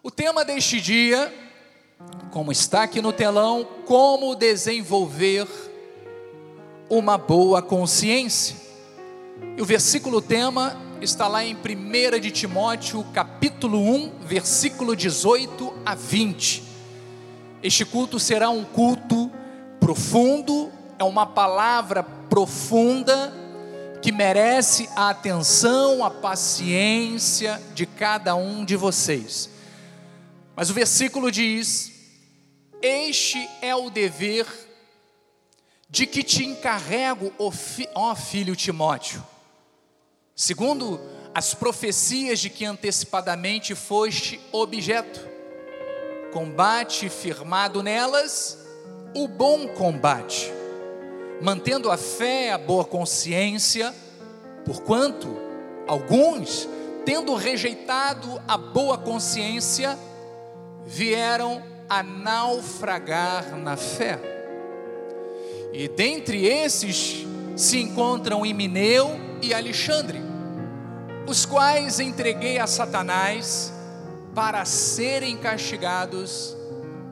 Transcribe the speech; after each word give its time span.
O 0.00 0.12
tema 0.12 0.44
deste 0.44 0.80
dia, 0.80 1.34
como 2.30 2.52
está 2.52 2.84
aqui 2.84 3.02
no 3.02 3.12
telão, 3.12 3.66
como 3.84 4.36
desenvolver 4.36 5.44
uma 6.88 7.18
boa 7.18 7.60
consciência. 7.60 8.54
E 9.56 9.60
o 9.60 9.64
versículo 9.64 10.22
tema 10.22 10.76
está 11.00 11.26
lá 11.26 11.44
em 11.44 11.56
1 11.56 12.20
de 12.20 12.30
Timóteo, 12.30 13.04
capítulo 13.12 13.80
1, 13.80 14.20
versículo 14.20 14.94
18 14.94 15.74
a 15.84 15.96
20. 15.96 16.62
Este 17.60 17.84
culto 17.84 18.20
será 18.20 18.50
um 18.50 18.64
culto 18.64 19.28
profundo, 19.80 20.70
é 20.96 21.02
uma 21.02 21.26
palavra 21.26 22.04
profunda 22.04 23.34
que 24.00 24.12
merece 24.12 24.88
a 24.94 25.10
atenção, 25.10 26.04
a 26.04 26.10
paciência 26.10 27.60
de 27.74 27.84
cada 27.84 28.36
um 28.36 28.64
de 28.64 28.76
vocês. 28.76 29.57
Mas 30.58 30.70
o 30.70 30.74
versículo 30.74 31.30
diz: 31.30 31.92
Este 32.82 33.48
é 33.62 33.76
o 33.76 33.90
dever 33.90 34.44
de 35.88 36.04
que 36.04 36.24
te 36.24 36.44
encarrego, 36.44 37.32
ó 37.94 38.16
filho 38.16 38.56
Timóteo, 38.56 39.24
segundo 40.34 41.00
as 41.32 41.54
profecias 41.54 42.40
de 42.40 42.50
que 42.50 42.64
antecipadamente 42.64 43.76
foste 43.76 44.40
objeto. 44.50 45.20
Combate 46.32 47.08
firmado 47.08 47.80
nelas 47.80 48.58
o 49.14 49.28
bom 49.28 49.68
combate 49.68 50.58
mantendo 51.40 51.88
a 51.88 51.96
fé, 51.96 52.50
a 52.50 52.58
boa 52.58 52.84
consciência, 52.84 53.94
porquanto 54.64 55.28
alguns, 55.86 56.68
tendo 57.04 57.32
rejeitado 57.36 58.42
a 58.48 58.58
boa 58.58 58.98
consciência, 58.98 59.96
vieram 60.88 61.62
a 61.86 62.02
naufragar 62.02 63.54
na 63.56 63.76
fé. 63.76 64.18
E 65.70 65.86
dentre 65.86 66.46
esses 66.46 67.26
se 67.54 67.78
encontram 67.78 68.44
Emineu 68.44 69.20
e 69.42 69.52
Alexandre, 69.52 70.18
os 71.26 71.44
quais 71.44 72.00
entreguei 72.00 72.58
a 72.58 72.66
Satanás 72.66 73.70
para 74.34 74.64
serem 74.64 75.36
castigados, 75.36 76.56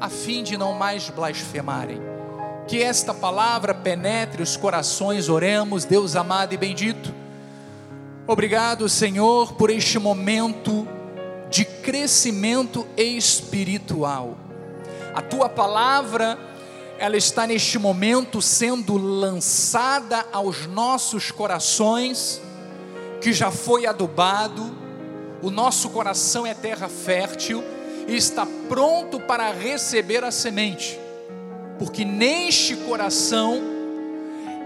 a 0.00 0.08
fim 0.08 0.42
de 0.42 0.56
não 0.56 0.72
mais 0.72 1.10
blasfemarem. 1.10 2.00
Que 2.66 2.82
esta 2.82 3.12
palavra 3.12 3.74
penetre 3.74 4.42
os 4.42 4.56
corações, 4.56 5.28
oremos, 5.28 5.84
Deus 5.84 6.16
amado 6.16 6.54
e 6.54 6.56
bendito. 6.56 7.14
Obrigado, 8.26 8.88
Senhor, 8.88 9.52
por 9.52 9.68
este 9.68 9.98
momento 9.98 10.88
de 11.50 11.64
crescimento 11.64 12.86
espiritual. 12.96 14.36
A 15.14 15.22
tua 15.22 15.48
palavra, 15.48 16.38
ela 16.98 17.16
está 17.16 17.46
neste 17.46 17.78
momento 17.78 18.42
sendo 18.42 18.96
lançada 18.96 20.26
aos 20.32 20.66
nossos 20.66 21.30
corações, 21.30 22.40
que 23.20 23.32
já 23.32 23.50
foi 23.50 23.86
adubado, 23.86 24.76
o 25.42 25.50
nosso 25.50 25.90
coração 25.90 26.46
é 26.46 26.54
terra 26.54 26.88
fértil 26.88 27.62
e 28.08 28.16
está 28.16 28.46
pronto 28.68 29.20
para 29.20 29.50
receber 29.52 30.24
a 30.24 30.30
semente. 30.30 30.98
Porque 31.78 32.04
neste 32.04 32.76
coração 32.76 33.62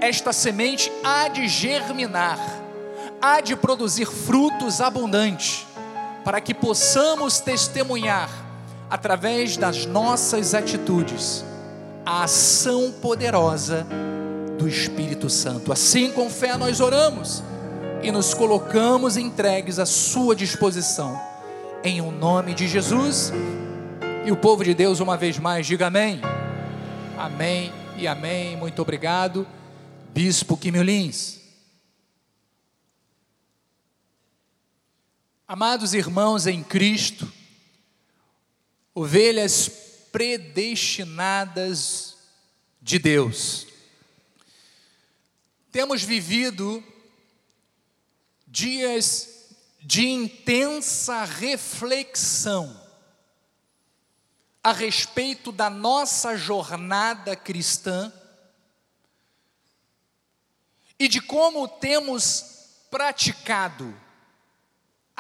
esta 0.00 0.32
semente 0.32 0.90
há 1.04 1.28
de 1.28 1.46
germinar, 1.46 2.38
há 3.20 3.40
de 3.40 3.54
produzir 3.54 4.06
frutos 4.06 4.80
abundantes, 4.80 5.66
para 6.24 6.40
que 6.40 6.54
possamos 6.54 7.40
testemunhar, 7.40 8.30
através 8.88 9.56
das 9.56 9.86
nossas 9.86 10.54
atitudes, 10.54 11.44
a 12.04 12.24
ação 12.24 12.92
poderosa 12.92 13.86
do 14.58 14.68
Espírito 14.68 15.30
Santo. 15.30 15.72
Assim, 15.72 16.10
com 16.10 16.28
fé, 16.28 16.56
nós 16.56 16.80
oramos 16.80 17.42
e 18.02 18.10
nos 18.10 18.34
colocamos 18.34 19.16
entregues 19.16 19.78
à 19.78 19.86
Sua 19.86 20.34
disposição, 20.34 21.18
em 21.84 22.00
o 22.00 22.06
um 22.06 22.10
nome 22.10 22.54
de 22.54 22.66
Jesus. 22.66 23.32
E 24.24 24.30
o 24.30 24.36
povo 24.36 24.62
de 24.64 24.74
Deus, 24.74 25.00
uma 25.00 25.16
vez 25.16 25.38
mais, 25.38 25.66
diga 25.66 25.86
amém. 25.86 26.20
Amém 27.16 27.72
e 27.96 28.06
amém. 28.06 28.56
Muito 28.56 28.82
obrigado, 28.82 29.46
Bispo 30.12 30.56
Quimilins. 30.56 31.39
Amados 35.52 35.94
irmãos 35.94 36.46
em 36.46 36.62
Cristo, 36.62 37.28
ovelhas 38.94 39.68
predestinadas 40.12 42.18
de 42.80 43.00
Deus. 43.00 43.66
Temos 45.72 46.04
vivido 46.04 46.80
dias 48.46 49.48
de 49.80 50.06
intensa 50.06 51.24
reflexão 51.24 52.80
a 54.62 54.70
respeito 54.70 55.50
da 55.50 55.68
nossa 55.68 56.36
jornada 56.36 57.34
cristã 57.34 58.12
e 60.96 61.08
de 61.08 61.20
como 61.20 61.66
temos 61.66 62.68
praticado, 62.88 63.92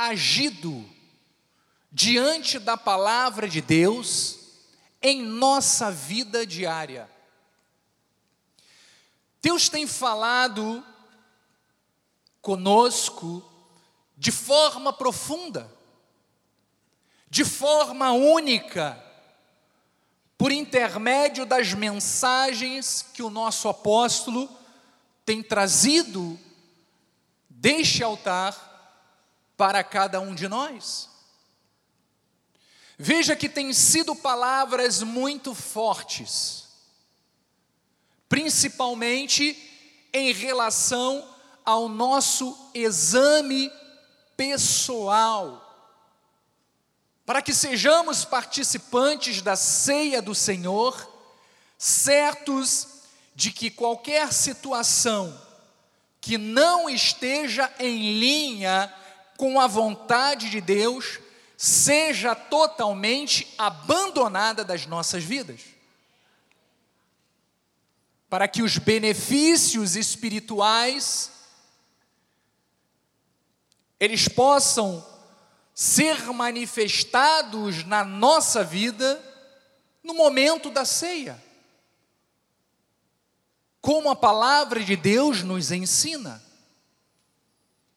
agido 0.00 0.88
diante 1.92 2.58
da 2.58 2.74
palavra 2.74 3.46
de 3.46 3.60
Deus 3.60 4.38
em 5.02 5.20
nossa 5.20 5.90
vida 5.90 6.46
diária. 6.46 7.06
Deus 9.42 9.68
tem 9.68 9.86
falado 9.86 10.82
conosco 12.40 13.44
de 14.16 14.32
forma 14.32 14.90
profunda, 14.90 15.70
de 17.28 17.44
forma 17.44 18.10
única, 18.12 19.02
por 20.38 20.50
intermédio 20.50 21.44
das 21.44 21.74
mensagens 21.74 23.02
que 23.12 23.22
o 23.22 23.28
nosso 23.28 23.68
apóstolo 23.68 24.48
tem 25.26 25.42
trazido 25.42 26.40
deste 27.50 28.02
altar 28.02 28.69
para 29.60 29.84
cada 29.84 30.22
um 30.22 30.34
de 30.34 30.48
nós. 30.48 31.10
Veja 32.96 33.36
que 33.36 33.46
tem 33.46 33.74
sido 33.74 34.16
palavras 34.16 35.02
muito 35.02 35.54
fortes, 35.54 36.64
principalmente 38.26 39.54
em 40.14 40.32
relação 40.32 41.28
ao 41.62 41.90
nosso 41.90 42.56
exame 42.72 43.70
pessoal 44.34 45.66
para 47.26 47.42
que 47.42 47.52
sejamos 47.52 48.24
participantes 48.24 49.42
da 49.42 49.56
ceia 49.56 50.22
do 50.22 50.34
Senhor, 50.34 51.06
certos 51.76 52.88
de 53.34 53.52
que 53.52 53.70
qualquer 53.70 54.32
situação 54.32 55.38
que 56.18 56.38
não 56.38 56.88
esteja 56.88 57.70
em 57.78 58.18
linha 58.18 58.92
com 59.40 59.58
a 59.58 59.66
vontade 59.66 60.50
de 60.50 60.60
Deus, 60.60 61.18
seja 61.56 62.34
totalmente 62.34 63.54
abandonada 63.56 64.62
das 64.62 64.84
nossas 64.84 65.24
vidas. 65.24 65.62
Para 68.28 68.46
que 68.46 68.62
os 68.62 68.76
benefícios 68.76 69.96
espirituais 69.96 71.30
eles 73.98 74.28
possam 74.28 75.02
ser 75.74 76.20
manifestados 76.34 77.82
na 77.86 78.04
nossa 78.04 78.62
vida 78.62 79.18
no 80.04 80.12
momento 80.12 80.70
da 80.70 80.84
ceia. 80.84 81.42
Como 83.80 84.10
a 84.10 84.16
palavra 84.16 84.84
de 84.84 84.96
Deus 84.96 85.42
nos 85.42 85.72
ensina. 85.72 86.49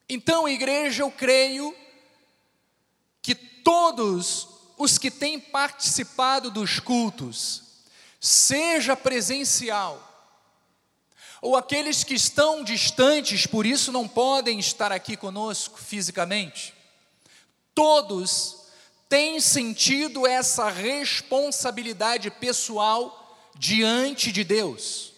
Então, 0.07 0.47
igreja, 0.47 1.03
eu 1.03 1.11
creio 1.11 1.75
que 3.21 3.33
todos 3.33 4.47
os 4.77 4.97
que 4.97 5.09
têm 5.09 5.39
participado 5.39 6.51
dos 6.51 6.79
cultos, 6.79 7.63
seja 8.19 8.95
presencial, 8.95 10.09
ou 11.41 11.55
aqueles 11.55 12.03
que 12.03 12.13
estão 12.13 12.63
distantes, 12.63 13.45
por 13.45 13.65
isso 13.65 13.91
não 13.91 14.07
podem 14.07 14.59
estar 14.59 14.91
aqui 14.91 15.17
conosco 15.17 15.77
fisicamente, 15.77 16.73
Todos 17.73 18.65
têm 19.09 19.39
sentido 19.39 20.27
essa 20.27 20.69
responsabilidade 20.69 22.29
pessoal 22.29 23.37
diante 23.55 24.31
de 24.31 24.43
Deus. 24.43 25.13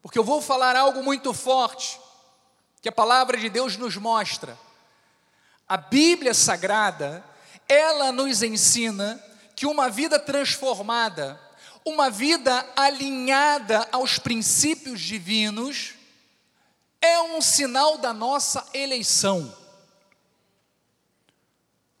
Porque 0.00 0.18
eu 0.18 0.24
vou 0.24 0.40
falar 0.40 0.76
algo 0.76 1.02
muito 1.02 1.34
forte, 1.34 1.98
que 2.80 2.88
a 2.88 2.92
palavra 2.92 3.36
de 3.36 3.48
Deus 3.48 3.76
nos 3.76 3.96
mostra. 3.96 4.58
A 5.68 5.76
Bíblia 5.76 6.32
Sagrada, 6.32 7.24
ela 7.68 8.10
nos 8.12 8.42
ensina 8.42 9.22
que 9.54 9.66
uma 9.66 9.90
vida 9.90 10.18
transformada, 10.18 11.40
uma 11.84 12.10
vida 12.10 12.66
alinhada 12.76 13.86
aos 13.90 14.18
princípios 14.18 15.00
divinos, 15.00 15.94
é 17.00 17.20
um 17.20 17.40
sinal 17.40 17.98
da 17.98 18.12
nossa 18.12 18.66
eleição. 18.72 19.54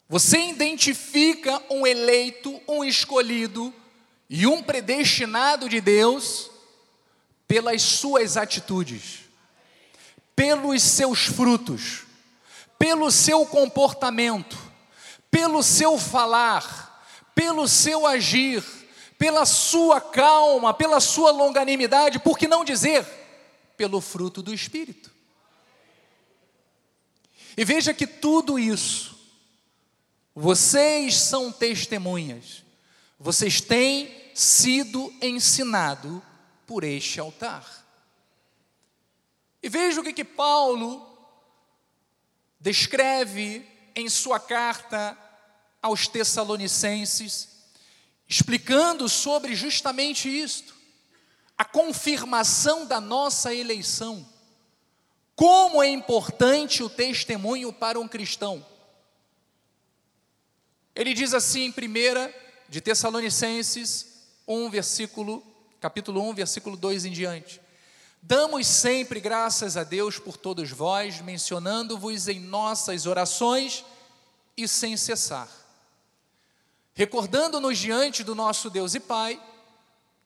Você 0.08 0.38
identifica 0.48 1.62
um 1.68 1.86
eleito, 1.86 2.60
um 2.66 2.82
escolhido 2.82 3.74
e 4.30 4.46
um 4.46 4.62
predestinado 4.62 5.68
de 5.68 5.80
Deus 5.80 6.50
pelas 7.46 7.82
suas 7.82 8.36
atitudes, 8.36 9.27
pelos 10.38 10.84
seus 10.84 11.26
frutos, 11.26 12.04
pelo 12.78 13.10
seu 13.10 13.44
comportamento, 13.44 14.56
pelo 15.28 15.64
seu 15.64 15.98
falar, 15.98 17.10
pelo 17.34 17.66
seu 17.66 18.06
agir, 18.06 18.62
pela 19.18 19.44
sua 19.44 20.00
calma, 20.00 20.72
pela 20.72 21.00
sua 21.00 21.32
longanimidade, 21.32 22.20
por 22.20 22.38
que 22.38 22.46
não 22.46 22.64
dizer 22.64 23.04
pelo 23.76 24.00
fruto 24.00 24.40
do 24.40 24.54
Espírito? 24.54 25.10
E 27.56 27.64
veja 27.64 27.92
que 27.92 28.06
tudo 28.06 28.60
isso 28.60 29.18
vocês 30.36 31.16
são 31.16 31.50
testemunhas. 31.50 32.62
Vocês 33.18 33.60
têm 33.60 34.30
sido 34.36 35.12
ensinado 35.20 36.22
por 36.64 36.84
este 36.84 37.18
altar. 37.18 37.87
E 39.62 39.68
veja 39.68 40.00
o 40.00 40.04
que, 40.04 40.12
que 40.12 40.24
Paulo 40.24 41.06
descreve 42.60 43.66
em 43.94 44.08
sua 44.08 44.38
carta 44.38 45.16
aos 45.82 46.06
Tessalonicenses, 46.06 47.48
explicando 48.28 49.08
sobre 49.08 49.54
justamente 49.54 50.28
isto, 50.28 50.74
a 51.56 51.64
confirmação 51.64 52.86
da 52.86 53.00
nossa 53.00 53.54
eleição. 53.54 54.26
Como 55.34 55.82
é 55.82 55.88
importante 55.88 56.82
o 56.82 56.88
testemunho 56.88 57.72
para 57.72 57.98
um 57.98 58.08
cristão. 58.08 58.64
Ele 60.94 61.14
diz 61.14 61.32
assim 61.32 61.62
em 61.66 61.70
1 61.70 62.32
de 62.68 62.80
Tessalonicenses 62.80 64.26
1, 64.46 64.70
versículo, 64.70 65.44
capítulo 65.80 66.28
1, 66.30 66.34
versículo 66.34 66.76
2 66.76 67.04
em 67.04 67.12
diante. 67.12 67.60
Damos 68.20 68.66
sempre 68.66 69.20
graças 69.20 69.76
a 69.76 69.84
Deus 69.84 70.18
por 70.18 70.36
todos 70.36 70.70
vós, 70.70 71.20
mencionando-vos 71.20 72.26
em 72.28 72.40
nossas 72.40 73.06
orações 73.06 73.84
e 74.56 74.66
sem 74.68 74.96
cessar. 74.96 75.48
Recordando-nos 76.94 77.78
diante 77.78 78.24
do 78.24 78.34
nosso 78.34 78.68
Deus 78.68 78.94
e 78.94 79.00
Pai 79.00 79.40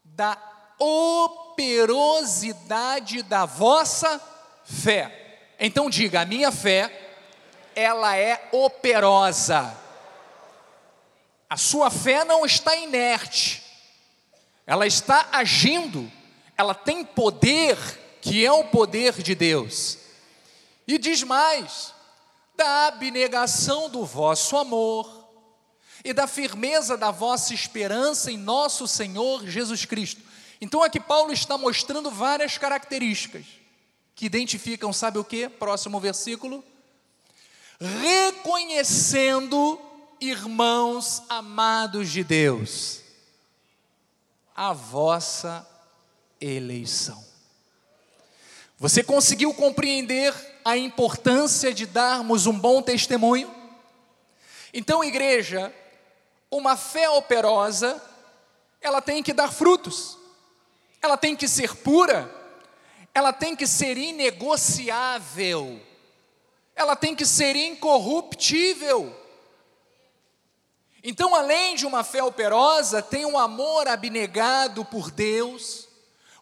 da 0.05 0.37
operosidade 0.79 3.23
da 3.23 3.47
vossa 3.47 4.21
fé. 4.65 5.55
Então 5.59 5.88
diga, 5.88 6.21
a 6.23 6.25
minha 6.25 6.50
fé, 6.50 7.12
ela 7.75 8.17
é 8.17 8.49
operosa. 8.53 9.77
A 11.49 11.56
sua 11.56 11.91
fé 11.91 12.25
não 12.25 12.45
está 12.47 12.75
inerte, 12.75 13.62
ela 14.67 14.87
está 14.87 15.29
agindo, 15.33 16.11
ela 16.56 16.75
tem 16.75 17.04
poder, 17.04 17.76
que 18.20 18.44
é 18.44 18.52
o 18.52 18.64
poder 18.64 19.14
de 19.14 19.34
Deus. 19.34 19.99
E 20.87 20.99
diz 20.99 21.22
mais: 21.22 21.94
da 22.56 22.88
abnegação 22.88 23.88
do 23.88 24.04
vosso 24.04 24.56
amor 24.56 25.22
e 26.04 26.12
da 26.12 26.26
firmeza 26.26 26.96
da 26.96 27.10
vossa 27.10 27.54
esperança 27.54 28.31
em 28.31 28.37
nosso 28.37 28.88
Senhor 28.88 29.46
Jesus 29.46 29.84
Cristo. 29.84 30.20
Então 30.60 30.82
aqui 30.82 31.00
Paulo 31.00 31.32
está 31.32 31.56
mostrando 31.56 32.10
várias 32.10 32.58
características 32.58 33.44
que 34.14 34.26
identificam, 34.26 34.93
sabe 34.93 35.19
o 35.19 35.25
que? 35.25 35.49
Próximo 35.49 35.99
versículo. 35.99 36.62
Reconhecendo 37.81 39.81
irmãos 40.20 41.22
amados 41.28 42.10
de 42.10 42.22
Deus, 42.22 43.00
a 44.54 44.72
vossa 44.72 45.66
eleição. 46.44 47.25
Você 48.79 49.03
conseguiu 49.03 49.55
compreender 49.55 50.35
a 50.65 50.77
importância 50.77 51.73
de 51.73 51.87
darmos 51.87 52.47
um 52.47 52.59
bom 52.59 52.83
testemunho? 52.83 53.49
Então, 54.75 55.05
igreja, 55.05 55.73
uma 56.50 56.77
fé 56.77 57.09
operosa, 57.09 58.03
ela 58.81 59.00
tem 59.00 59.23
que 59.23 59.33
dar 59.33 59.53
frutos, 59.53 60.19
ela 61.00 61.17
tem 61.17 61.37
que 61.37 61.47
ser 61.47 61.77
pura, 61.77 62.29
ela 63.15 63.33
tem 63.33 63.55
que 63.55 63.67
ser 63.67 63.97
inegociável, 63.97 65.81
ela 66.75 66.97
tem 66.97 67.15
que 67.15 67.25
ser 67.25 67.55
incorruptível. 67.55 69.17
Então, 71.05 71.35
além 71.35 71.75
de 71.75 71.87
uma 71.87 72.03
fé 72.03 72.23
operosa, 72.23 73.03
tem 73.03 73.25
um 73.27 73.37
amor 73.37 73.88
abnegado 73.88 74.85
por 74.85 75.11
Deus, 75.11 75.88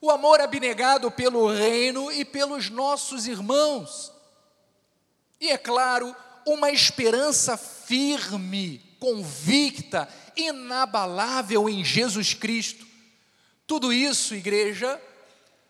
o 0.01 0.11
amor 0.11 0.41
abnegado 0.41 1.11
pelo 1.11 1.53
reino 1.53 2.11
e 2.11 2.25
pelos 2.25 2.71
nossos 2.71 3.27
irmãos. 3.27 4.13
E 5.41 5.51
é 5.51 5.59
claro, 5.59 6.15
uma 6.47 6.71
esperança 6.71 7.57
firme, 7.57 8.79
convicta, 8.99 10.09
inabalável 10.37 11.69
em 11.69 11.85
Jesus 11.85 12.35
Cristo. 12.35 12.87
Tudo 13.67 13.93
isso, 13.93 14.35
igreja, 14.35 15.01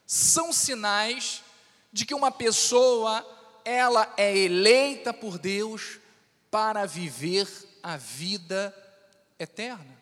são 0.06 0.52
sinais 0.52 1.42
de 1.92 2.06
que 2.06 2.14
uma 2.14 2.30
pessoa 2.30 3.26
ela 3.64 4.12
é 4.16 4.36
eleita 4.36 5.12
por 5.12 5.38
Deus 5.38 5.98
para 6.50 6.86
viver 6.86 7.48
a 7.82 7.96
vida 7.96 8.74
eterna. 9.38 9.98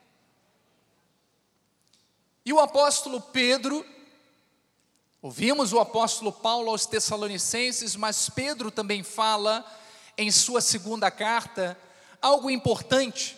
E 2.45 2.53
o 2.53 2.61
apóstolo 2.61 3.21
Pedro, 3.21 3.85
ouvimos 5.23 5.73
o 5.73 5.81
apóstolo 5.81 6.33
Paulo 6.33 6.71
aos 6.71 6.87
Tessalonicenses, 6.87 7.97
mas 7.97 8.29
Pedro 8.29 8.71
também 8.71 9.03
fala 9.03 9.65
em 10.17 10.31
sua 10.31 10.61
segunda 10.61 11.11
carta 11.11 11.79
algo 12.21 12.51
importante, 12.51 13.37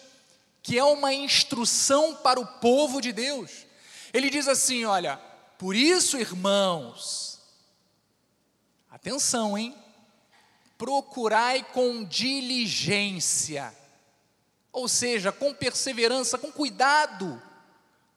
que 0.63 0.79
é 0.79 0.85
uma 0.85 1.13
instrução 1.13 2.15
para 2.17 2.41
o 2.41 2.47
povo 2.47 3.01
de 3.01 3.13
Deus. 3.13 3.67
Ele 4.13 4.31
diz 4.31 4.49
assim: 4.49 4.85
olha, 4.85 5.17
por 5.59 5.75
isso, 5.75 6.19
irmãos, 6.19 7.41
atenção, 8.91 9.57
hein? 9.57 9.75
Procurai 10.79 11.63
com 11.63 12.05
diligência 12.05 13.75
ou 14.73 14.89
seja, 14.89 15.33
com 15.33 15.53
perseverança, 15.53 16.39
com 16.39 16.51
cuidado, 16.53 17.41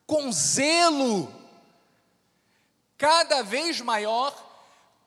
com 0.05 0.31
zelo, 0.31 1.31
cada 2.97 3.41
vez 3.43 3.81
maior, 3.81 4.33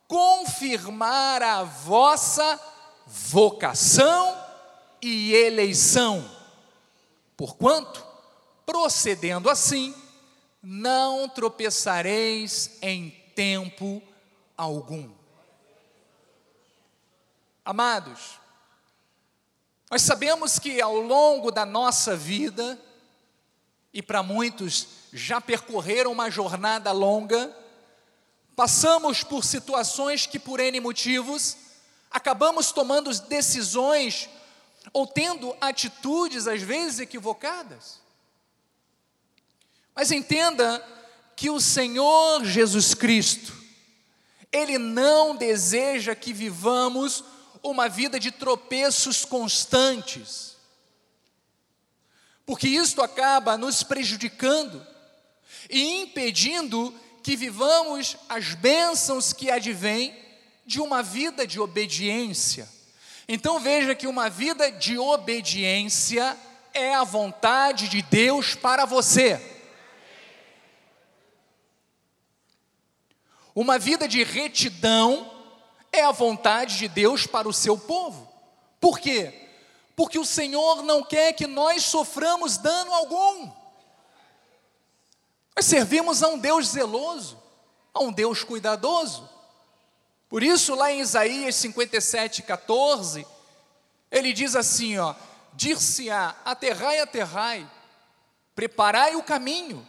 confirmar 0.08 1.42
a 1.42 1.64
vossa 1.64 2.60
vocação 3.06 4.36
e 5.00 5.32
eleição. 5.34 6.28
Porquanto, 7.36 8.04
procedendo 8.64 9.50
assim, 9.50 9.94
não 10.62 11.28
tropeçareis 11.28 12.78
em 12.82 13.10
tempo 13.34 14.02
algum. 14.56 15.10
Amados, 17.64 18.40
nós 19.90 20.02
sabemos 20.02 20.58
que 20.58 20.80
ao 20.80 20.96
longo 20.96 21.50
da 21.50 21.64
nossa 21.64 22.16
vida, 22.16 22.78
e 23.92 24.02
para 24.02 24.22
muitos 24.22 24.88
já 25.12 25.40
percorreram 25.40 26.12
uma 26.12 26.30
jornada 26.30 26.90
longa, 26.92 27.54
passamos 28.56 29.22
por 29.22 29.44
situações 29.44 30.26
que, 30.26 30.38
por 30.38 30.58
N 30.58 30.80
motivos, 30.80 31.56
acabamos 32.10 32.72
tomando 32.72 33.12
decisões 33.20 34.30
ou 34.94 35.06
tendo 35.06 35.54
atitudes, 35.60 36.46
às 36.46 36.62
vezes, 36.62 36.98
equivocadas. 36.98 38.00
Mas 39.94 40.10
entenda 40.10 40.82
que 41.36 41.50
o 41.50 41.60
Senhor 41.60 42.44
Jesus 42.44 42.94
Cristo, 42.94 43.52
Ele 44.50 44.78
não 44.78 45.36
deseja 45.36 46.14
que 46.14 46.32
vivamos 46.32 47.22
uma 47.62 47.88
vida 47.88 48.18
de 48.18 48.30
tropeços 48.30 49.24
constantes, 49.24 50.56
porque 52.46 52.68
isto 52.68 53.02
acaba 53.02 53.58
nos 53.58 53.82
prejudicando 53.82 54.86
e 55.68 56.02
impedindo 56.02 56.94
que 57.26 57.34
vivamos 57.34 58.16
as 58.28 58.54
bênçãos 58.54 59.32
que 59.32 59.50
advêm 59.50 60.16
de 60.64 60.80
uma 60.80 61.02
vida 61.02 61.44
de 61.44 61.58
obediência. 61.58 62.68
Então 63.26 63.58
veja 63.58 63.96
que 63.96 64.06
uma 64.06 64.30
vida 64.30 64.70
de 64.70 64.96
obediência 64.96 66.38
é 66.72 66.94
a 66.94 67.02
vontade 67.02 67.88
de 67.88 68.00
Deus 68.00 68.54
para 68.54 68.84
você. 68.84 69.40
Uma 73.52 73.76
vida 73.76 74.06
de 74.06 74.22
retidão 74.22 75.28
é 75.90 76.04
a 76.04 76.12
vontade 76.12 76.78
de 76.78 76.86
Deus 76.86 77.26
para 77.26 77.48
o 77.48 77.52
seu 77.52 77.76
povo. 77.76 78.32
Por 78.80 79.00
quê? 79.00 79.48
Porque 79.96 80.16
o 80.16 80.24
Senhor 80.24 80.84
não 80.84 81.02
quer 81.02 81.32
que 81.32 81.48
nós 81.48 81.82
soframos 81.82 82.56
dano 82.56 82.94
algum. 82.94 83.65
Nós 85.56 85.64
servimos 85.64 86.22
a 86.22 86.28
um 86.28 86.38
Deus 86.38 86.68
zeloso, 86.68 87.42
a 87.94 88.00
um 88.00 88.12
Deus 88.12 88.44
cuidadoso. 88.44 89.26
Por 90.28 90.42
isso, 90.42 90.74
lá 90.74 90.92
em 90.92 91.00
Isaías 91.00 91.54
57, 91.56 92.42
14, 92.42 93.26
ele 94.10 94.34
diz 94.34 94.54
assim: 94.54 94.98
ó, 94.98 95.14
dir-se-á, 95.54 96.36
aterrai, 96.44 97.00
aterrai, 97.00 97.70
preparai 98.54 99.16
o 99.16 99.22
caminho, 99.22 99.86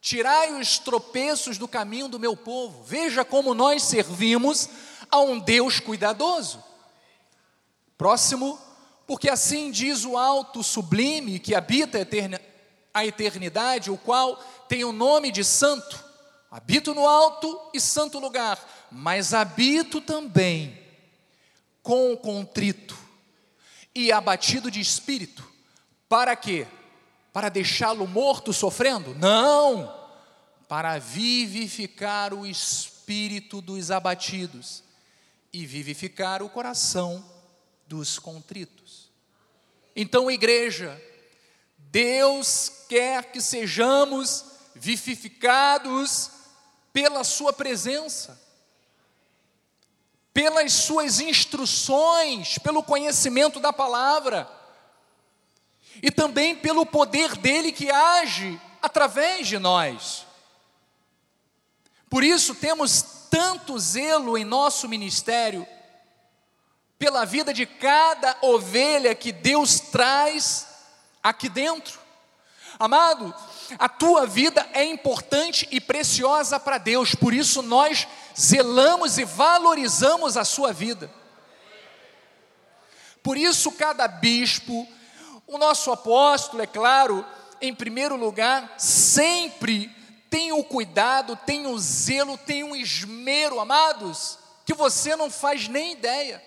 tirai 0.00 0.54
os 0.60 0.80
tropeços 0.80 1.56
do 1.56 1.68
caminho 1.68 2.08
do 2.08 2.18
meu 2.18 2.36
povo. 2.36 2.82
Veja 2.82 3.24
como 3.24 3.54
nós 3.54 3.84
servimos 3.84 4.68
a 5.08 5.20
um 5.20 5.38
Deus 5.38 5.78
cuidadoso. 5.78 6.64
Próximo, 7.96 8.58
porque 9.06 9.30
assim 9.30 9.70
diz 9.70 10.04
o 10.04 10.16
alto 10.16 10.64
sublime 10.64 11.38
que 11.38 11.54
habita 11.54 11.98
a 12.92 13.06
eternidade, 13.06 13.90
o 13.90 13.98
qual 13.98 14.36
tem 14.68 14.84
o 14.84 14.92
nome 14.92 15.30
de 15.30 15.44
santo. 15.44 16.04
Habito 16.50 16.94
no 16.94 17.06
alto 17.06 17.70
e 17.72 17.80
santo 17.80 18.18
lugar, 18.18 18.58
mas 18.90 19.32
habito 19.32 20.00
também 20.00 20.76
com 21.82 22.12
o 22.12 22.16
contrito 22.16 22.98
e 23.94 24.10
abatido 24.10 24.70
de 24.70 24.80
espírito. 24.80 25.48
Para 26.08 26.34
quê? 26.34 26.66
Para 27.32 27.48
deixá-lo 27.48 28.06
morto 28.06 28.52
sofrendo? 28.52 29.14
Não! 29.14 29.96
Para 30.68 30.98
vivificar 30.98 32.34
o 32.34 32.46
espírito 32.46 33.60
dos 33.60 33.90
abatidos 33.90 34.82
e 35.52 35.66
vivificar 35.66 36.42
o 36.42 36.50
coração 36.50 37.24
dos 37.86 38.18
contritos. 38.18 39.10
Então, 39.94 40.30
igreja, 40.30 41.00
Deus 41.90 42.70
quer 42.88 43.32
que 43.32 43.40
sejamos 43.40 44.44
vivificados 44.74 46.30
pela 46.92 47.24
Sua 47.24 47.52
presença, 47.52 48.40
pelas 50.32 50.72
Suas 50.72 51.18
instruções, 51.18 52.58
pelo 52.58 52.82
conhecimento 52.82 53.58
da 53.58 53.72
palavra, 53.72 54.48
e 56.00 56.12
também 56.12 56.54
pelo 56.54 56.86
poder 56.86 57.36
dele 57.36 57.72
que 57.72 57.90
age 57.90 58.60
através 58.80 59.48
de 59.48 59.58
nós. 59.58 60.24
Por 62.08 62.22
isso 62.22 62.54
temos 62.54 63.02
tanto 63.28 63.76
zelo 63.78 64.38
em 64.38 64.44
nosso 64.44 64.88
ministério, 64.88 65.66
pela 66.98 67.24
vida 67.24 67.52
de 67.52 67.66
cada 67.66 68.38
ovelha 68.42 69.12
que 69.14 69.32
Deus 69.32 69.80
traz 69.80 70.69
aqui 71.22 71.48
dentro. 71.48 71.98
Amado, 72.78 73.34
a 73.78 73.88
tua 73.88 74.26
vida 74.26 74.66
é 74.72 74.84
importante 74.84 75.68
e 75.70 75.80
preciosa 75.80 76.58
para 76.58 76.78
Deus, 76.78 77.14
por 77.14 77.34
isso 77.34 77.62
nós 77.62 78.06
zelamos 78.38 79.18
e 79.18 79.24
valorizamos 79.24 80.36
a 80.36 80.44
sua 80.44 80.72
vida. 80.72 81.10
Por 83.22 83.36
isso, 83.36 83.72
cada 83.72 84.08
bispo, 84.08 84.88
o 85.46 85.58
nosso 85.58 85.92
apóstolo, 85.92 86.62
é 86.62 86.66
claro, 86.66 87.26
em 87.60 87.74
primeiro 87.74 88.16
lugar, 88.16 88.74
sempre 88.78 89.94
tem 90.30 90.52
o 90.52 90.64
cuidado, 90.64 91.36
tem 91.44 91.66
o 91.66 91.78
zelo, 91.78 92.38
tem 92.38 92.62
o 92.62 92.74
esmero, 92.74 93.60
amados, 93.60 94.38
que 94.64 94.72
você 94.72 95.16
não 95.16 95.30
faz 95.30 95.68
nem 95.68 95.92
ideia 95.92 96.42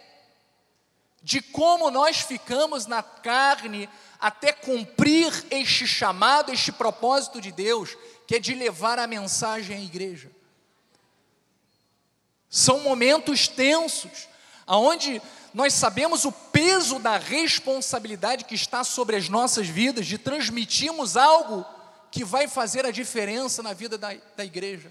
de 1.24 1.42
como 1.42 1.89
nós 1.89 2.20
ficamos 2.20 2.86
na 2.86 3.01
carne 3.01 3.89
até 4.24 4.53
cumprir 4.53 5.34
este 5.51 5.86
chamado, 5.86 6.50
este 6.50 6.72
propósito 6.72 7.42
de 7.42 7.51
Deus, 7.51 7.98
que 8.25 8.36
é 8.36 8.39
de 8.39 8.53
levar 8.53 8.98
a 8.98 9.06
mensagem 9.06 9.75
à 9.75 9.80
igreja. 9.82 10.32
São 12.50 12.80
momentos 12.80 13.50
tensos, 13.50 14.30
aonde 14.65 15.22
nós 15.53 15.74
sabemos 15.74 16.24
o 16.24 16.32
peso 16.32 17.00
da 17.00 17.18
responsabilidade 17.18 18.46
que 18.46 18.56
está 18.56 18.86
sobre 18.86 19.18
as 19.18 19.27
nossas 19.27 19.68
vidas 19.68 20.08
de 20.08 20.18
transmitirmos 20.18 21.18
algo 21.18 21.65
que 22.10 22.24
vai 22.24 22.48
fazer 22.48 22.86
a 22.86 22.92
diferença 22.92 23.62
na 23.62 23.74
vida 23.74 23.98
da, 23.98 24.13
da 24.38 24.46
igreja. 24.46 24.89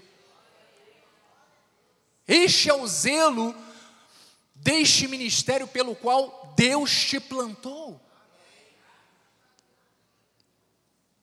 Este 2.27 2.69
é 2.69 2.73
o 2.75 2.85
zelo 2.85 3.55
deste 4.53 5.07
ministério 5.07 5.67
pelo 5.67 5.95
qual 5.95 6.53
Deus 6.55 6.93
te 6.93 7.19
plantou. 7.19 7.99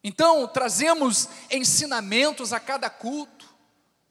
Então, 0.02 0.46
trazemos 0.48 1.28
ensinamentos 1.50 2.52
a 2.52 2.60
cada 2.60 2.88
culto, 2.88 3.48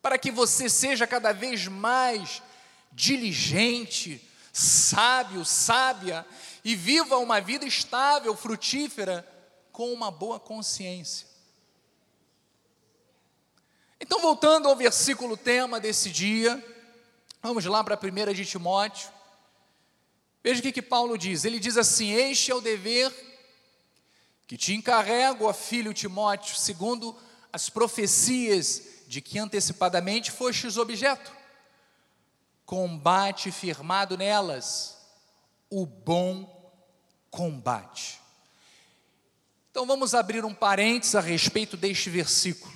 para 0.01 0.17
que 0.17 0.31
você 0.31 0.69
seja 0.69 1.08
cada 1.08 1.34
vez 1.34 1.67
mais 1.67 2.41
diligente, 2.91 4.22
sábio, 4.53 5.43
sábia, 5.43 6.25
e 6.63 6.75
viva 6.75 7.17
uma 7.17 7.41
vida 7.41 7.65
estável, 7.65 8.36
frutífera, 8.36 9.27
com 9.72 9.91
uma 9.91 10.12
boa 10.12 10.39
consciência. 10.39 11.27
Então, 14.00 14.19
voltando 14.22 14.67
ao 14.67 14.75
versículo 14.75 15.36
tema 15.36 15.79
desse 15.79 16.10
dia, 16.10 16.63
vamos 17.41 17.65
lá 17.65 17.84
para 17.84 17.96
a 17.96 17.98
primeira 17.98 18.34
de 18.34 18.46
Timóteo. 18.46 19.10
Veja 20.43 20.60
o 20.60 20.63
que, 20.63 20.72
que 20.72 20.81
Paulo 20.81 21.17
diz. 21.17 21.43
Ele 21.43 21.60
diz 21.60 21.77
assim: 21.77 22.12
Este 22.12 22.51
é 22.51 22.55
o 22.55 22.62
dever 22.62 23.28
que 24.50 24.58
te 24.58 24.74
encarrego, 24.74 25.46
ó 25.46 25.53
filho 25.53 25.94
Timóteo, 25.94 26.56
segundo 26.56 27.15
as 27.53 27.70
profecias 27.70 28.82
de 29.06 29.22
que 29.22 29.38
antecipadamente 29.38 30.32
fostes 30.32 30.75
objeto. 30.75 31.32
Combate 32.65 33.51
firmado 33.51 34.18
nelas, 34.18 34.98
o 35.70 35.86
bom 35.86 36.72
combate. 37.29 38.20
Então 39.70 39.86
vamos 39.86 40.15
abrir 40.15 40.44
um 40.44 40.53
parênteses 40.56 41.13
a 41.13 41.22
respeito 41.22 41.77
deste 41.77 42.10
versículo. 42.10 42.74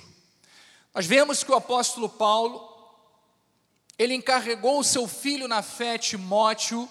Nós 0.94 1.06
vemos 1.06 1.42
que 1.42 1.50
o 1.50 1.56
apóstolo 1.56 2.08
Paulo, 2.08 2.70
ele 3.98 4.14
encarregou 4.14 4.78
o 4.78 4.84
seu 4.84 5.08
filho 5.08 5.48
na 5.48 5.60
fé, 5.60 5.98
Timóteo, 5.98 6.88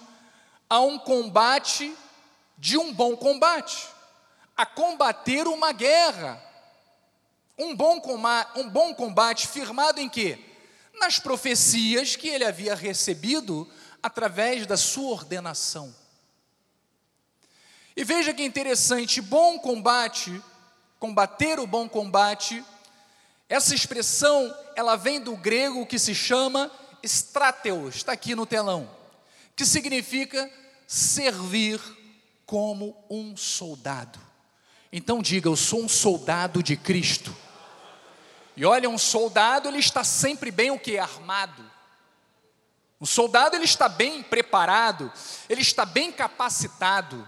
a 0.69 0.81
um 0.81 0.99
combate 0.99 1.95
de 2.57 2.77
um 2.77 2.93
bom 2.93 3.15
combate, 3.15 3.92
a 4.55 4.65
combater 4.65 5.47
uma 5.47 5.71
guerra. 5.71 6.41
Um 7.57 7.75
bom, 7.75 7.99
combate, 8.01 8.59
um 8.59 8.69
bom 8.69 8.93
combate 8.93 9.47
firmado 9.47 9.99
em 9.99 10.09
quê? 10.09 10.39
Nas 10.99 11.19
profecias 11.19 12.15
que 12.15 12.27
ele 12.27 12.45
havia 12.45 12.75
recebido 12.75 13.69
através 14.01 14.65
da 14.65 14.75
sua 14.75 15.11
ordenação. 15.11 15.93
E 17.95 18.03
veja 18.03 18.33
que 18.33 18.43
interessante, 18.43 19.21
bom 19.21 19.59
combate, 19.59 20.41
combater 20.99 21.59
o 21.59 21.67
bom 21.67 21.87
combate, 21.87 22.63
essa 23.47 23.75
expressão, 23.75 24.55
ela 24.75 24.95
vem 24.95 25.21
do 25.21 25.37
grego 25.37 25.85
que 25.85 25.99
se 25.99 26.15
chama 26.15 26.71
strateos, 27.03 27.97
está 27.97 28.13
aqui 28.13 28.33
no 28.33 28.47
telão, 28.47 28.89
que 29.55 29.63
significa 29.63 30.51
servir 30.87 31.79
como 32.47 32.95
um 33.09 33.37
soldado. 33.37 34.32
Então 34.95 35.23
diga, 35.23 35.49
eu 35.49 35.55
sou 35.55 35.83
um 35.83 35.89
soldado 35.89 36.61
de 36.61 36.77
Cristo. 36.77 37.35
E 38.55 38.63
olha, 38.63 38.87
um 38.87 38.97
soldado 38.99 39.67
ele 39.67 39.79
está 39.79 40.03
sempre 40.03 40.51
bem 40.51 40.69
o 40.69 40.77
que 40.77 40.99
armado. 40.99 41.65
Um 43.01 43.05
soldado 43.07 43.55
ele 43.55 43.65
está 43.65 43.89
bem 43.89 44.21
preparado, 44.21 45.11
ele 45.49 45.61
está 45.61 45.83
bem 45.83 46.11
capacitado. 46.11 47.27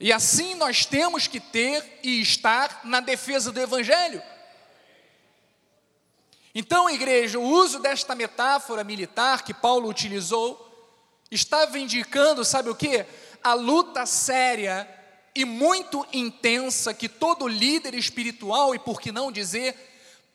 E 0.00 0.12
assim 0.12 0.56
nós 0.56 0.84
temos 0.84 1.28
que 1.28 1.38
ter 1.38 2.00
e 2.02 2.20
estar 2.20 2.80
na 2.82 2.98
defesa 2.98 3.52
do 3.52 3.60
evangelho. 3.60 4.20
Então, 6.52 6.90
igreja, 6.90 7.38
o 7.38 7.44
uso 7.44 7.78
desta 7.78 8.16
metáfora 8.16 8.82
militar 8.82 9.44
que 9.44 9.54
Paulo 9.54 9.88
utilizou 9.88 10.68
estava 11.30 11.78
indicando, 11.78 12.44
sabe 12.44 12.70
o 12.70 12.74
que? 12.74 13.06
A 13.40 13.54
luta 13.54 14.04
séria 14.04 15.01
e 15.34 15.44
muito 15.44 16.06
intensa 16.12 16.92
que 16.92 17.08
todo 17.08 17.48
líder 17.48 17.94
espiritual, 17.94 18.74
e 18.74 18.78
por 18.78 19.00
que 19.00 19.10
não 19.10 19.32
dizer, 19.32 19.76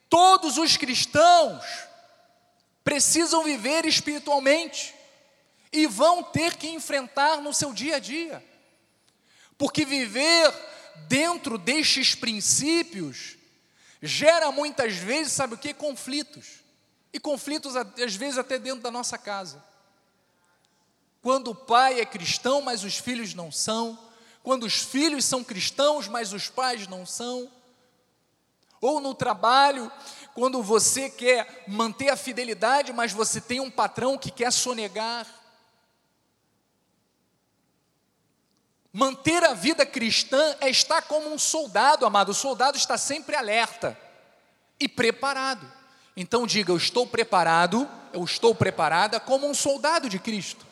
todos 0.10 0.58
os 0.58 0.76
cristãos 0.76 1.64
precisam 2.84 3.44
viver 3.44 3.86
espiritualmente 3.86 4.96
e 5.72 5.86
vão 5.86 6.24
ter 6.24 6.56
que 6.56 6.68
enfrentar 6.68 7.42
no 7.42 7.54
seu 7.54 7.74
dia 7.74 7.98
a 7.98 8.00
dia. 8.00 8.44
Porque 9.58 9.86
viver 9.86 10.54
dentro 11.08 11.58
destes 11.58 12.16
princípios, 12.16 13.38
gera 14.02 14.52
muitas 14.52 14.96
vezes, 14.96 15.34
sabe 15.34 15.56
o 15.56 15.58
que? 15.58 15.74
Conflitos. 15.74 16.64
E 17.12 17.20
conflitos, 17.20 17.76
às 17.76 18.16
vezes, 18.16 18.38
até 18.38 18.58
dentro 18.58 18.82
da 18.82 18.92
nossa 18.92 19.18
casa. 19.18 19.64
Quando 21.22 21.52
o 21.52 21.56
pai 21.56 22.00
é 22.00 22.06
cristão, 22.06 22.62
mas 22.62 22.84
os 22.84 22.98
filhos 22.98 23.34
não 23.34 23.52
são. 23.52 24.07
Quando 24.48 24.64
os 24.66 24.76
filhos 24.76 25.26
são 25.26 25.44
cristãos, 25.44 26.08
mas 26.08 26.32
os 26.32 26.48
pais 26.48 26.88
não 26.88 27.06
são. 27.06 27.52
Ou 28.80 29.02
no 29.02 29.14
trabalho, 29.14 29.92
quando 30.34 30.64
você 30.64 31.10
quer 31.10 31.66
manter 31.68 32.08
a 32.08 32.16
fidelidade, 32.16 32.94
mas 32.94 33.12
você 33.12 33.42
tem 33.42 33.60
um 33.60 33.70
patrão 33.70 34.18
que 34.18 34.32
quer 34.32 34.54
sonegar. 34.54 35.28
Manter 38.94 39.44
a 39.44 39.54
vida 39.54 39.86
cristã 39.86 40.56
é 40.62 40.70
estar 40.70 41.02
como 41.02 41.28
um 41.28 41.38
soldado, 41.38 42.06
amado. 42.06 42.30
O 42.30 42.34
soldado 42.34 42.78
está 42.78 42.98
sempre 42.98 43.36
alerta 43.36 44.00
e 44.80 44.88
preparado. 44.88 45.70
Então 46.16 46.48
diga: 46.48 46.72
Eu 46.72 46.78
estou 46.78 47.06
preparado, 47.06 47.86
eu 48.14 48.24
estou 48.24 48.56
preparada 48.56 49.20
como 49.20 49.46
um 49.46 49.54
soldado 49.54 50.08
de 50.08 50.20
Cristo. 50.20 50.66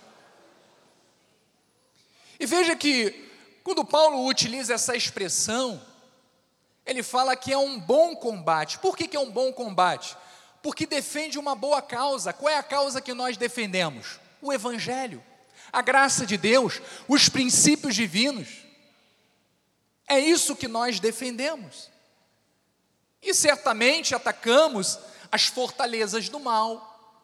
E 2.40 2.46
veja 2.46 2.74
que, 2.74 3.25
quando 3.66 3.84
Paulo 3.84 4.28
utiliza 4.28 4.76
essa 4.76 4.96
expressão, 4.96 5.82
ele 6.86 7.02
fala 7.02 7.36
que 7.36 7.52
é 7.52 7.58
um 7.58 7.80
bom 7.80 8.16
combate. 8.16 8.78
Por 8.78 8.96
que, 8.96 9.08
que 9.08 9.18
é 9.18 9.20
um 9.20 9.32
bom 9.32 9.52
combate? 9.52 10.16
Porque 10.62 10.86
defende 10.86 11.40
uma 11.40 11.56
boa 11.56 11.82
causa. 11.82 12.32
Qual 12.32 12.48
é 12.48 12.60
a 12.60 12.62
causa 12.62 13.02
que 13.02 13.12
nós 13.12 13.38
defendemos? 13.38 14.20
O 14.40 14.54
Evangelho, 14.54 15.24
a 15.74 15.82
graça 15.82 16.28
de 16.28 16.38
Deus, 16.38 16.80
os 17.08 17.28
princípios 17.28 17.96
divinos. 17.96 18.50
É 20.08 20.20
isso 20.20 20.56
que 20.56 20.68
nós 20.68 21.00
defendemos. 21.00 21.90
E 23.20 23.34
certamente 23.34 24.14
atacamos 24.14 25.00
as 25.32 25.48
fortalezas 25.48 26.30
do 26.30 26.40
mal, 26.40 27.20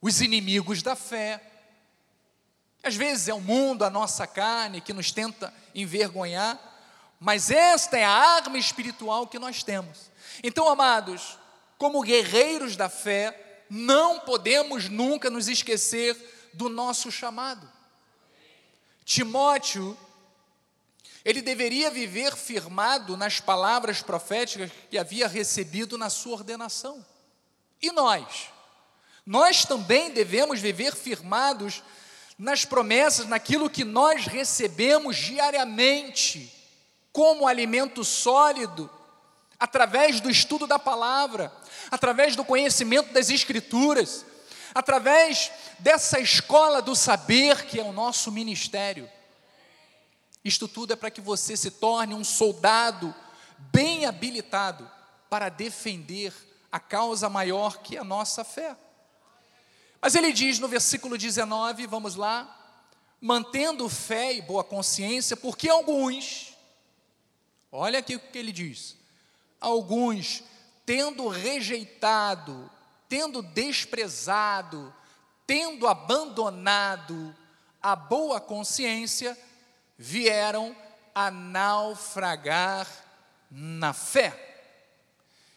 os 0.00 0.20
inimigos 0.20 0.82
da 0.82 0.96
fé. 0.96 1.51
Às 2.82 2.96
vezes 2.96 3.28
é 3.28 3.34
o 3.34 3.40
mundo, 3.40 3.84
a 3.84 3.90
nossa 3.90 4.26
carne, 4.26 4.80
que 4.80 4.92
nos 4.92 5.12
tenta 5.12 5.54
envergonhar, 5.74 6.58
mas 7.20 7.50
esta 7.50 7.96
é 7.96 8.04
a 8.04 8.10
arma 8.10 8.58
espiritual 8.58 9.26
que 9.28 9.38
nós 9.38 9.62
temos. 9.62 10.10
Então, 10.42 10.68
amados, 10.68 11.38
como 11.78 12.02
guerreiros 12.02 12.76
da 12.76 12.88
fé, 12.88 13.64
não 13.70 14.20
podemos 14.20 14.88
nunca 14.88 15.30
nos 15.30 15.48
esquecer 15.48 16.50
do 16.52 16.68
nosso 16.68 17.12
chamado. 17.12 17.70
Timóteo, 19.04 19.96
ele 21.24 21.40
deveria 21.40 21.90
viver 21.90 22.36
firmado 22.36 23.16
nas 23.16 23.38
palavras 23.38 24.02
proféticas 24.02 24.70
que 24.90 24.98
havia 24.98 25.28
recebido 25.28 25.96
na 25.96 26.10
sua 26.10 26.32
ordenação. 26.34 27.04
E 27.80 27.92
nós? 27.92 28.48
Nós 29.24 29.64
também 29.64 30.10
devemos 30.10 30.60
viver 30.60 30.94
firmados 30.96 31.82
nas 32.42 32.64
promessas, 32.64 33.28
naquilo 33.28 33.70
que 33.70 33.84
nós 33.84 34.26
recebemos 34.26 35.16
diariamente 35.16 36.52
como 37.12 37.46
alimento 37.46 38.02
sólido, 38.02 38.90
através 39.60 40.20
do 40.20 40.28
estudo 40.28 40.66
da 40.66 40.76
palavra, 40.76 41.52
através 41.88 42.34
do 42.34 42.44
conhecimento 42.44 43.12
das 43.12 43.30
Escrituras, 43.30 44.26
através 44.74 45.52
dessa 45.78 46.18
escola 46.18 46.82
do 46.82 46.96
saber 46.96 47.64
que 47.66 47.78
é 47.78 47.84
o 47.84 47.92
nosso 47.92 48.32
ministério. 48.32 49.08
Isto 50.44 50.66
tudo 50.66 50.94
é 50.94 50.96
para 50.96 51.12
que 51.12 51.20
você 51.20 51.56
se 51.56 51.70
torne 51.70 52.12
um 52.12 52.24
soldado 52.24 53.14
bem 53.56 54.04
habilitado 54.04 54.90
para 55.30 55.48
defender 55.48 56.34
a 56.72 56.80
causa 56.80 57.28
maior 57.28 57.78
que 57.78 57.96
é 57.96 58.00
a 58.00 58.04
nossa 58.04 58.42
fé. 58.42 58.76
Mas 60.02 60.14
ele 60.14 60.32
diz 60.32 60.58
no 60.58 60.68
versículo 60.68 61.16
19, 61.16 61.86
vamos 61.86 62.16
lá, 62.16 62.58
mantendo 63.20 63.88
fé 63.88 64.34
e 64.34 64.42
boa 64.42 64.64
consciência, 64.64 65.36
porque 65.36 65.68
alguns, 65.68 66.52
Olha 67.74 68.00
aqui 68.00 68.16
o 68.16 68.20
que 68.20 68.36
ele 68.36 68.52
diz. 68.52 68.98
Alguns, 69.58 70.44
tendo 70.84 71.26
rejeitado, 71.28 72.70
tendo 73.08 73.42
desprezado, 73.42 74.94
tendo 75.46 75.88
abandonado 75.88 77.34
a 77.82 77.96
boa 77.96 78.38
consciência, 78.38 79.38
vieram 79.96 80.76
a 81.14 81.30
naufragar 81.30 82.86
na 83.50 83.94
fé. 83.94 84.50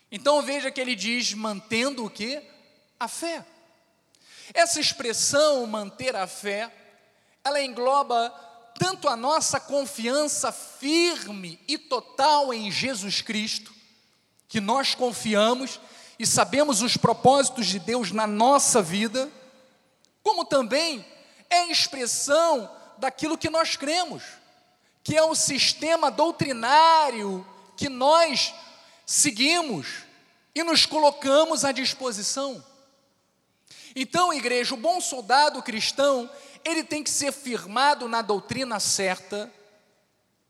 Então 0.10 0.42
veja 0.42 0.72
que 0.72 0.80
ele 0.80 0.96
diz 0.96 1.34
mantendo 1.34 2.06
o 2.06 2.10
que? 2.10 2.42
A 2.98 3.10
fé. 3.10 3.46
Essa 4.54 4.80
expressão 4.80 5.66
manter 5.66 6.16
a 6.16 6.28
fé, 6.28 6.72
ela 7.44 7.62
engloba 7.62 8.30
tanto 8.78 9.08
a 9.08 9.16
nossa 9.16 9.60
confiança 9.60 10.52
firme 10.52 11.60
e 11.68 11.78
total 11.78 12.54
em 12.54 12.70
Jesus 12.70 13.22
Cristo, 13.22 13.74
que 14.48 14.60
nós 14.60 14.94
confiamos 14.94 15.80
e 16.20 16.26
sabemos 16.26 16.82
os 16.82 16.98
propósitos 16.98 17.68
de 17.68 17.80
Deus 17.80 18.12
na 18.12 18.28
nossa 18.28 18.82
vida, 18.82 19.30
como 20.22 20.46
também 20.46 21.06
é 21.50 21.72
expressão 21.72 22.70
daquilo 22.98 23.38
que 23.38 23.50
nós 23.50 23.76
cremos, 23.76 24.24
que 25.04 25.16
é 25.16 25.24
o 25.24 25.36
sistema 25.36 26.10
doutrinário 26.10 27.46
que 27.78 27.90
nós 27.90 28.54
seguimos 29.06 30.04
e 30.54 30.64
nos 30.64 30.86
colocamos 30.86 31.66
à 31.66 31.72
disposição. 31.72 32.64
Então, 33.96 34.34
igreja, 34.34 34.74
o 34.74 34.78
bom 34.78 35.00
soldado 35.00 35.64
cristão, 35.64 36.30
ele 36.66 36.84
tem 36.84 37.02
que 37.02 37.10
ser 37.10 37.32
firmado 37.32 38.10
na 38.10 38.22
doutrina 38.22 38.80
certa 38.80 39.52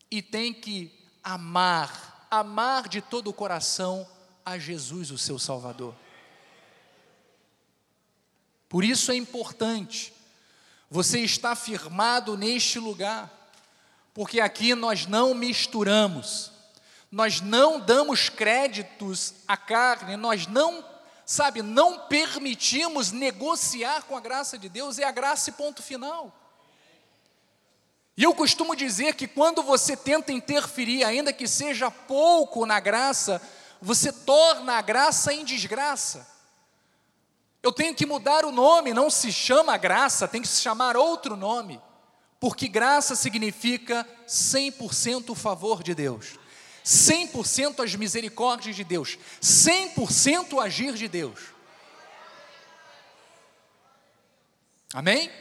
e 0.10 0.22
tem 0.22 0.52
que 0.52 0.92
amar, 1.24 2.28
amar 2.32 2.88
de 2.88 3.02
todo 3.02 3.30
o 3.30 3.34
coração 3.34 4.08
a 4.44 4.58
Jesus, 4.58 5.12
o 5.12 5.18
seu 5.18 5.38
Salvador. 5.38 5.94
Por 8.68 8.84
isso 8.84 9.12
é 9.12 9.16
importante 9.16 10.12
você 10.90 11.20
estar 11.20 11.56
firmado 11.56 12.38
neste 12.38 12.80
lugar, 12.80 13.32
porque 14.14 14.40
aqui 14.40 14.74
nós 14.74 15.06
não 15.06 15.34
misturamos, 15.34 16.52
nós 17.12 17.42
não 17.42 17.80
damos 17.80 18.30
créditos 18.30 19.36
à 19.48 19.56
carne, 19.56 20.16
nós 20.16 20.48
não 20.48 20.95
sabe, 21.26 21.62
não 21.62 22.08
permitimos 22.08 23.12
negociar 23.12 24.04
com 24.04 24.16
a 24.16 24.22
graça 24.22 24.58
de 24.58 24.70
Deus, 24.70 25.00
é 25.00 25.04
a 25.04 25.12
graça 25.12 25.50
e 25.50 25.54
ponto 25.54 25.82
final. 25.82 26.34
E 28.18 28.24
eu 28.24 28.34
costumo 28.34 28.76
dizer 28.76 29.16
que 29.16 29.28
quando 29.28 29.62
você 29.62 29.98
tenta 29.98 30.32
interferir, 30.32 31.04
ainda 31.04 31.34
que 31.34 31.48
seja 31.48 31.92
pouco 31.92 32.66
na 32.66 32.80
graça, 32.80 33.42
você 33.82 34.12
torna 34.12 34.78
a 34.78 34.82
graça 34.82 35.34
em 35.34 35.44
desgraça. 35.44 36.26
Eu 37.62 37.74
tenho 37.74 37.96
que 37.96 38.06
mudar 38.06 38.46
o 38.46 38.52
nome, 38.52 38.94
não 38.94 39.10
se 39.10 39.34
chama 39.34 39.76
graça, 39.76 40.28
tem 40.28 40.42
que 40.42 40.48
se 40.48 40.62
chamar 40.62 40.96
outro 40.96 41.36
nome, 41.36 41.82
porque 42.40 42.68
graça 42.68 43.16
significa 43.16 44.08
100% 44.28 45.32
o 45.32 45.36
favor 45.36 45.84
de 45.84 45.96
Deus. 45.96 46.45
100% 46.86 47.84
as 47.84 47.96
misericórdias 47.96 48.76
de 48.76 48.84
Deus, 48.84 49.18
100% 49.42 50.54
o 50.54 50.62
agir 50.62 50.94
de 50.94 51.08
Deus. 51.08 51.40
Amém? 54.94 55.32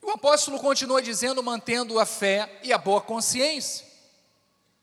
O 0.00 0.10
apóstolo 0.10 0.58
continua 0.58 1.02
dizendo, 1.02 1.42
mantendo 1.42 2.00
a 2.00 2.06
fé 2.06 2.60
e 2.62 2.72
a 2.72 2.78
boa 2.78 3.00
consciência. 3.00 3.86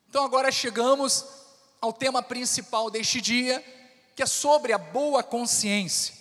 Então 0.08 0.24
agora 0.24 0.52
chegamos 0.52 1.26
ao 1.80 1.92
tema 1.92 2.22
principal 2.22 2.88
deste 2.88 3.20
dia, 3.20 3.62
que 4.14 4.22
é 4.22 4.26
sobre 4.26 4.72
a 4.72 4.78
boa 4.78 5.22
consciência. 5.22 6.14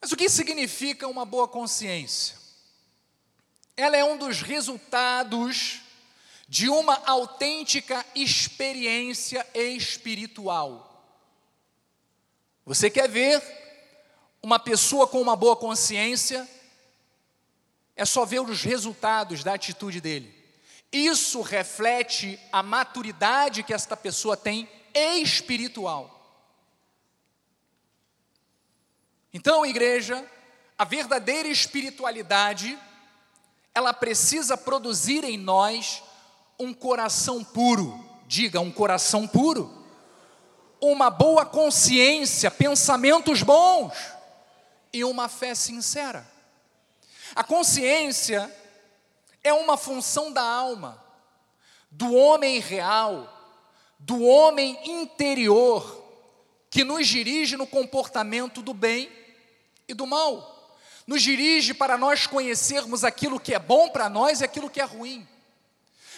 Mas 0.00 0.12
o 0.12 0.16
que 0.16 0.28
significa 0.28 1.08
uma 1.08 1.24
boa 1.24 1.48
consciência? 1.48 2.36
Ela 3.76 3.96
é 3.96 4.04
um 4.04 4.16
dos 4.16 4.40
resultados 4.40 5.81
de 6.52 6.68
uma 6.68 7.00
autêntica 7.06 8.04
experiência 8.14 9.46
espiritual. 9.54 11.02
Você 12.66 12.90
quer 12.90 13.08
ver 13.08 13.42
uma 14.42 14.58
pessoa 14.58 15.06
com 15.06 15.18
uma 15.18 15.34
boa 15.34 15.56
consciência? 15.56 16.46
É 17.96 18.04
só 18.04 18.26
ver 18.26 18.40
os 18.40 18.62
resultados 18.62 19.42
da 19.42 19.54
atitude 19.54 19.98
dele. 19.98 20.30
Isso 20.92 21.40
reflete 21.40 22.38
a 22.52 22.62
maturidade 22.62 23.62
que 23.62 23.72
esta 23.72 23.96
pessoa 23.96 24.36
tem 24.36 24.68
espiritual. 24.92 26.44
Então, 29.32 29.64
igreja, 29.64 30.22
a 30.76 30.84
verdadeira 30.84 31.48
espiritualidade 31.48 32.78
ela 33.74 33.94
precisa 33.94 34.54
produzir 34.54 35.24
em 35.24 35.38
nós 35.38 36.02
um 36.62 36.72
coração 36.72 37.42
puro. 37.42 37.98
Diga, 38.26 38.60
um 38.60 38.70
coração 38.70 39.26
puro. 39.26 39.70
Uma 40.80 41.10
boa 41.10 41.44
consciência, 41.44 42.50
pensamentos 42.50 43.42
bons 43.42 43.92
e 44.92 45.04
uma 45.04 45.28
fé 45.28 45.54
sincera. 45.54 46.26
A 47.34 47.44
consciência 47.44 48.50
é 49.42 49.52
uma 49.52 49.76
função 49.76 50.32
da 50.32 50.42
alma, 50.42 51.02
do 51.90 52.14
homem 52.14 52.58
real, 52.58 53.28
do 53.98 54.22
homem 54.22 54.78
interior, 54.84 56.02
que 56.68 56.84
nos 56.84 57.06
dirige 57.06 57.56
no 57.56 57.66
comportamento 57.66 58.60
do 58.60 58.74
bem 58.74 59.10
e 59.86 59.94
do 59.94 60.06
mal 60.06 60.52
nos 61.06 61.22
dirige 61.22 61.74
para 61.74 61.98
nós 61.98 62.26
conhecermos 62.26 63.04
aquilo 63.04 63.40
que 63.40 63.54
é 63.54 63.58
bom 63.58 63.88
para 63.88 64.08
nós 64.08 64.40
e 64.40 64.44
aquilo 64.44 64.70
que 64.70 64.80
é 64.80 64.84
ruim, 64.84 65.26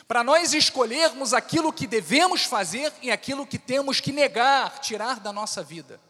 para 0.07 0.23
nós 0.23 0.53
escolhermos 0.53 1.33
aquilo 1.33 1.73
que 1.73 1.87
devemos 1.87 2.45
fazer 2.45 2.93
e 3.01 3.11
aquilo 3.11 3.47
que 3.47 3.59
temos 3.59 4.01
que 4.01 4.12
negar, 4.12 4.79
tirar 4.81 5.19
da 5.21 5.33
nossa 5.33 5.62
vida. 5.62 6.01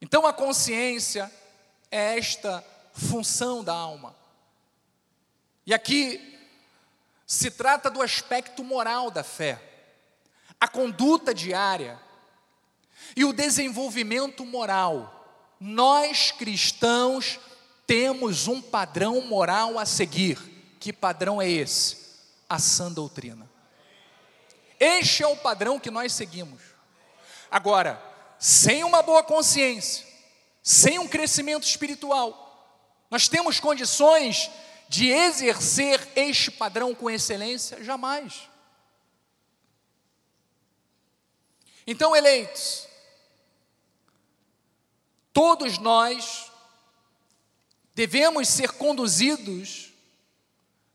Então 0.00 0.26
a 0.26 0.32
consciência 0.32 1.32
é 1.90 2.18
esta 2.18 2.64
função 2.92 3.64
da 3.64 3.74
alma. 3.74 4.14
E 5.66 5.74
aqui 5.74 6.38
se 7.26 7.50
trata 7.50 7.90
do 7.90 8.00
aspecto 8.00 8.62
moral 8.62 9.10
da 9.10 9.24
fé, 9.24 9.60
a 10.60 10.68
conduta 10.68 11.34
diária 11.34 11.98
e 13.16 13.24
o 13.24 13.32
desenvolvimento 13.32 14.44
moral 14.44 15.12
nós 15.58 16.30
cristãos 16.30 17.40
temos 17.86 18.46
um 18.46 18.60
padrão 18.60 19.20
moral 19.22 19.78
a 19.78 19.86
seguir. 19.86 20.55
Que 20.86 20.92
padrão 20.92 21.42
é 21.42 21.50
esse? 21.50 21.96
A 22.48 22.60
sã 22.60 22.92
doutrina. 22.92 23.50
Este 24.78 25.24
é 25.24 25.26
o 25.26 25.36
padrão 25.36 25.80
que 25.80 25.90
nós 25.90 26.12
seguimos. 26.12 26.62
Agora, 27.50 28.00
sem 28.38 28.84
uma 28.84 29.02
boa 29.02 29.20
consciência, 29.24 30.06
sem 30.62 30.96
um 31.00 31.08
crescimento 31.08 31.64
espiritual, 31.64 33.02
nós 33.10 33.26
temos 33.26 33.58
condições 33.58 34.48
de 34.88 35.08
exercer 35.08 36.00
este 36.14 36.52
padrão 36.52 36.94
com 36.94 37.10
excelência? 37.10 37.82
Jamais. 37.82 38.48
Então, 41.84 42.14
eleitos, 42.14 42.86
Todos 45.32 45.78
nós 45.78 46.48
devemos 47.92 48.46
ser 48.46 48.70
conduzidos 48.70 49.95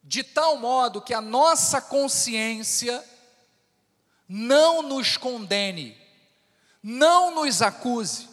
de 0.03 0.23
tal 0.23 0.57
modo 0.57 1.01
que 1.01 1.13
a 1.13 1.21
nossa 1.21 1.81
consciência 1.81 3.03
não 4.27 4.81
nos 4.81 5.17
condene, 5.17 5.97
não 6.81 7.35
nos 7.35 7.61
acuse. 7.61 8.29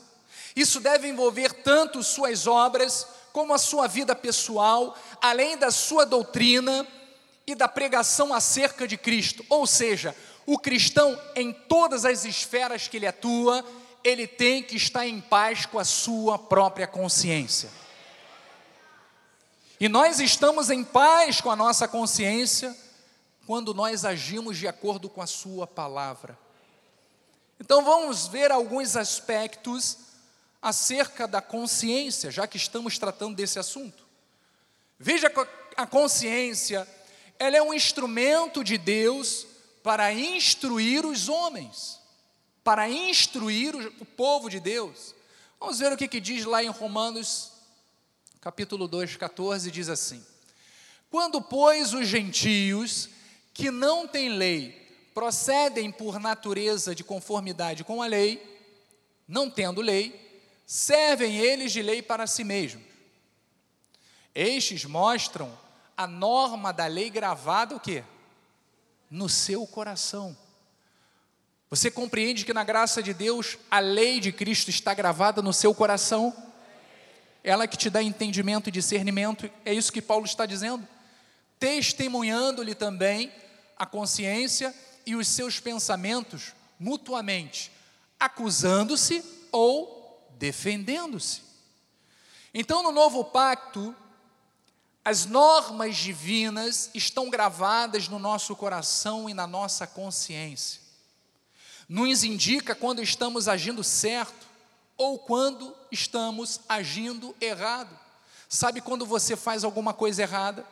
Isso 0.54 0.80
deve 0.80 1.08
envolver 1.08 1.52
tanto 1.52 2.02
suas 2.02 2.46
obras 2.46 3.06
como 3.32 3.54
a 3.54 3.58
sua 3.58 3.86
vida 3.86 4.14
pessoal, 4.16 4.96
além 5.20 5.56
da 5.56 5.70
sua 5.70 6.04
doutrina 6.04 6.86
e 7.46 7.54
da 7.54 7.68
pregação 7.68 8.32
acerca 8.32 8.86
de 8.86 8.96
Cristo. 8.96 9.44
Ou 9.48 9.66
seja, 9.66 10.14
o 10.46 10.58
cristão 10.58 11.20
em 11.36 11.52
todas 11.52 12.04
as 12.04 12.24
esferas 12.24 12.88
que 12.88 12.96
ele 12.96 13.06
atua, 13.06 13.64
ele 14.02 14.26
tem 14.26 14.62
que 14.62 14.76
estar 14.76 15.06
em 15.06 15.20
paz 15.20 15.66
com 15.66 15.78
a 15.78 15.84
sua 15.84 16.38
própria 16.38 16.86
consciência. 16.86 17.70
E 19.80 19.88
nós 19.88 20.20
estamos 20.20 20.70
em 20.70 20.82
paz 20.82 21.40
com 21.40 21.50
a 21.50 21.56
nossa 21.56 21.86
consciência 21.86 22.76
quando 23.46 23.72
nós 23.72 24.04
agimos 24.04 24.58
de 24.58 24.66
acordo 24.66 25.08
com 25.08 25.22
a 25.22 25.26
Sua 25.26 25.66
palavra. 25.66 26.38
Então 27.60 27.84
vamos 27.84 28.26
ver 28.26 28.50
alguns 28.50 28.96
aspectos 28.96 29.98
acerca 30.60 31.26
da 31.26 31.40
consciência, 31.40 32.30
já 32.30 32.46
que 32.46 32.56
estamos 32.56 32.98
tratando 32.98 33.36
desse 33.36 33.58
assunto. 33.58 34.04
Veja 34.98 35.32
a 35.76 35.86
consciência, 35.86 36.86
ela 37.38 37.56
é 37.56 37.62
um 37.62 37.72
instrumento 37.72 38.64
de 38.64 38.76
Deus 38.76 39.46
para 39.82 40.12
instruir 40.12 41.06
os 41.06 41.28
homens 41.28 41.98
para 42.68 42.86
instruir 42.86 43.74
o 43.98 44.04
povo 44.04 44.50
de 44.50 44.60
Deus. 44.60 45.14
Vamos 45.58 45.78
ver 45.78 45.90
o 45.90 45.96
que, 45.96 46.06
que 46.06 46.20
diz 46.20 46.44
lá 46.44 46.62
em 46.62 46.68
Romanos, 46.68 47.50
capítulo 48.40 48.88
2, 48.88 49.16
14, 49.16 49.70
diz 49.70 49.88
assim: 49.88 50.24
Quando, 51.10 51.40
pois, 51.40 51.92
os 51.92 52.06
gentios 52.06 53.08
que 53.52 53.70
não 53.70 54.06
têm 54.06 54.30
lei 54.30 55.10
procedem 55.14 55.90
por 55.90 56.20
natureza 56.20 56.94
de 56.94 57.02
conformidade 57.02 57.84
com 57.84 58.02
a 58.02 58.06
lei, 58.06 58.42
não 59.26 59.50
tendo 59.50 59.80
lei, 59.80 60.42
servem 60.66 61.36
eles 61.38 61.72
de 61.72 61.82
lei 61.82 62.02
para 62.02 62.26
si 62.26 62.44
mesmos. 62.44 62.84
Estes 64.34 64.84
mostram 64.84 65.58
a 65.96 66.06
norma 66.06 66.72
da 66.72 66.86
lei 66.86 67.10
gravada 67.10 67.74
o 67.74 67.80
quê? 67.80 68.04
No 69.10 69.28
seu 69.28 69.66
coração 69.66 70.36
você 71.70 71.90
compreende 71.90 72.44
que 72.44 72.54
na 72.54 72.64
graça 72.64 73.02
de 73.02 73.12
Deus 73.12 73.58
a 73.70 73.78
lei 73.78 74.20
de 74.20 74.32
Cristo 74.32 74.70
está 74.70 74.94
gravada 74.94 75.42
no 75.42 75.52
seu 75.52 75.74
coração? 75.74 76.34
Ela 77.48 77.66
que 77.66 77.78
te 77.78 77.88
dá 77.88 78.02
entendimento 78.02 78.68
e 78.68 78.70
discernimento, 78.70 79.50
é 79.64 79.72
isso 79.72 79.90
que 79.90 80.02
Paulo 80.02 80.26
está 80.26 80.44
dizendo. 80.44 80.86
Testemunhando-lhe 81.58 82.74
também 82.74 83.32
a 83.74 83.86
consciência 83.86 84.74
e 85.06 85.16
os 85.16 85.26
seus 85.28 85.58
pensamentos 85.58 86.52
mutuamente, 86.78 87.72
acusando-se 88.20 89.24
ou 89.50 90.28
defendendo-se. 90.38 91.40
Então, 92.52 92.82
no 92.82 92.92
novo 92.92 93.24
pacto, 93.24 93.96
as 95.02 95.24
normas 95.24 95.96
divinas 95.96 96.90
estão 96.92 97.30
gravadas 97.30 98.08
no 98.08 98.18
nosso 98.18 98.54
coração 98.54 99.26
e 99.26 99.32
na 99.32 99.46
nossa 99.46 99.86
consciência 99.86 100.86
nos 101.88 102.22
indica 102.22 102.74
quando 102.74 103.02
estamos 103.02 103.48
agindo 103.48 103.82
certo 103.82 104.46
ou 104.98 105.18
quando 105.18 105.74
estamos 105.90 106.60
agindo 106.68 107.34
errado. 107.40 107.96
Sabe 108.48 108.80
quando 108.80 109.06
você 109.06 109.36
faz 109.36 109.62
alguma 109.64 109.94
coisa 109.94 110.22
errada 110.22 110.66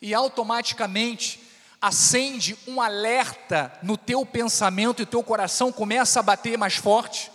e 0.00 0.14
automaticamente 0.14 1.40
acende 1.80 2.58
um 2.66 2.80
alerta 2.80 3.72
no 3.82 3.96
teu 3.96 4.24
pensamento 4.24 5.02
e 5.02 5.06
teu 5.06 5.22
coração 5.22 5.70
começa 5.70 6.18
a 6.18 6.22
bater 6.22 6.56
mais 6.56 6.76
forte? 6.76 7.30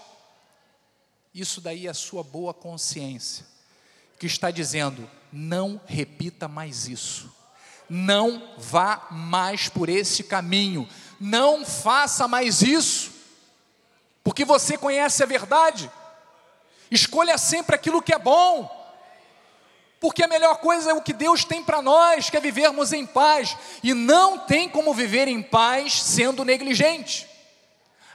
Isso 1.33 1.61
daí 1.61 1.87
é 1.87 1.91
a 1.91 1.93
sua 1.93 2.23
boa 2.23 2.53
consciência 2.53 3.45
que 4.19 4.25
está 4.25 4.49
dizendo: 4.51 5.09
não 5.31 5.79
repita 5.85 6.47
mais 6.47 6.87
isso. 6.87 7.31
Não 7.89 8.53
vá 8.57 9.07
mais 9.11 9.69
por 9.69 9.89
esse 9.89 10.23
caminho. 10.23 10.87
Não 11.19 11.65
faça 11.65 12.27
mais 12.27 12.61
isso 12.61 13.13
porque 14.23 14.45
você 14.45 14.77
conhece 14.77 15.21
a 15.21 15.25
verdade. 15.25 15.91
Escolha 16.93 17.37
sempre 17.37 17.75
aquilo 17.75 18.01
que 18.01 18.13
é 18.13 18.19
bom, 18.19 18.69
porque 19.99 20.23
a 20.23 20.27
melhor 20.27 20.57
coisa 20.57 20.91
é 20.91 20.93
o 20.93 21.01
que 21.01 21.13
Deus 21.13 21.43
tem 21.43 21.63
para 21.63 21.81
nós, 21.81 22.29
que 22.29 22.37
é 22.37 22.39
vivermos 22.39 22.93
em 22.93 23.05
paz, 23.05 23.57
e 23.81 23.93
não 23.93 24.37
tem 24.37 24.69
como 24.69 24.93
viver 24.93 25.27
em 25.27 25.41
paz 25.41 26.03
sendo 26.03 26.45
negligente. 26.45 27.27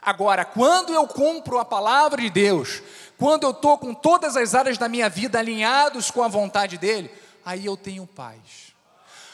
Agora, 0.01 0.45
quando 0.45 0.93
eu 0.93 1.05
cumpro 1.07 1.59
a 1.59 1.65
palavra 1.65 2.21
de 2.21 2.29
Deus, 2.29 2.81
quando 3.17 3.43
eu 3.43 3.51
estou 3.51 3.77
com 3.77 3.93
todas 3.93 4.37
as 4.37 4.55
áreas 4.55 4.77
da 4.77 4.87
minha 4.87 5.09
vida 5.09 5.37
alinhados 5.37 6.09
com 6.09 6.23
a 6.23 6.27
vontade 6.27 6.77
dEle, 6.77 7.11
aí 7.45 7.65
eu 7.65 7.75
tenho 7.75 8.07
paz 8.07 8.69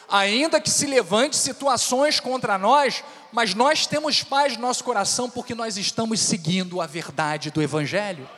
ainda 0.07 0.61
que 0.61 0.69
se 0.69 0.85
levante 0.85 1.35
situações 1.35 2.19
contra 2.19 2.57
nós, 2.57 3.03
mas 3.31 3.53
nós 3.53 3.87
temos 3.87 4.23
paz 4.23 4.55
no 4.55 4.61
nosso 4.61 4.83
coração 4.83 5.29
porque 5.29 5.55
nós 5.55 5.77
estamos 5.77 6.19
seguindo 6.19 6.79
a 6.79 6.85
verdade 6.85 7.51
do 7.51 7.61
Evangelho. 7.61 8.29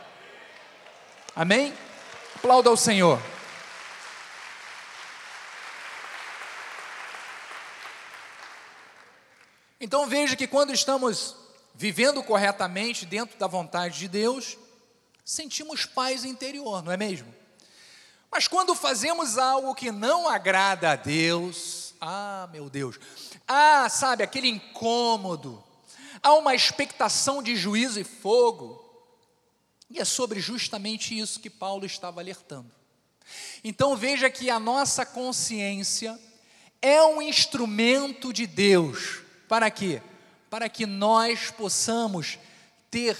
Amém? 1.39 1.71
Aplauda 2.35 2.67
ao 2.67 2.75
Senhor. 2.75 3.21
Então 9.79 10.07
veja 10.07 10.35
que 10.35 10.47
quando 10.47 10.73
estamos 10.73 11.35
vivendo 11.75 12.23
corretamente 12.23 13.05
dentro 13.05 13.37
da 13.37 13.45
vontade 13.45 13.99
de 13.99 14.07
Deus, 14.07 14.57
sentimos 15.23 15.85
paz 15.85 16.25
interior, 16.25 16.81
não 16.81 16.91
é 16.91 16.97
mesmo? 16.97 17.31
Mas 18.31 18.47
quando 18.47 18.73
fazemos 18.73 19.37
algo 19.37 19.75
que 19.75 19.91
não 19.91 20.27
agrada 20.27 20.89
a 20.89 20.95
Deus, 20.95 21.93
ah, 22.01 22.49
meu 22.51 22.67
Deus, 22.67 22.99
ah, 23.47 23.87
sabe, 23.89 24.23
aquele 24.23 24.47
incômodo, 24.47 25.63
há 26.23 26.33
uma 26.33 26.55
expectação 26.55 27.43
de 27.43 27.55
juízo 27.55 27.99
e 27.99 28.03
fogo, 28.03 28.86
e 29.89 29.99
é 29.99 30.05
sobre 30.05 30.39
justamente 30.39 31.17
isso 31.17 31.39
que 31.39 31.49
Paulo 31.49 31.85
estava 31.85 32.19
alertando. 32.19 32.71
Então 33.63 33.95
veja 33.95 34.29
que 34.29 34.49
a 34.49 34.59
nossa 34.59 35.05
consciência 35.05 36.19
é 36.81 37.01
um 37.03 37.21
instrumento 37.21 38.31
de 38.31 38.45
Deus. 38.45 39.21
Para 39.47 39.69
quê? 39.69 40.01
Para 40.49 40.69
que 40.69 40.85
nós 40.85 41.51
possamos 41.51 42.37
ter 42.89 43.17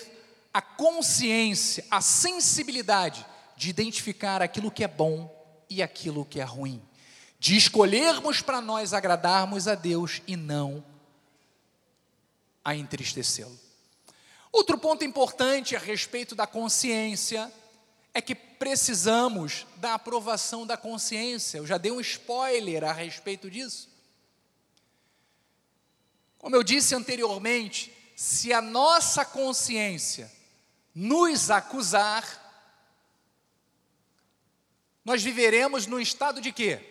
a 0.53 0.61
consciência, 0.61 1.85
a 1.89 2.01
sensibilidade 2.01 3.25
de 3.55 3.69
identificar 3.69 4.41
aquilo 4.41 4.71
que 4.71 4.83
é 4.83 4.87
bom 4.87 5.33
e 5.69 5.81
aquilo 5.81 6.25
que 6.25 6.39
é 6.39 6.43
ruim, 6.43 6.81
de 7.39 7.57
escolhermos 7.57 8.41
para 8.41 8.61
nós 8.61 8.93
agradarmos 8.93 9.67
a 9.67 9.75
Deus 9.75 10.21
e 10.27 10.35
não 10.35 10.83
a 12.63 12.75
entristecê-lo. 12.75 13.66
Outro 14.57 14.75
ponto 14.75 15.05
importante 15.05 15.75
a 15.75 15.79
respeito 15.79 16.33
da 16.33 16.47
consciência 16.47 17.53
é 18.11 18.19
que 18.19 18.33
precisamos 18.33 19.67
da 19.75 19.93
aprovação 19.93 20.65
da 20.65 20.75
consciência. 20.75 21.59
Eu 21.59 21.67
já 21.67 21.77
dei 21.77 21.91
um 21.91 22.01
spoiler 22.01 22.83
a 22.83 22.91
respeito 22.91 23.51
disso. 23.51 23.87
Como 26.39 26.55
eu 26.55 26.63
disse 26.63 26.95
anteriormente, 26.95 27.95
se 28.15 28.51
a 28.51 28.59
nossa 28.59 29.23
consciência 29.23 30.31
nos 30.93 31.51
acusar, 31.51 32.25
nós 35.05 35.21
viveremos 35.21 35.85
num 35.85 35.99
estado 35.99 36.41
de 36.41 36.51
quê? 36.51 36.81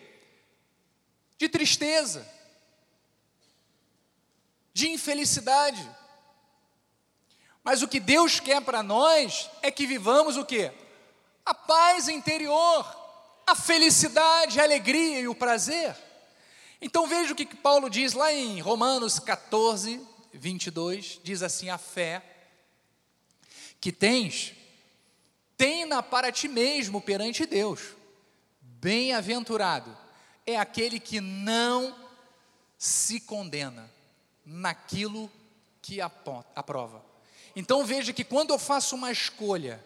De 1.37 1.49
tristeza, 1.49 2.25
de 4.73 4.87
infelicidade. 4.87 5.85
Mas 7.67 7.81
o 7.81 7.87
que 7.89 7.99
Deus 7.99 8.39
quer 8.39 8.61
para 8.61 8.81
nós 8.81 9.49
é 9.61 9.69
que 9.69 9.85
vivamos 9.85 10.37
o 10.37 10.45
quê? 10.45 10.71
A 11.45 11.53
paz 11.53 12.07
interior, 12.07 12.85
a 13.45 13.53
felicidade, 13.55 14.57
a 14.57 14.63
alegria 14.63 15.19
e 15.19 15.27
o 15.27 15.35
prazer. 15.35 15.93
Então 16.81 17.05
veja 17.05 17.33
o 17.33 17.35
que 17.35 17.45
Paulo 17.45 17.89
diz 17.89 18.13
lá 18.13 18.31
em 18.31 18.61
Romanos 18.61 19.19
14, 19.19 19.99
22, 20.31 21.19
diz 21.21 21.43
assim: 21.43 21.69
a 21.69 21.77
fé 21.77 22.23
que 23.81 23.91
tens, 23.91 24.53
tenha 25.57 26.01
para 26.01 26.31
ti 26.31 26.47
mesmo 26.47 27.01
perante 27.01 27.45
Deus. 27.45 27.81
Bem-aventurado 28.61 29.93
é 30.45 30.55
aquele 30.55 31.01
que 31.01 31.19
não 31.19 31.93
se 32.77 33.19
condena 33.19 33.91
naquilo 34.45 35.29
que 35.81 35.99
aprova. 35.99 37.06
Então 37.57 37.83
veja 37.83 38.13
que 38.13 38.23
quando 38.23 38.51
eu 38.51 38.59
faço 38.59 38.95
uma 38.95 39.11
escolha, 39.11 39.83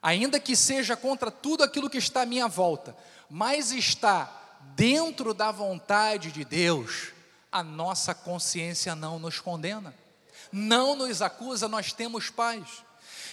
ainda 0.00 0.40
que 0.40 0.56
seja 0.56 0.96
contra 0.96 1.30
tudo 1.30 1.62
aquilo 1.62 1.90
que 1.90 1.98
está 1.98 2.22
à 2.22 2.26
minha 2.26 2.48
volta, 2.48 2.96
mas 3.28 3.70
está 3.70 4.60
dentro 4.74 5.34
da 5.34 5.52
vontade 5.52 6.32
de 6.32 6.42
Deus, 6.42 7.08
a 7.52 7.62
nossa 7.62 8.14
consciência 8.14 8.94
não 8.94 9.18
nos 9.18 9.40
condena, 9.40 9.94
não 10.50 10.96
nos 10.96 11.20
acusa, 11.20 11.68
nós 11.68 11.92
temos 11.92 12.30
paz. 12.30 12.82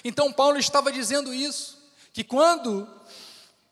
Então 0.03 0.33
Paulo 0.33 0.59
estava 0.59 0.91
dizendo 0.91 1.33
isso, 1.33 1.81
que 2.11 2.21
quando 2.21 2.85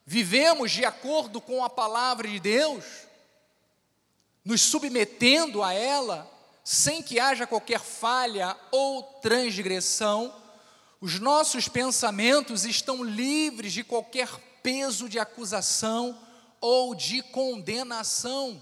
vivemos 0.06 0.72
de 0.72 0.86
acordo 0.86 1.42
com 1.42 1.66
a 1.66 1.70
palavra 1.70 2.30
de 2.30 2.40
Deus, 2.40 2.86
nos 4.46 4.62
submetendo 4.62 5.62
a 5.62 5.74
ela, 5.74 6.32
sem 6.64 7.02
que 7.02 7.20
haja 7.20 7.48
qualquer 7.48 7.80
falha 7.80 8.56
ou 8.72 9.04
transgressão, 9.22 10.34
os 11.00 11.20
nossos 11.20 11.68
pensamentos 11.68 12.66
estão 12.66 13.04
livres 13.04 13.74
de 13.74 13.84
qualquer 13.84 14.30
peso 14.62 15.10
de 15.10 15.18
acusação 15.18 16.18
ou 16.60 16.94
de 16.94 17.24
condenação. 17.24 18.62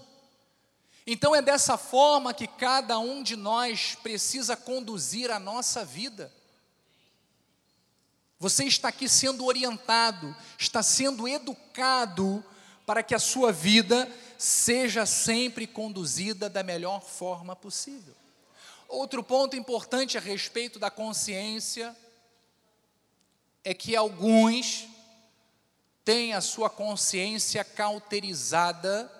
Então 1.06 1.34
é 1.34 1.42
dessa 1.42 1.76
forma 1.76 2.32
que 2.32 2.46
cada 2.46 2.98
um 2.98 3.22
de 3.22 3.36
nós 3.36 3.96
precisa 4.02 4.56
conduzir 4.56 5.30
a 5.30 5.38
nossa 5.38 5.84
vida. 5.84 6.32
Você 8.38 8.64
está 8.64 8.88
aqui 8.88 9.06
sendo 9.06 9.44
orientado, 9.44 10.34
está 10.58 10.82
sendo 10.82 11.28
educado 11.28 12.42
para 12.86 13.02
que 13.02 13.14
a 13.14 13.18
sua 13.18 13.52
vida 13.52 14.10
seja 14.40 15.04
sempre 15.04 15.66
conduzida 15.66 16.48
da 16.48 16.62
melhor 16.62 17.02
forma 17.02 17.54
possível. 17.54 18.16
Outro 18.88 19.22
ponto 19.22 19.54
importante 19.54 20.16
a 20.16 20.20
respeito 20.20 20.78
da 20.78 20.90
consciência 20.90 21.94
é 23.62 23.74
que 23.74 23.94
alguns 23.94 24.88
têm 26.06 26.32
a 26.32 26.40
sua 26.40 26.70
consciência 26.70 27.62
cauterizada 27.62 29.12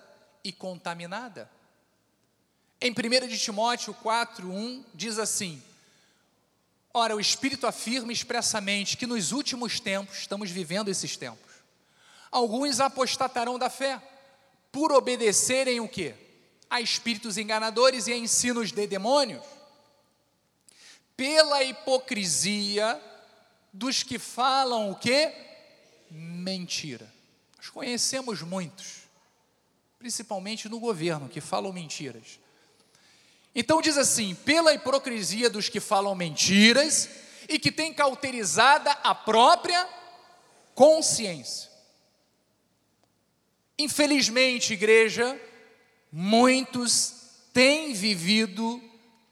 e 0.43 0.51
contaminada. 0.51 1.47
Em 2.81 2.89
1 2.89 3.27
de 3.27 3.37
Timóteo 3.37 3.93
4:1 3.93 4.83
diz 4.91 5.19
assim: 5.19 5.61
Ora, 6.91 7.15
o 7.15 7.19
Espírito 7.19 7.67
afirma 7.67 8.11
expressamente 8.11 8.97
que 8.97 9.05
nos 9.05 9.31
últimos 9.31 9.79
tempos, 9.79 10.17
estamos 10.17 10.49
vivendo 10.49 10.89
esses 10.89 11.15
tempos, 11.15 11.51
alguns 12.31 12.79
apostatarão 12.79 13.59
da 13.59 13.69
fé, 13.69 14.01
por 14.71 14.91
obedecerem 14.91 15.79
o 15.79 15.87
quê? 15.87 16.15
A 16.69 16.79
espíritos 16.79 17.37
enganadores 17.37 18.07
e 18.07 18.13
a 18.13 18.17
ensinos 18.17 18.71
de 18.71 18.87
demônios, 18.87 19.43
pela 21.17 21.63
hipocrisia 21.63 22.99
dos 23.73 24.03
que 24.03 24.17
falam 24.17 24.91
o 24.91 24.95
quê? 24.95 25.33
Mentira. 26.09 27.11
Nós 27.57 27.69
conhecemos 27.69 28.41
muitos, 28.41 29.03
principalmente 29.99 30.67
no 30.67 30.79
governo, 30.79 31.29
que 31.29 31.41
falam 31.41 31.71
mentiras. 31.71 32.39
Então 33.53 33.81
diz 33.81 33.97
assim: 33.97 34.33
pela 34.33 34.73
hipocrisia 34.73 35.49
dos 35.49 35.69
que 35.69 35.79
falam 35.79 36.15
mentiras 36.15 37.09
e 37.47 37.59
que 37.59 37.71
têm 37.71 37.93
cauterizada 37.93 38.91
a 39.03 39.13
própria 39.13 39.87
consciência. 40.73 41.70
Infelizmente, 43.77 44.73
igreja, 44.73 45.39
muitos 46.11 47.13
têm 47.53 47.93
vivido 47.93 48.81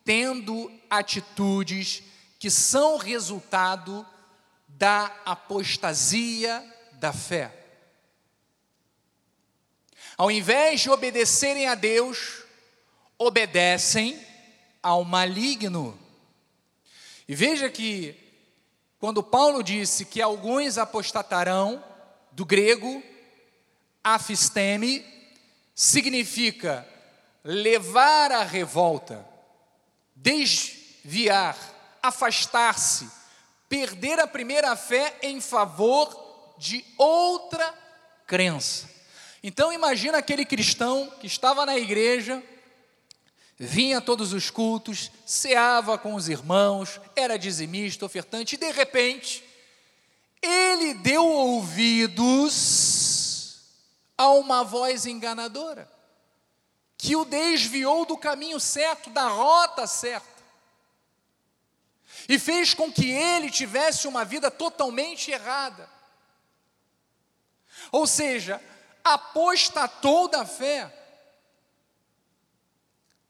tendo 0.04 0.72
atitudes 0.90 2.04
que 2.40 2.50
são 2.50 2.98
resultado 2.98 4.06
da 4.68 5.06
apostasia 5.26 6.64
da 6.94 7.14
fé. 7.14 7.54
Ao 10.18 10.32
invés 10.32 10.82
de 10.82 10.90
obedecerem 10.90 11.68
a 11.68 11.76
Deus, 11.76 12.44
obedecem 13.18 14.20
ao 14.82 15.04
maligno. 15.04 15.98
E 17.28 17.36
veja 17.36 17.70
que, 17.70 18.16
quando 19.00 19.22
Paulo 19.22 19.62
disse 19.62 20.06
que 20.06 20.22
alguns 20.22 20.78
apostatarão, 20.78 21.84
do 22.32 22.46
grego, 22.46 23.04
afisteme 24.04 25.06
significa 25.76 26.88
levar 27.44 28.32
a 28.32 28.44
revolta, 28.44 29.26
desviar, 30.16 31.58
afastar-se, 32.02 33.10
perder 33.68 34.20
a 34.20 34.28
primeira 34.28 34.76
fé 34.76 35.18
em 35.22 35.40
favor 35.40 36.56
de 36.58 36.84
outra 36.98 37.74
crença. 38.28 38.90
Então 39.42 39.72
imagina 39.72 40.18
aquele 40.18 40.44
cristão 40.44 41.12
que 41.20 41.28
estava 41.28 41.66
na 41.66 41.78
igreja, 41.78 42.44
vinha 43.58 44.00
a 44.00 44.02
todos 44.02 44.34
os 44.34 44.50
cultos, 44.50 45.12
ceava 45.26 45.98
com 45.98 46.14
os 46.16 46.28
irmãos, 46.28 47.00
era 47.16 47.38
dizimista, 47.38 48.06
ofertante, 48.06 48.56
e 48.56 48.58
de 48.58 48.72
repente, 48.72 49.44
ele 50.42 50.94
deu 50.96 51.26
ouvidos 51.26 53.09
a 54.20 54.28
uma 54.32 54.66
voz 54.66 55.06
enganadora, 55.06 55.90
que 56.98 57.16
o 57.16 57.24
desviou 57.24 58.06
do 58.06 58.18
caminho 58.18 58.60
certo, 58.60 59.10
da 59.10 59.30
rota 59.30 59.88
certa, 59.88 60.44
e 62.28 62.38
fez 62.38 62.74
com 62.74 62.92
que 62.92 63.10
ele 63.10 63.50
tivesse 63.50 64.10
uma 64.10 64.26
vida 64.26 64.52
totalmente 64.52 65.32
errada. 65.32 65.90
Ou 67.94 68.06
seja, 68.06 68.62
apostatou 69.02 70.28
da 70.28 70.46
fé, 70.46 70.94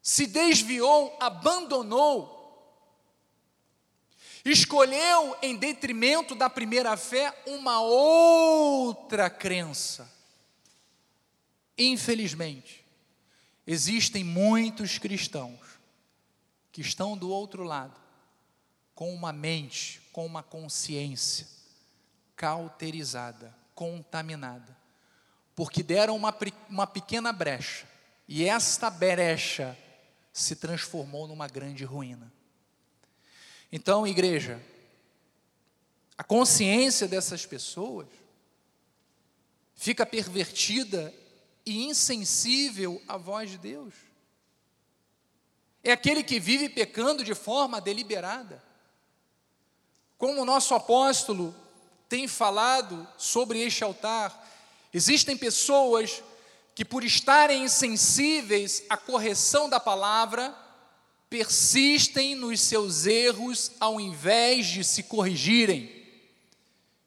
se 0.01 0.25
desviou, 0.25 1.15
abandonou, 1.19 2.35
escolheu 4.43 5.37
em 5.43 5.55
detrimento 5.55 6.33
da 6.33 6.49
primeira 6.49 6.97
fé 6.97 7.31
uma 7.45 7.79
outra 7.79 9.29
crença. 9.29 10.17
Infelizmente, 11.81 12.85
existem 13.65 14.21
muitos 14.21 14.97
cristãos 14.97 15.79
que 16.73 16.81
estão 16.81 17.17
do 17.17 17.29
outro 17.29 17.63
lado, 17.63 17.97
com 18.93 19.13
uma 19.13 19.31
mente, 19.31 20.01
com 20.11 20.25
uma 20.25 20.43
consciência 20.43 21.47
cauterizada, 22.35 23.55
contaminada, 23.73 24.77
porque 25.55 25.81
deram 25.81 26.17
uma, 26.17 26.37
uma 26.69 26.85
pequena 26.85 27.31
brecha, 27.31 27.87
e 28.27 28.43
esta 28.43 28.89
brecha 28.89 29.77
se 30.33 30.57
transformou 30.57 31.29
numa 31.29 31.47
grande 31.47 31.85
ruína. 31.85 32.31
Então, 33.71 34.05
igreja, 34.05 34.61
a 36.17 36.25
consciência 36.25 37.07
dessas 37.07 37.45
pessoas 37.45 38.07
fica 39.75 40.05
pervertida 40.05 41.13
e 41.69 41.85
insensível 41.85 42.99
à 43.07 43.15
voz 43.15 43.51
de 43.51 43.59
Deus. 43.59 43.93
É 45.83 45.91
aquele 45.91 46.23
que 46.23 46.39
vive 46.39 46.67
pecando 46.67 47.23
de 47.23 47.35
forma 47.35 47.79
deliberada. 47.79 48.61
Como 50.17 50.41
o 50.41 50.45
nosso 50.45 50.73
apóstolo 50.73 51.55
tem 52.09 52.27
falado 52.27 53.07
sobre 53.19 53.59
este 53.59 53.83
altar, 53.83 54.47
existem 54.91 55.37
pessoas 55.37 56.23
que, 56.73 56.83
por 56.83 57.03
estarem 57.03 57.63
insensíveis 57.63 58.83
à 58.89 58.97
correção 58.97 59.69
da 59.69 59.79
palavra, 59.79 60.53
persistem 61.29 62.33
nos 62.33 62.61
seus 62.61 63.05
erros 63.05 63.71
ao 63.79 64.01
invés 64.01 64.65
de 64.65 64.83
se 64.83 65.03
corrigirem. 65.03 65.99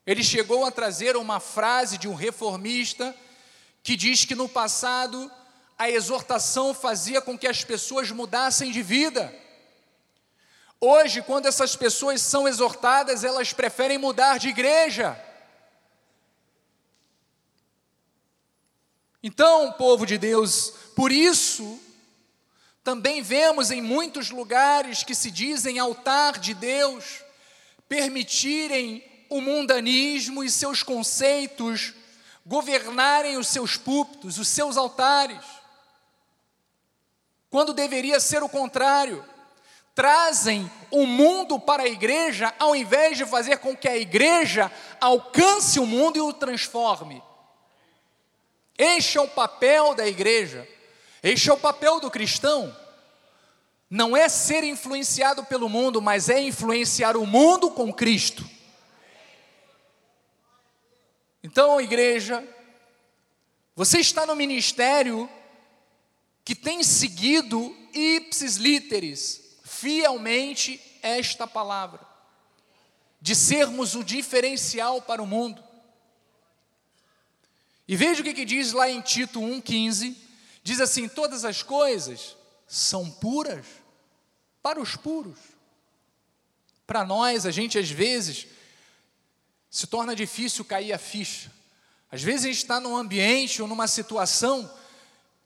Ele 0.07 0.23
chegou 0.23 0.65
a 0.65 0.71
trazer 0.71 1.17
uma 1.17 1.41
frase 1.41 1.99
de 1.99 2.07
um 2.07 2.15
reformista 2.15 3.13
que 3.83 3.97
diz 3.97 4.25
que 4.25 4.35
no 4.35 4.49
passado 4.49 5.31
a 5.79 5.91
exortação 5.91 6.73
fazia 6.73 7.21
com 7.21 7.37
que 7.37 7.49
as 7.49 7.65
pessoas 7.65 8.11
mudassem 8.11 8.71
de 8.71 8.83
vida. 8.83 9.35
Hoje, 10.81 11.23
quando 11.23 11.47
essas 11.47 11.75
pessoas 11.75 12.21
são 12.21 12.47
exortadas, 12.47 13.25
elas 13.25 13.53
preferem 13.53 13.99
mudar 13.99 14.39
de 14.39 14.49
igreja. 14.49 15.21
Então, 19.23 19.73
povo 19.73 20.05
de 20.05 20.19
Deus, 20.19 20.73
por 20.97 21.13
isso, 21.13 21.81
também 22.83 23.23
vemos 23.23 23.71
em 23.71 23.81
muitos 23.81 24.31
lugares 24.31 25.05
que 25.05 25.15
se 25.15 25.31
dizem 25.31 25.79
altar 25.79 26.39
de 26.39 26.55
Deus, 26.55 27.23
permitirem 27.89 29.05
o 29.29 29.41
mundanismo 29.41 30.43
e 30.43 30.51
seus 30.51 30.83
conceitos 30.83 31.95
governarem 32.45 33.37
os 33.37 33.49
seus 33.49 33.77
púlpitos, 33.77 34.39
os 34.39 34.49
seus 34.49 34.77
altares, 34.77 35.45
quando 37.51 37.73
deveria 37.73 38.19
ser 38.19 38.43
o 38.43 38.49
contrário. 38.49 39.25
Trazem 39.95 40.71
o 40.91 41.05
mundo 41.05 41.61
para 41.61 41.83
a 41.83 41.89
igreja 41.89 42.55
ao 42.59 42.75
invés 42.75 43.19
de 43.19 43.27
fazer 43.27 43.59
com 43.59 43.77
que 43.77 43.87
a 43.87 43.97
igreja 43.97 44.73
alcance 44.99 45.79
o 45.79 45.85
mundo 45.85 46.17
e 46.17 46.21
o 46.23 46.33
transforme. 46.33 47.23
Este 48.79 49.19
é 49.19 49.21
o 49.21 49.29
papel 49.29 49.95
da 49.95 50.07
igreja, 50.07 50.67
este 51.23 51.51
é 51.51 51.53
o 51.53 51.59
papel 51.59 52.01
do 52.01 52.11
cristão. 52.11 52.75
Não 53.91 54.17
é 54.17 54.27
ser 54.31 54.65
influenciado 54.65 55.45
pelo 55.45 55.69
mundo, 55.69 56.01
mas 56.01 56.31
é 56.31 56.41
influenciar 56.41 57.15
o 57.15 57.27
mundo 57.27 57.71
com 57.71 57.93
Cristo. 57.93 58.43
Então, 61.43 61.81
igreja, 61.81 62.47
você 63.75 63.99
está 63.99 64.25
no 64.25 64.37
ministério 64.37 65.29
que 66.45 66.55
tem 66.55 66.83
seguido 66.83 67.77
ipsis 67.93 68.57
literis, 68.57 69.59
fielmente 69.65 70.81
esta 71.03 71.47
palavra, 71.47 72.01
de 73.21 73.35
sermos 73.35 73.95
o 73.95 74.05
diferencial 74.05 75.03
para 75.03 75.23
o 75.23 75.27
mundo. 75.27 75.63
E 77.87 77.97
veja 77.97 78.21
o 78.21 78.25
que, 78.25 78.35
que 78.35 78.45
diz 78.45 78.73
lá 78.73 78.89
em 78.89 79.01
Tito 79.01 79.41
1,15: 79.41 80.17
diz 80.63 80.81
assim: 80.81 81.09
todas 81.09 81.45
as 81.45 81.63
coisas 81.63 82.37
são 82.67 83.11
puras 83.11 83.67
para 84.63 84.81
os 84.81 84.97
puros. 84.97 85.39
Para 86.87 87.05
nós, 87.05 87.47
a 87.47 87.51
gente 87.51 87.79
às 87.79 87.91
vezes 87.91 88.47
se 89.73 89.87
torna 89.87 90.15
difícil 90.15 90.67
cair 90.67 90.93
a 90.93 90.99
ficha. 90.99 91.51
Às 92.11 92.23
vezes 92.23 92.45
a 92.45 92.49
gente 92.49 92.59
está 92.59 92.79
num 92.79 92.95
ambiente 92.95 93.63
ou 93.63 93.67
numa 93.67 93.89
situação 93.89 94.71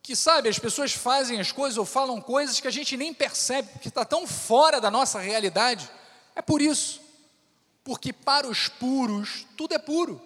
que, 0.02 0.16
sabe, 0.16 0.48
as 0.48 0.58
pessoas 0.58 0.92
fazem 0.92 1.38
as 1.38 1.52
coisas 1.52 1.78
ou 1.78 1.86
falam 1.86 2.20
coisas 2.20 2.58
que 2.58 2.66
a 2.66 2.72
gente 2.72 2.96
nem 2.96 3.14
percebe, 3.14 3.68
porque 3.70 3.86
está 3.86 4.04
tão 4.04 4.26
fora 4.26 4.80
da 4.80 4.90
nossa 4.90 5.20
realidade. 5.20 5.88
É 6.34 6.42
por 6.42 6.60
isso, 6.60 7.00
porque 7.84 8.12
para 8.12 8.48
os 8.48 8.68
puros 8.68 9.46
tudo 9.56 9.74
é 9.74 9.78
puro, 9.78 10.20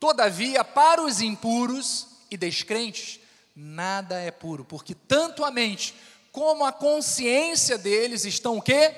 todavia 0.00 0.64
para 0.64 1.02
os 1.02 1.20
impuros 1.20 2.06
e 2.30 2.38
descrentes 2.38 3.20
nada 3.54 4.18
é 4.18 4.30
puro, 4.30 4.64
porque 4.64 4.94
tanto 4.94 5.44
a 5.44 5.50
mente 5.50 5.94
como 6.32 6.64
a 6.64 6.72
consciência 6.72 7.76
deles 7.76 8.24
estão 8.24 8.56
o 8.56 8.62
quê? 8.62 8.94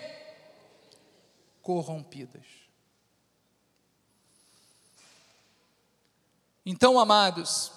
Corrompidas. 1.61 2.56
Então, 6.69 6.99
amados, 6.99 7.71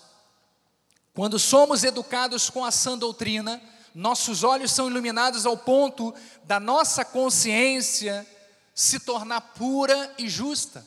quando 1.13 1.37
somos 1.37 1.83
educados 1.83 2.49
com 2.49 2.65
a 2.65 2.71
sã 2.71 2.97
doutrina, 2.97 3.61
nossos 3.93 4.43
olhos 4.43 4.71
são 4.71 4.89
iluminados 4.89 5.45
ao 5.45 5.55
ponto 5.55 6.11
da 6.45 6.59
nossa 6.59 7.05
consciência 7.05 8.25
se 8.73 8.99
tornar 8.99 9.41
pura 9.41 10.11
e 10.17 10.27
justa, 10.27 10.83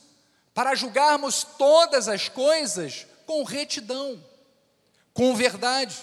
para 0.53 0.75
julgarmos 0.75 1.45
todas 1.57 2.09
as 2.09 2.29
coisas 2.29 3.07
com 3.25 3.45
retidão, 3.45 4.21
com 5.15 5.33
verdade. 5.37 5.97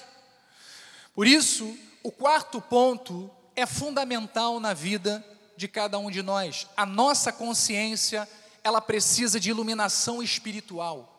Por 1.13 1.27
isso, 1.27 1.77
o 2.01 2.11
quarto 2.13 2.61
ponto 2.61 3.29
é 3.57 3.65
fundamental 3.65 4.57
na 4.57 4.73
vida 4.73 5.21
de 5.57 5.67
cada 5.67 5.99
um 5.99 6.09
de 6.09 6.21
nós. 6.21 6.65
A 6.77 6.85
nossa 6.85 7.33
consciência, 7.33 8.29
ela 8.63 8.79
precisa 8.79 9.37
de 9.37 9.49
iluminação 9.49 10.23
espiritual. 10.23 11.18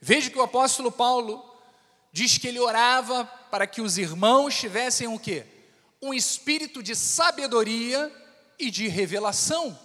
Veja 0.00 0.30
que 0.30 0.38
o 0.38 0.42
apóstolo 0.42 0.90
Paulo 0.90 1.44
diz 2.10 2.38
que 2.38 2.48
ele 2.48 2.58
orava 2.58 3.24
para 3.50 3.66
que 3.66 3.82
os 3.82 3.98
irmãos 3.98 4.56
tivessem 4.56 5.06
o 5.06 5.18
quê? 5.18 5.44
Um 6.00 6.14
espírito 6.14 6.82
de 6.82 6.96
sabedoria 6.96 8.10
e 8.58 8.70
de 8.70 8.88
revelação. 8.88 9.78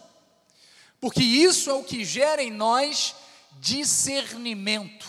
Porque 1.01 1.21
isso 1.21 1.69
é 1.69 1.73
o 1.73 1.83
que 1.83 2.05
gera 2.05 2.41
em 2.41 2.49
nós 2.49 3.15
discernimento, 3.59 5.05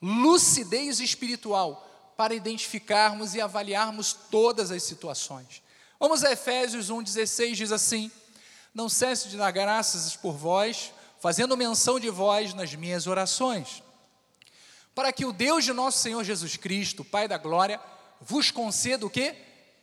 lucidez 0.00 1.00
espiritual 1.00 1.82
para 2.16 2.34
identificarmos 2.34 3.34
e 3.34 3.40
avaliarmos 3.40 4.14
todas 4.14 4.70
as 4.70 4.82
situações. 4.82 5.62
Vamos 6.00 6.24
a 6.24 6.32
Efésios 6.32 6.90
1,16, 6.90 7.54
diz 7.54 7.72
assim: 7.72 8.10
Não 8.74 8.88
cesse 8.88 9.28
de 9.28 9.36
dar 9.36 9.50
graças 9.50 10.16
por 10.16 10.32
vós, 10.32 10.92
fazendo 11.20 11.56
menção 11.56 12.00
de 12.00 12.08
vós 12.08 12.54
nas 12.54 12.74
minhas 12.74 13.06
orações 13.06 13.82
para 14.96 15.12
que 15.12 15.26
o 15.26 15.32
Deus 15.32 15.62
de 15.62 15.74
nosso 15.74 15.98
Senhor 15.98 16.24
Jesus 16.24 16.56
Cristo, 16.56 17.04
Pai 17.04 17.28
da 17.28 17.36
glória, 17.36 17.78
vos 18.18 18.50
conceda 18.50 19.04
o 19.04 19.10
que? 19.10 19.34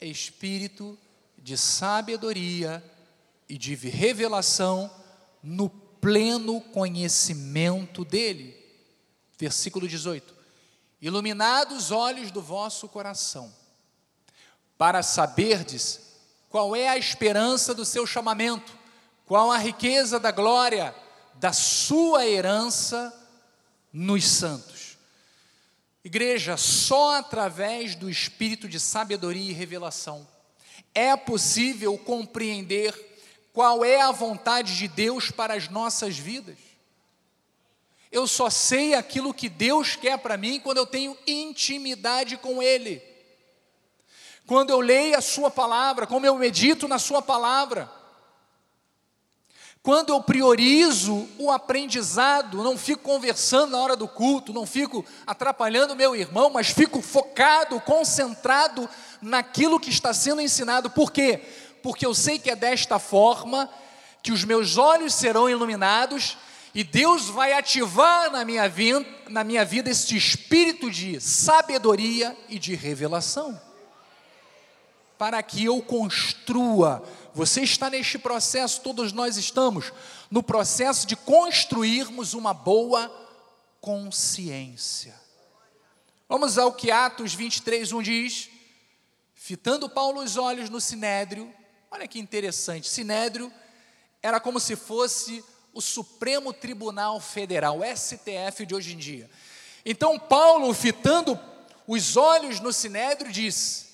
Espírito 0.01 0.97
de 1.37 1.55
sabedoria 1.55 2.83
e 3.47 3.55
de 3.55 3.75
revelação 3.75 4.89
no 5.43 5.69
pleno 5.69 6.59
conhecimento 6.59 8.03
dele. 8.03 8.57
Versículo 9.37 9.87
18: 9.87 10.33
Iluminados 10.99 11.77
os 11.77 11.91
olhos 11.91 12.31
do 12.31 12.41
vosso 12.41 12.89
coração, 12.89 13.53
para 14.79 15.03
saberdes 15.03 16.17
qual 16.49 16.75
é 16.75 16.89
a 16.89 16.97
esperança 16.97 17.75
do 17.75 17.85
seu 17.85 18.07
chamamento, 18.07 18.75
qual 19.27 19.51
a 19.51 19.59
riqueza 19.59 20.19
da 20.19 20.31
glória 20.31 20.93
da 21.35 21.53
sua 21.53 22.25
herança 22.25 23.13
nos 23.93 24.25
santos 24.27 24.72
Igreja, 26.03 26.57
só 26.57 27.17
através 27.17 27.95
do 27.95 28.09
espírito 28.09 28.67
de 28.67 28.79
sabedoria 28.79 29.49
e 29.49 29.53
revelação 29.53 30.27
é 30.93 31.15
possível 31.15 31.97
compreender 31.97 32.93
qual 33.51 33.83
é 33.83 34.01
a 34.01 34.11
vontade 34.11 34.77
de 34.77 34.87
Deus 34.87 35.31
para 35.31 35.53
as 35.53 35.67
nossas 35.69 36.17
vidas. 36.17 36.57
Eu 38.11 38.27
só 38.27 38.49
sei 38.49 38.93
aquilo 38.93 39.33
que 39.33 39.49
Deus 39.49 39.95
quer 39.95 40.19
para 40.19 40.37
mim 40.37 40.59
quando 40.59 40.77
eu 40.77 40.85
tenho 40.85 41.17
intimidade 41.25 42.37
com 42.37 42.61
Ele. 42.61 43.01
Quando 44.45 44.69
eu 44.69 44.79
leio 44.79 45.17
a 45.17 45.21
Sua 45.21 45.49
palavra, 45.49 46.05
como 46.05 46.25
eu 46.25 46.35
medito 46.35 46.87
na 46.87 46.99
Sua 46.99 47.21
palavra. 47.21 47.89
Quando 49.83 50.13
eu 50.13 50.23
priorizo 50.23 51.27
o 51.37 51.51
aprendizado, 51.51 52.63
não 52.63 52.77
fico 52.77 53.03
conversando 53.03 53.71
na 53.71 53.79
hora 53.79 53.97
do 53.97 54.07
culto, 54.07 54.53
não 54.53 54.65
fico 54.65 55.05
atrapalhando 55.27 55.93
meu 55.93 56.15
irmão, 56.15 56.49
mas 56.49 56.69
fico 56.69 57.01
focado, 57.01 57.81
concentrado 57.81 58.89
naquilo 59.21 59.77
que 59.77 59.89
está 59.89 60.13
sendo 60.13 60.39
ensinado. 60.39 60.89
Por 60.89 61.11
quê? 61.11 61.41
Porque 61.83 62.05
eu 62.05 62.13
sei 62.13 62.39
que 62.39 62.49
é 62.49 62.55
desta 62.55 62.97
forma 62.97 63.69
que 64.21 64.31
os 64.31 64.45
meus 64.45 64.77
olhos 64.77 65.13
serão 65.13 65.49
iluminados 65.49 66.37
E 66.75 66.83
Deus 66.83 67.29
vai 67.29 67.53
ativar 67.53 68.31
na 68.31 68.43
minha, 68.43 68.67
vida, 68.67 69.05
na 69.29 69.43
minha 69.43 69.63
vida 69.63 69.91
este 69.91 70.17
espírito 70.17 70.89
de 70.89 71.19
sabedoria 71.21 72.35
e 72.49 72.57
de 72.57 72.73
revelação. 72.73 73.59
Para 75.17 75.41
que 75.41 75.65
eu 75.65 75.81
construa. 75.81 77.03
Você 77.33 77.61
está 77.61 77.89
neste 77.89 78.17
processo, 78.17 78.81
todos 78.81 79.11
nós 79.11 79.37
estamos, 79.37 79.91
no 80.29 80.43
processo 80.43 81.07
de 81.07 81.15
construirmos 81.15 82.33
uma 82.33 82.53
boa 82.53 83.11
consciência. 83.79 85.13
Vamos 86.27 86.57
ao 86.57 86.73
que 86.73 86.89
Atos 86.89 87.33
23, 87.33 87.91
1 87.91 88.01
diz. 88.01 88.49
Fitando 89.35 89.89
Paulo 89.89 90.21
os 90.21 90.37
olhos 90.37 90.69
no 90.69 90.79
sinédrio, 90.79 91.53
olha 91.91 92.07
que 92.07 92.17
interessante, 92.17 92.87
sinédrio 92.87 93.51
era 94.21 94.39
como 94.39 94.57
se 94.57 94.77
fosse 94.77 95.43
o 95.73 95.81
Supremo 95.81 96.53
Tribunal 96.53 97.19
Federal, 97.19 97.79
o 97.79 97.83
STF 97.83 98.65
de 98.65 98.73
hoje 98.73 98.93
em 98.93 98.97
dia. 98.97 99.29
Então, 99.85 100.17
Paulo, 100.17 100.73
fitando 100.73 101.37
os 101.85 102.15
olhos 102.15 102.61
no 102.61 102.71
sinédrio, 102.71 103.31
diz: 103.31 103.92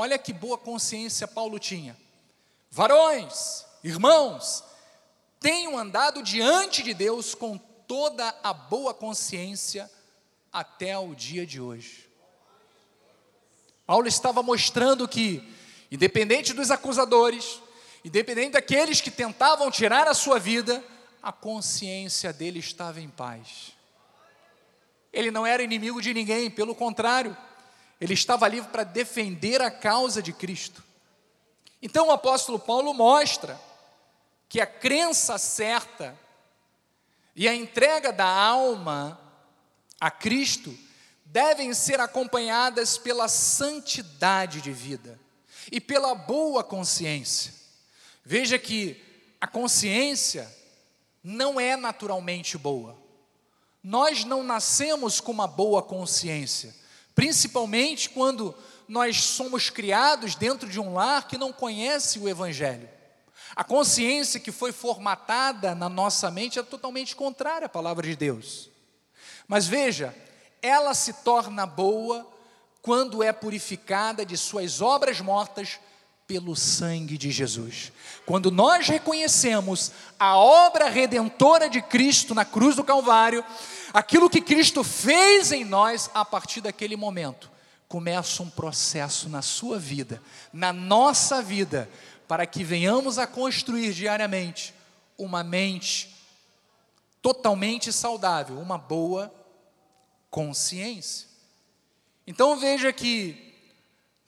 Olha 0.00 0.16
que 0.16 0.32
boa 0.32 0.56
consciência 0.56 1.28
Paulo 1.28 1.58
tinha. 1.58 1.94
Varões, 2.70 3.66
irmãos, 3.84 4.64
tenham 5.38 5.76
andado 5.76 6.22
diante 6.22 6.82
de 6.82 6.94
Deus 6.94 7.34
com 7.34 7.58
toda 7.86 8.34
a 8.42 8.54
boa 8.54 8.94
consciência 8.94 9.90
até 10.50 10.98
o 10.98 11.14
dia 11.14 11.44
de 11.44 11.60
hoje. 11.60 12.08
Paulo 13.84 14.08
estava 14.08 14.42
mostrando 14.42 15.06
que, 15.06 15.46
independente 15.92 16.54
dos 16.54 16.70
acusadores, 16.70 17.60
independente 18.02 18.52
daqueles 18.52 19.02
que 19.02 19.10
tentavam 19.10 19.70
tirar 19.70 20.08
a 20.08 20.14
sua 20.14 20.38
vida, 20.38 20.82
a 21.22 21.30
consciência 21.30 22.32
dele 22.32 22.58
estava 22.58 23.02
em 23.02 23.10
paz. 23.10 23.74
Ele 25.12 25.30
não 25.30 25.46
era 25.46 25.62
inimigo 25.62 26.00
de 26.00 26.14
ninguém, 26.14 26.50
pelo 26.50 26.74
contrário, 26.74 27.36
ele 28.00 28.14
estava 28.14 28.48
livre 28.48 28.70
para 28.70 28.84
defender 28.84 29.60
a 29.60 29.70
causa 29.70 30.22
de 30.22 30.32
Cristo. 30.32 30.82
Então 31.82 32.08
o 32.08 32.12
apóstolo 32.12 32.58
Paulo 32.58 32.94
mostra 32.94 33.60
que 34.48 34.60
a 34.60 34.66
crença 34.66 35.38
certa 35.38 36.18
e 37.36 37.46
a 37.46 37.54
entrega 37.54 38.12
da 38.12 38.26
alma 38.26 39.20
a 40.00 40.10
Cristo 40.10 40.76
devem 41.24 41.72
ser 41.72 42.00
acompanhadas 42.00 42.98
pela 42.98 43.28
santidade 43.28 44.60
de 44.60 44.72
vida 44.72 45.20
e 45.70 45.80
pela 45.80 46.14
boa 46.14 46.64
consciência. 46.64 47.54
Veja 48.24 48.58
que 48.58 49.00
a 49.40 49.46
consciência 49.46 50.50
não 51.22 51.60
é 51.60 51.76
naturalmente 51.76 52.58
boa. 52.58 52.98
Nós 53.82 54.24
não 54.24 54.42
nascemos 54.42 55.20
com 55.20 55.32
uma 55.32 55.46
boa 55.46 55.82
consciência, 55.82 56.74
principalmente 57.14 58.10
quando 58.10 58.54
nós 58.88 59.22
somos 59.22 59.70
criados 59.70 60.34
dentro 60.34 60.68
de 60.68 60.80
um 60.80 60.94
lar 60.94 61.28
que 61.28 61.38
não 61.38 61.52
conhece 61.52 62.18
o 62.18 62.28
Evangelho. 62.28 62.88
A 63.54 63.64
consciência 63.64 64.40
que 64.40 64.52
foi 64.52 64.72
formatada 64.72 65.74
na 65.74 65.88
nossa 65.88 66.30
mente 66.30 66.58
é 66.58 66.62
totalmente 66.62 67.16
contrária 67.16 67.66
à 67.66 67.68
palavra 67.68 68.06
de 68.06 68.16
Deus. 68.16 68.70
Mas 69.46 69.66
veja, 69.66 70.14
ela 70.62 70.94
se 70.94 71.12
torna 71.24 71.66
boa 71.66 72.28
quando 72.82 73.22
é 73.22 73.32
purificada 73.32 74.24
de 74.24 74.36
suas 74.36 74.80
obras 74.80 75.20
mortas 75.20 75.78
pelo 76.30 76.54
sangue 76.54 77.18
de 77.18 77.28
Jesus. 77.32 77.90
Quando 78.24 78.52
nós 78.52 78.86
reconhecemos 78.86 79.90
a 80.16 80.36
obra 80.36 80.88
redentora 80.88 81.68
de 81.68 81.82
Cristo 81.82 82.36
na 82.36 82.44
cruz 82.44 82.76
do 82.76 82.84
Calvário, 82.84 83.44
aquilo 83.92 84.30
que 84.30 84.40
Cristo 84.40 84.84
fez 84.84 85.50
em 85.50 85.64
nós, 85.64 86.08
a 86.14 86.24
partir 86.24 86.60
daquele 86.60 86.94
momento, 86.94 87.50
começa 87.88 88.44
um 88.44 88.48
processo 88.48 89.28
na 89.28 89.42
sua 89.42 89.76
vida, 89.76 90.22
na 90.52 90.72
nossa 90.72 91.42
vida, 91.42 91.90
para 92.28 92.46
que 92.46 92.62
venhamos 92.62 93.18
a 93.18 93.26
construir 93.26 93.92
diariamente 93.92 94.72
uma 95.18 95.42
mente 95.42 96.14
totalmente 97.20 97.92
saudável, 97.92 98.56
uma 98.60 98.78
boa 98.78 99.34
consciência. 100.30 101.26
Então 102.24 102.56
veja 102.56 102.92
que 102.92 103.49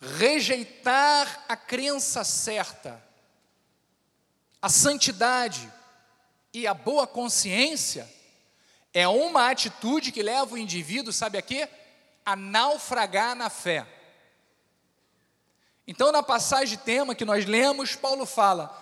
rejeitar 0.03 1.45
a 1.49 1.57
crença 1.57 2.25
certa, 2.25 3.01
a 4.61 4.69
santidade 4.69 5.73
e 6.53 6.67
a 6.67 6.75
boa 6.75 7.07
consciência 7.07 8.09
é 8.93 9.07
uma 9.07 9.49
atitude 9.49 10.11
que 10.11 10.23
leva 10.23 10.55
o 10.55 10.59
indivíduo, 10.59 11.13
sabe 11.13 11.39
a 11.39 11.43
quê? 11.43 11.69
A 12.27 12.35
naufragar 12.35 13.37
na 13.37 13.49
fé. 13.49 13.87
Então, 15.87 16.11
na 16.11 16.23
passagem 16.23 16.77
de 16.77 16.83
tema 16.83 17.15
que 17.15 17.25
nós 17.25 17.47
lemos, 17.47 17.95
Paulo 17.95 18.27
fala: 18.27 18.77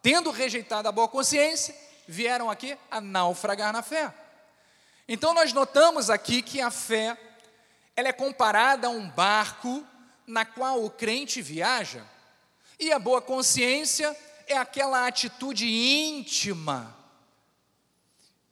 tendo 0.00 0.30
rejeitado 0.30 0.88
a 0.88 0.92
boa 0.92 1.08
consciência, 1.08 1.74
vieram 2.06 2.48
aqui 2.48 2.78
a 2.90 3.00
naufragar 3.00 3.72
na 3.72 3.82
fé. 3.82 4.14
Então, 5.08 5.34
nós 5.34 5.52
notamos 5.52 6.10
aqui 6.10 6.42
que 6.42 6.60
a 6.60 6.70
fé 6.70 7.18
ela 7.96 8.08
é 8.08 8.12
comparada 8.12 8.86
a 8.86 8.90
um 8.90 9.08
barco 9.10 9.84
na 10.30 10.44
qual 10.44 10.84
o 10.84 10.90
crente 10.90 11.42
viaja, 11.42 12.06
e 12.78 12.92
a 12.92 12.98
boa 12.98 13.20
consciência 13.20 14.16
é 14.46 14.56
aquela 14.56 15.06
atitude 15.06 15.66
íntima 15.66 16.96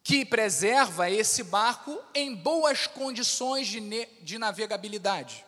que 0.02 0.24
preserva 0.24 1.10
esse 1.10 1.42
barco 1.42 1.98
em 2.14 2.34
boas 2.34 2.86
condições 2.86 3.68
de, 3.68 4.06
de 4.22 4.38
navegabilidade. 4.38 5.44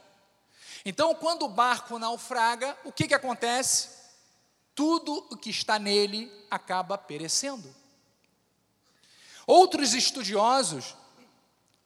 Então, 0.84 1.14
quando 1.14 1.44
o 1.44 1.48
barco 1.48 1.98
naufraga, 1.98 2.76
o 2.84 2.92
que, 2.92 3.08
que 3.08 3.14
acontece? 3.14 3.88
Tudo 4.74 5.26
o 5.30 5.36
que 5.36 5.50
está 5.50 5.78
nele 5.78 6.30
acaba 6.50 6.96
perecendo. 6.96 7.74
Outros 9.46 9.94
estudiosos, 9.94 10.94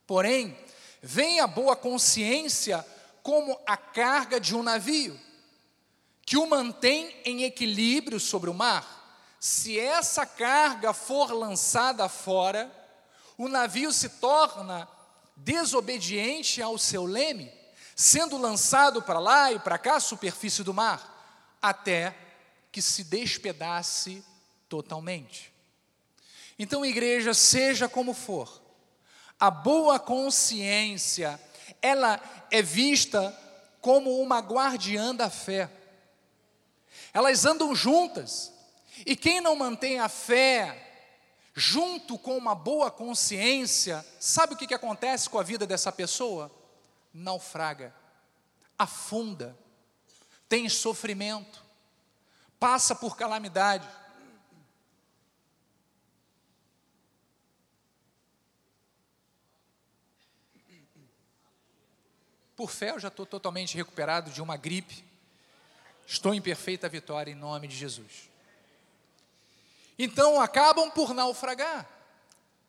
porém, 0.06 0.56
veem 1.02 1.40
a 1.40 1.46
boa 1.46 1.74
consciência 1.74 2.84
como 3.24 3.58
a 3.66 3.74
carga 3.74 4.38
de 4.38 4.54
um 4.54 4.62
navio, 4.62 5.18
que 6.26 6.36
o 6.36 6.46
mantém 6.46 7.16
em 7.24 7.44
equilíbrio 7.44 8.20
sobre 8.20 8.50
o 8.50 8.54
mar. 8.54 9.34
Se 9.40 9.80
essa 9.80 10.26
carga 10.26 10.92
for 10.92 11.32
lançada 11.32 12.06
fora, 12.06 12.70
o 13.38 13.48
navio 13.48 13.90
se 13.92 14.10
torna 14.10 14.86
desobediente 15.34 16.60
ao 16.60 16.76
seu 16.76 17.06
leme, 17.06 17.50
sendo 17.96 18.36
lançado 18.36 19.00
para 19.00 19.18
lá 19.18 19.50
e 19.50 19.58
para 19.58 19.78
cá, 19.78 19.96
à 19.96 20.00
superfície 20.00 20.62
do 20.62 20.74
mar, 20.74 21.56
até 21.62 22.14
que 22.70 22.82
se 22.82 23.04
despedace 23.04 24.22
totalmente. 24.68 25.50
Então, 26.58 26.84
igreja, 26.84 27.32
seja 27.32 27.88
como 27.88 28.12
for, 28.12 28.60
a 29.40 29.50
boa 29.50 29.98
consciência 29.98 31.40
ela 31.80 32.20
é 32.50 32.62
vista 32.62 33.36
como 33.80 34.20
uma 34.20 34.38
guardiã 34.38 35.14
da 35.14 35.28
fé. 35.28 35.70
Elas 37.12 37.44
andam 37.44 37.74
juntas. 37.74 38.52
E 39.04 39.16
quem 39.16 39.40
não 39.40 39.56
mantém 39.56 40.00
a 40.00 40.08
fé 40.08 40.80
junto 41.54 42.18
com 42.18 42.36
uma 42.36 42.54
boa 42.54 42.90
consciência, 42.90 44.04
sabe 44.18 44.54
o 44.54 44.56
que, 44.56 44.66
que 44.66 44.74
acontece 44.74 45.30
com 45.30 45.38
a 45.38 45.42
vida 45.42 45.66
dessa 45.66 45.92
pessoa? 45.92 46.50
Naufraga, 47.12 47.94
afunda, 48.76 49.56
tem 50.48 50.68
sofrimento, 50.68 51.64
passa 52.58 52.94
por 52.94 53.16
calamidade. 53.16 53.86
Por 62.56 62.70
fé, 62.70 62.90
eu 62.90 63.00
já 63.00 63.08
estou 63.08 63.26
totalmente 63.26 63.76
recuperado 63.76 64.30
de 64.30 64.40
uma 64.40 64.56
gripe. 64.56 65.04
Estou 66.06 66.34
em 66.34 66.40
perfeita 66.40 66.88
vitória 66.88 67.32
em 67.32 67.34
nome 67.34 67.66
de 67.66 67.76
Jesus. 67.76 68.28
Então 69.98 70.40
acabam 70.40 70.90
por 70.90 71.14
naufragar. 71.14 71.88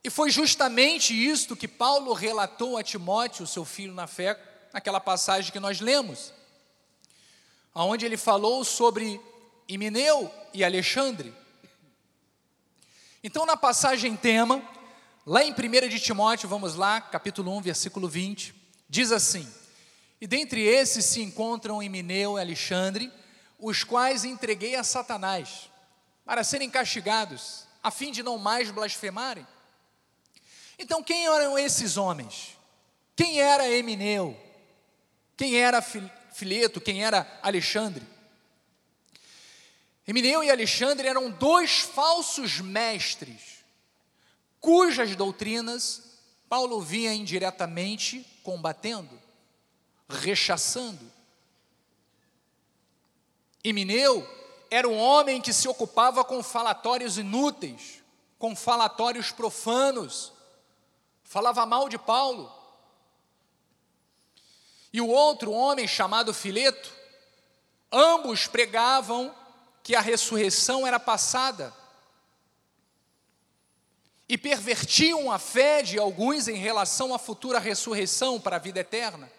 E 0.04 0.10
foi 0.10 0.30
justamente 0.30 1.14
isto 1.14 1.56
que 1.56 1.68
Paulo 1.68 2.14
relatou 2.14 2.78
a 2.78 2.84
Timóteo, 2.84 3.48
seu 3.48 3.66
filho 3.66 3.94
na 3.94 4.06
fé, 4.06 4.40
naquela 4.72 5.00
passagem 5.00 5.52
que 5.52 5.60
nós 5.60 5.80
lemos, 5.80 6.32
onde 7.74 8.06
ele 8.06 8.18
falou 8.18 8.64
sobre 8.64 9.20
Imineu 9.68 10.32
e 10.54 10.64
Alexandre. 10.64 11.34
Então, 13.24 13.46
na 13.46 13.58
passagem 13.58 14.16
tema, 14.16 14.62
lá 15.26 15.44
em 15.44 15.52
1 15.52 15.90
de 15.90 16.00
Timóteo, 16.00 16.48
vamos 16.48 16.76
lá, 16.76 17.02
capítulo 17.02 17.58
1, 17.58 17.62
versículo 17.62 18.08
20, 18.08 18.54
diz 18.88 19.12
assim: 19.12 19.52
e 20.26 20.28
dentre 20.28 20.60
esses 20.60 21.06
se 21.06 21.22
encontram 21.22 21.84
Emineu 21.84 22.36
e 22.36 22.42
Alexandre, 22.42 23.14
os 23.60 23.84
quais 23.84 24.26
entreguei 24.26 24.76
a 24.76 24.84
Satanás, 24.84 25.70
para 26.26 26.44
serem 26.44 26.68
castigados, 26.68 27.68
a 27.84 27.92
fim 27.92 28.12
de 28.12 28.24
não 28.24 28.40
mais 28.40 28.72
blasfemarem. 28.72 29.46
Então, 30.80 31.04
quem 31.04 31.28
eram 31.28 31.56
esses 31.60 31.96
homens? 31.96 32.58
Quem 33.16 33.40
era 33.40 33.70
Emineu? 33.70 34.36
Quem 35.38 35.58
era 35.58 35.80
Fileto? 35.80 36.82
Quem 36.82 37.06
era 37.06 37.40
Alexandre? 37.44 38.04
Emineu 40.08 40.44
e 40.44 40.50
Alexandre 40.50 41.08
eram 41.08 41.30
dois 41.30 41.82
falsos 41.82 42.60
mestres, 42.60 43.64
cujas 44.60 45.16
doutrinas 45.16 46.02
Paulo 46.50 46.82
vinha 46.82 47.14
indiretamente 47.14 48.26
combatendo, 48.42 49.24
rechaçando. 50.08 51.12
Emineu 53.64 54.28
era 54.70 54.88
um 54.88 54.98
homem 54.98 55.42
que 55.42 55.54
se 55.54 55.68
ocupava 55.68 56.24
com 56.24 56.44
falatórios 56.44 57.18
inúteis, 57.18 58.04
com 58.38 58.56
falatórios 58.56 59.32
profanos, 59.32 60.34
falava 61.24 61.66
mal 61.66 61.90
de 61.90 61.98
Paulo. 61.98 62.52
E 64.92 65.02
o 65.02 65.08
outro 65.08 65.52
homem 65.52 65.88
chamado 65.88 66.34
Fileto, 66.34 66.94
ambos 67.92 68.48
pregavam 68.48 69.34
que 69.84 69.96
a 69.96 70.02
ressurreição 70.02 70.86
era 70.86 71.00
passada 71.00 71.74
e 74.28 74.38
pervertiam 74.38 75.32
a 75.32 75.38
fé 75.38 75.84
de 75.84 76.00
alguns 76.00 76.48
em 76.48 76.56
relação 76.56 77.14
à 77.14 77.20
futura 77.20 77.60
ressurreição 77.60 78.40
para 78.40 78.56
a 78.56 78.60
vida 78.60 78.80
eterna. 78.80 79.32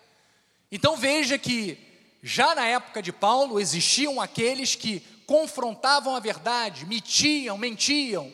Então 0.76 0.94
veja 0.94 1.38
que 1.38 1.78
já 2.22 2.54
na 2.54 2.66
época 2.66 3.00
de 3.00 3.10
Paulo 3.10 3.58
existiam 3.58 4.20
aqueles 4.20 4.74
que 4.74 5.00
confrontavam 5.26 6.14
a 6.14 6.20
verdade, 6.20 6.84
mentiam, 6.84 7.56
mentiam, 7.56 8.30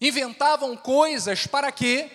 inventavam 0.00 0.76
coisas 0.76 1.46
para 1.46 1.70
quê? 1.70 2.10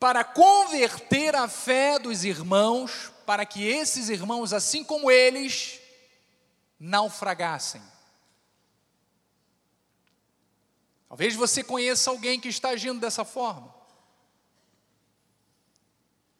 Para 0.00 0.24
converter 0.24 1.36
a 1.36 1.46
fé 1.46 1.98
dos 1.98 2.24
irmãos, 2.24 3.12
para 3.26 3.44
que 3.44 3.62
esses 3.62 4.08
irmãos, 4.08 4.54
assim 4.54 4.82
como 4.82 5.10
eles, 5.10 5.78
naufragassem. 6.80 7.82
Talvez 11.06 11.34
você 11.34 11.62
conheça 11.62 12.08
alguém 12.08 12.40
que 12.40 12.48
está 12.48 12.70
agindo 12.70 12.98
dessa 12.98 13.26
forma. 13.26 13.73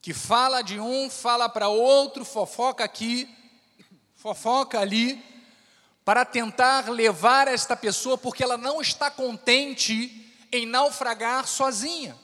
Que 0.05 0.13
fala 0.13 0.61
de 0.61 0.79
um, 0.79 1.09
fala 1.09 1.49
para 1.49 1.69
outro, 1.69 2.27
fofoca 2.27 2.85
aqui, 2.85 3.27
fofoca 4.15 4.79
ali, 4.79 5.25
para 6.05 6.27
tentar 6.27 6.91
levar 6.91 7.49
esta 7.49 7.75
pessoa, 7.75 8.19
porque 8.19 8.45
ela 8.45 8.59
não 8.59 8.83
está 8.83 9.11
contente 9.11 10.31
em 10.53 10.67
naufragar 10.67 11.47
sozinha. 11.47 12.15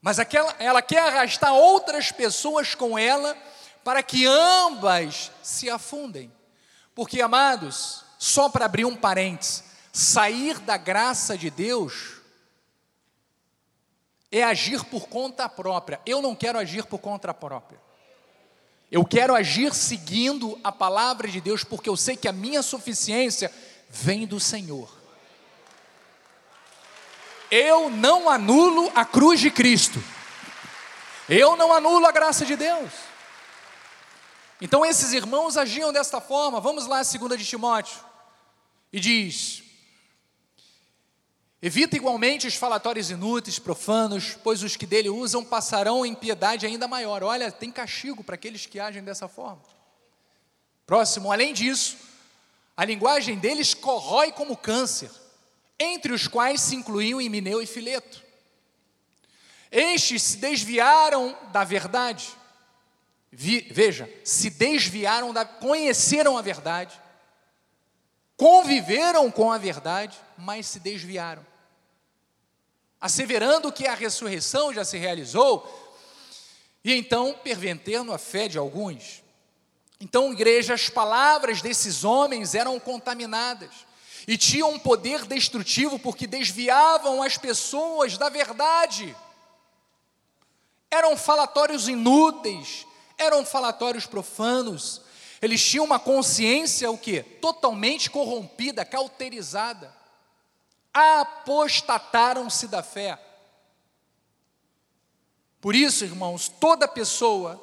Mas 0.00 0.20
aquela, 0.20 0.54
ela 0.60 0.80
quer 0.80 1.00
arrastar 1.00 1.52
outras 1.52 2.12
pessoas 2.12 2.76
com 2.76 2.96
ela 2.96 3.36
para 3.82 4.00
que 4.00 4.24
ambas 4.24 5.32
se 5.42 5.68
afundem. 5.68 6.32
Porque, 6.94 7.20
amados, 7.20 8.04
só 8.20 8.48
para 8.48 8.66
abrir 8.66 8.84
um 8.84 8.94
parênteses, 8.94 9.64
Sair 9.92 10.60
da 10.60 10.76
graça 10.76 11.36
de 11.36 11.50
Deus 11.50 12.21
é 14.32 14.42
agir 14.42 14.82
por 14.86 15.06
conta 15.08 15.46
própria. 15.46 16.00
Eu 16.06 16.22
não 16.22 16.34
quero 16.34 16.58
agir 16.58 16.86
por 16.86 16.98
conta 16.98 17.34
própria. 17.34 17.78
Eu 18.90 19.04
quero 19.04 19.34
agir 19.34 19.74
seguindo 19.74 20.58
a 20.64 20.72
palavra 20.72 21.28
de 21.28 21.40
Deus, 21.40 21.62
porque 21.62 21.88
eu 21.88 21.96
sei 21.96 22.16
que 22.16 22.26
a 22.26 22.32
minha 22.32 22.62
suficiência 22.62 23.52
vem 23.90 24.26
do 24.26 24.40
Senhor. 24.40 24.90
Eu 27.50 27.90
não 27.90 28.30
anulo 28.30 28.90
a 28.94 29.04
cruz 29.04 29.38
de 29.38 29.50
Cristo. 29.50 30.02
Eu 31.28 31.54
não 31.54 31.72
anulo 31.72 32.06
a 32.06 32.12
graça 32.12 32.46
de 32.46 32.56
Deus. 32.56 32.90
Então 34.60 34.86
esses 34.86 35.12
irmãos 35.12 35.58
agiam 35.58 35.92
desta 35.92 36.20
forma. 36.20 36.60
Vamos 36.60 36.86
lá, 36.86 37.02
2 37.02 37.38
de 37.38 37.44
Timóteo. 37.44 37.98
E 38.92 38.98
diz: 38.98 39.61
Evita 41.64 41.94
igualmente 41.94 42.48
os 42.48 42.56
falatórios 42.56 43.08
inúteis, 43.08 43.60
profanos, 43.60 44.36
pois 44.42 44.64
os 44.64 44.74
que 44.74 44.84
dele 44.84 45.08
usam 45.08 45.44
passarão 45.44 46.04
em 46.04 46.12
piedade 46.12 46.66
ainda 46.66 46.88
maior. 46.88 47.22
Olha, 47.22 47.52
tem 47.52 47.70
castigo 47.70 48.24
para 48.24 48.34
aqueles 48.34 48.66
que 48.66 48.80
agem 48.80 49.04
dessa 49.04 49.28
forma. 49.28 49.62
Próximo, 50.84 51.30
além 51.30 51.54
disso, 51.54 51.96
a 52.76 52.84
linguagem 52.84 53.38
deles 53.38 53.74
corrói 53.74 54.32
como 54.32 54.56
câncer, 54.56 55.08
entre 55.78 56.12
os 56.12 56.26
quais 56.26 56.60
se 56.60 56.74
incluíam 56.74 57.20
Emineu 57.20 57.62
e 57.62 57.66
Fileto. 57.66 58.20
Estes 59.70 60.20
se 60.20 60.38
desviaram 60.38 61.38
da 61.52 61.62
verdade. 61.62 62.28
veja, 63.30 64.12
se 64.24 64.50
desviaram 64.50 65.32
da, 65.32 65.44
conheceram 65.44 66.36
a 66.36 66.42
verdade, 66.42 67.00
conviveram 68.36 69.30
com 69.30 69.52
a 69.52 69.58
verdade, 69.58 70.18
mas 70.36 70.66
se 70.66 70.80
desviaram 70.80 71.51
asseverando 73.02 73.72
que 73.72 73.88
a 73.88 73.96
ressurreição 73.96 74.72
já 74.72 74.84
se 74.84 74.96
realizou, 74.96 75.68
e 76.84 76.94
então 76.94 77.34
pervertendo 77.42 78.12
a 78.12 78.18
fé 78.18 78.46
de 78.46 78.56
alguns. 78.56 79.24
Então, 80.00 80.32
igreja, 80.32 80.74
as 80.74 80.88
palavras 80.88 81.60
desses 81.60 82.04
homens 82.04 82.54
eram 82.54 82.78
contaminadas 82.78 83.70
e 84.26 84.38
tinham 84.38 84.70
um 84.70 84.78
poder 84.78 85.26
destrutivo 85.26 85.98
porque 85.98 86.28
desviavam 86.28 87.24
as 87.24 87.36
pessoas 87.36 88.16
da 88.16 88.28
verdade. 88.28 89.16
Eram 90.88 91.16
falatórios 91.16 91.88
inúteis, 91.88 92.86
eram 93.18 93.44
falatórios 93.44 94.06
profanos. 94.06 95.00
Eles 95.40 95.64
tinham 95.64 95.84
uma 95.84 95.98
consciência 95.98 96.88
o 96.88 96.96
que? 96.96 97.22
Totalmente 97.22 98.08
corrompida, 98.10 98.84
cauterizada 98.84 100.01
apostataram-se 100.92 102.68
da 102.68 102.82
fé. 102.82 103.18
Por 105.60 105.74
isso, 105.74 106.04
irmãos, 106.04 106.48
toda 106.48 106.88
pessoa 106.88 107.62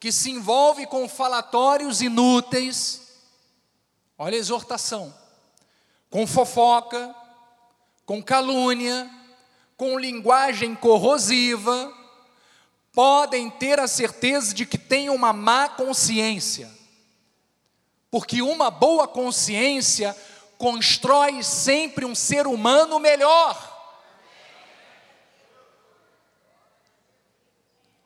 que 0.00 0.10
se 0.12 0.30
envolve 0.30 0.86
com 0.86 1.08
falatórios 1.08 2.02
inúteis, 2.02 3.22
olha 4.18 4.36
a 4.36 4.38
exortação, 4.38 5.14
com 6.10 6.26
fofoca, 6.26 7.14
com 8.04 8.22
calúnia, 8.22 9.10
com 9.76 9.98
linguagem 9.98 10.74
corrosiva, 10.74 11.92
podem 12.92 13.50
ter 13.50 13.78
a 13.78 13.86
certeza 13.86 14.54
de 14.54 14.64
que 14.64 14.78
têm 14.78 15.10
uma 15.10 15.32
má 15.32 15.68
consciência, 15.68 16.70
porque 18.10 18.40
uma 18.40 18.70
boa 18.70 19.06
consciência 19.06 20.16
constrói 20.58 21.42
sempre 21.42 22.04
um 22.04 22.14
ser 22.14 22.46
humano 22.46 22.98
melhor. 22.98 23.74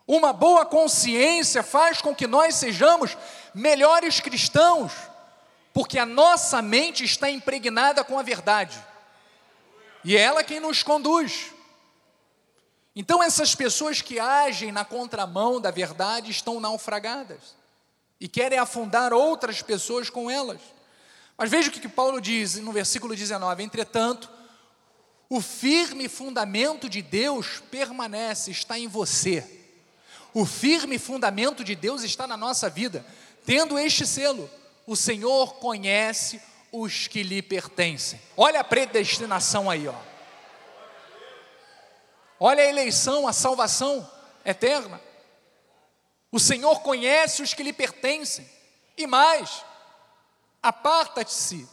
Uma 0.07 0.33
boa 0.33 0.67
consciência 0.67 1.63
faz 1.63 2.03
com 2.03 2.15
que 2.15 2.27
nós 2.27 2.57
sejamos 2.57 3.17
melhores 3.55 4.19
cristãos, 4.19 4.93
porque 5.73 5.99
a 5.99 6.05
nossa 6.05 6.61
mente 6.61 7.05
está 7.05 7.31
impregnada 7.31 8.03
com 8.03 8.19
a 8.19 8.23
verdade, 8.23 8.77
e 10.05 10.17
é 10.17 10.21
ela 10.21 10.43
quem 10.43 10.59
nos 10.59 10.83
conduz. 10.83 11.53
Então, 12.97 13.23
essas 13.23 13.55
pessoas 13.55 14.03
que 14.03 14.19
agem 14.19 14.73
na 14.73 14.85
contramão 14.85 15.61
da 15.61 15.71
verdade 15.71 16.31
estão 16.31 16.59
naufragadas 16.59 17.55
e 18.21 18.27
querem 18.27 18.59
afundar 18.59 19.13
outras 19.13 19.63
pessoas 19.63 20.11
com 20.11 20.29
elas. 20.29 20.61
Mas 21.41 21.51
veja 21.51 21.71
o 21.71 21.73
que 21.73 21.89
Paulo 21.89 22.21
diz 22.21 22.57
no 22.57 22.71
versículo 22.71 23.17
19: 23.17 23.63
Entretanto, 23.63 24.29
o 25.27 25.41
firme 25.41 26.07
fundamento 26.07 26.87
de 26.87 27.01
Deus 27.01 27.63
permanece, 27.71 28.51
está 28.51 28.79
em 28.79 28.87
você. 28.87 29.43
O 30.35 30.45
firme 30.45 30.99
fundamento 30.99 31.65
de 31.65 31.75
Deus 31.75 32.03
está 32.03 32.27
na 32.27 32.37
nossa 32.37 32.69
vida, 32.69 33.07
tendo 33.47 33.79
este 33.79 34.07
selo: 34.07 34.51
o 34.87 34.95
Senhor 34.95 35.55
conhece 35.55 36.43
os 36.71 37.09
que 37.09 37.23
lhe 37.23 37.41
pertencem. 37.41 38.21
Olha 38.37 38.61
a 38.61 38.65
predestinação 38.65 39.71
aí, 39.71 39.89
ó. 39.89 39.95
Olha 42.39 42.63
a 42.63 42.69
eleição, 42.69 43.27
a 43.27 43.33
salvação 43.33 44.07
eterna. 44.45 45.01
O 46.31 46.39
Senhor 46.39 46.81
conhece 46.83 47.41
os 47.43 47.55
que 47.55 47.63
lhe 47.63 47.73
pertencem. 47.73 48.47
E 48.95 49.07
mais, 49.07 49.65
Aparta-se 50.63 51.69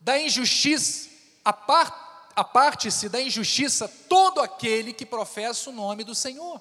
da 0.00 0.18
injustiça, 0.18 1.08
aparte-se 1.44 3.08
da 3.08 3.20
injustiça 3.20 3.88
todo 4.08 4.40
aquele 4.40 4.92
que 4.92 5.06
professa 5.06 5.70
o 5.70 5.72
nome 5.72 6.04
do 6.04 6.14
Senhor. 6.14 6.60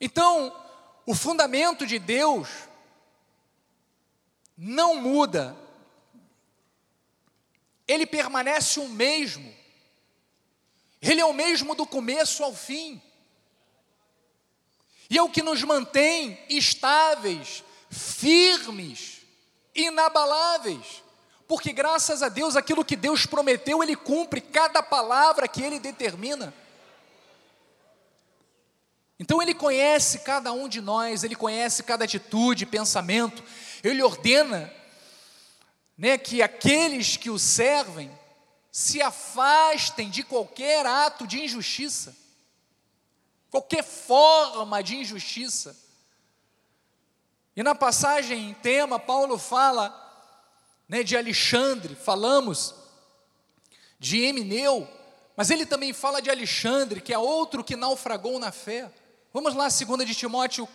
Então, 0.00 0.54
o 1.06 1.14
fundamento 1.14 1.86
de 1.86 1.98
Deus 1.98 2.48
não 4.56 4.96
muda, 4.96 5.56
ele 7.88 8.06
permanece 8.06 8.78
o 8.78 8.88
mesmo. 8.88 9.54
Ele 11.02 11.20
é 11.20 11.24
o 11.24 11.32
mesmo 11.32 11.74
do 11.74 11.86
começo 11.86 12.44
ao 12.44 12.54
fim. 12.54 13.02
E 15.08 15.18
é 15.18 15.22
o 15.22 15.30
que 15.30 15.42
nos 15.42 15.62
mantém 15.64 16.38
estáveis, 16.48 17.64
firmes, 17.90 19.19
inabaláveis. 19.74 21.02
Porque 21.46 21.72
graças 21.72 22.22
a 22.22 22.28
Deus, 22.28 22.54
aquilo 22.54 22.84
que 22.84 22.94
Deus 22.94 23.26
prometeu, 23.26 23.82
Ele 23.82 23.96
cumpre 23.96 24.40
cada 24.40 24.82
palavra 24.82 25.48
que 25.48 25.62
Ele 25.62 25.80
determina. 25.80 26.54
Então 29.18 29.42
Ele 29.42 29.52
conhece 29.52 30.20
cada 30.20 30.52
um 30.52 30.68
de 30.68 30.80
nós, 30.80 31.24
Ele 31.24 31.36
conhece 31.36 31.82
cada 31.82 32.04
atitude, 32.04 32.64
pensamento, 32.64 33.42
Ele 33.82 34.02
ordena 34.02 34.72
né, 35.98 36.16
que 36.16 36.40
aqueles 36.40 37.18
que 37.18 37.28
o 37.28 37.38
servem 37.38 38.10
se 38.72 39.02
afastem 39.02 40.08
de 40.08 40.22
qualquer 40.22 40.86
ato 40.86 41.26
de 41.26 41.42
injustiça, 41.44 42.16
qualquer 43.50 43.84
forma 43.84 44.82
de 44.82 44.96
injustiça. 44.96 45.76
E 47.56 47.62
na 47.62 47.74
passagem 47.74 48.54
tema, 48.62 48.98
Paulo 48.98 49.36
fala 49.36 49.94
né, 50.88 51.02
de 51.02 51.16
Alexandre, 51.16 51.94
falamos 51.94 52.74
de 53.98 54.22
Emineu, 54.22 54.88
mas 55.36 55.50
ele 55.50 55.66
também 55.66 55.92
fala 55.92 56.20
de 56.20 56.30
Alexandre, 56.30 57.00
que 57.00 57.12
é 57.12 57.18
outro 57.18 57.64
que 57.64 57.76
naufragou 57.76 58.38
na 58.38 58.52
fé. 58.52 58.90
Vamos 59.32 59.54
lá, 59.54 59.68
2 59.68 60.06
de 60.06 60.14
Timóteo 60.14 60.68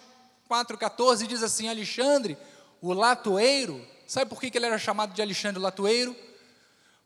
4,14 0.49 1.26
diz 1.28 1.41
assim: 1.43 1.67
Alexandre, 1.67 2.38
o 2.82 2.93
latoeiro, 2.93 3.86
sabe 4.07 4.30
por 4.30 4.39
que 4.39 4.55
ele 4.55 4.65
era 4.65 4.78
chamado 4.78 5.13
de 5.13 5.21
Alexandre 5.21 5.61
latoeiro? 5.61 6.15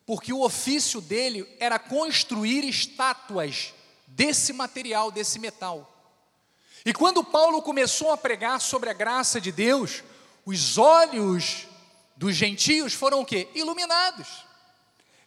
Porque 0.05 0.34
o 0.34 0.41
ofício 0.41 0.99
dele 0.99 1.47
era 1.59 1.78
construir 1.78 2.67
estátuas 2.67 3.74
desse 4.07 4.51
material, 4.51 5.11
desse 5.11 5.39
metal. 5.39 5.99
E 6.86 6.93
quando 6.93 7.23
Paulo 7.23 7.61
começou 7.61 8.11
a 8.11 8.17
pregar 8.17 8.59
sobre 8.61 8.89
a 8.89 8.93
graça 8.93 9.39
de 9.39 9.51
Deus, 9.51 10.03
os 10.45 10.77
olhos 10.77 11.67
dos 12.15 12.36
gentios 12.36 12.93
foram 12.93 13.21
o 13.21 13.25
quê? 13.25 13.47
Iluminados. 13.53 14.45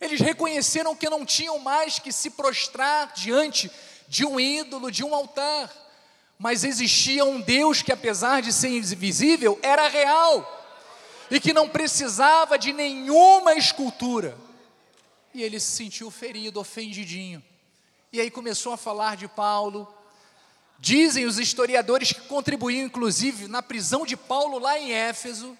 Eles 0.00 0.20
reconheceram 0.20 0.96
que 0.96 1.08
não 1.08 1.24
tinham 1.24 1.58
mais 1.58 1.98
que 1.98 2.12
se 2.12 2.30
prostrar 2.30 3.12
diante 3.14 3.70
de 4.08 4.24
um 4.24 4.38
ídolo, 4.40 4.90
de 4.90 5.04
um 5.04 5.14
altar 5.14 5.70
mas 6.42 6.64
existia 6.64 7.24
um 7.24 7.40
Deus 7.40 7.82
que, 7.82 7.92
apesar 7.92 8.42
de 8.42 8.52
ser 8.52 8.70
invisível, 8.70 9.56
era 9.62 9.86
real 9.86 10.60
e 11.30 11.38
que 11.38 11.52
não 11.52 11.68
precisava 11.68 12.58
de 12.58 12.72
nenhuma 12.72 13.54
escultura. 13.54 14.36
E 15.32 15.40
ele 15.40 15.60
se 15.60 15.70
sentiu 15.70 16.10
ferido, 16.10 16.58
ofendidinho. 16.58 17.40
E 18.12 18.20
aí 18.20 18.28
começou 18.28 18.72
a 18.72 18.76
falar 18.76 19.16
de 19.16 19.28
Paulo. 19.28 19.86
Dizem 20.84 21.26
os 21.26 21.38
historiadores 21.38 22.12
que 22.12 22.22
contribuíam, 22.22 22.84
inclusive, 22.84 23.46
na 23.46 23.62
prisão 23.62 24.04
de 24.04 24.16
Paulo 24.16 24.58
lá 24.58 24.76
em 24.76 24.92
Éfeso, 24.92 25.56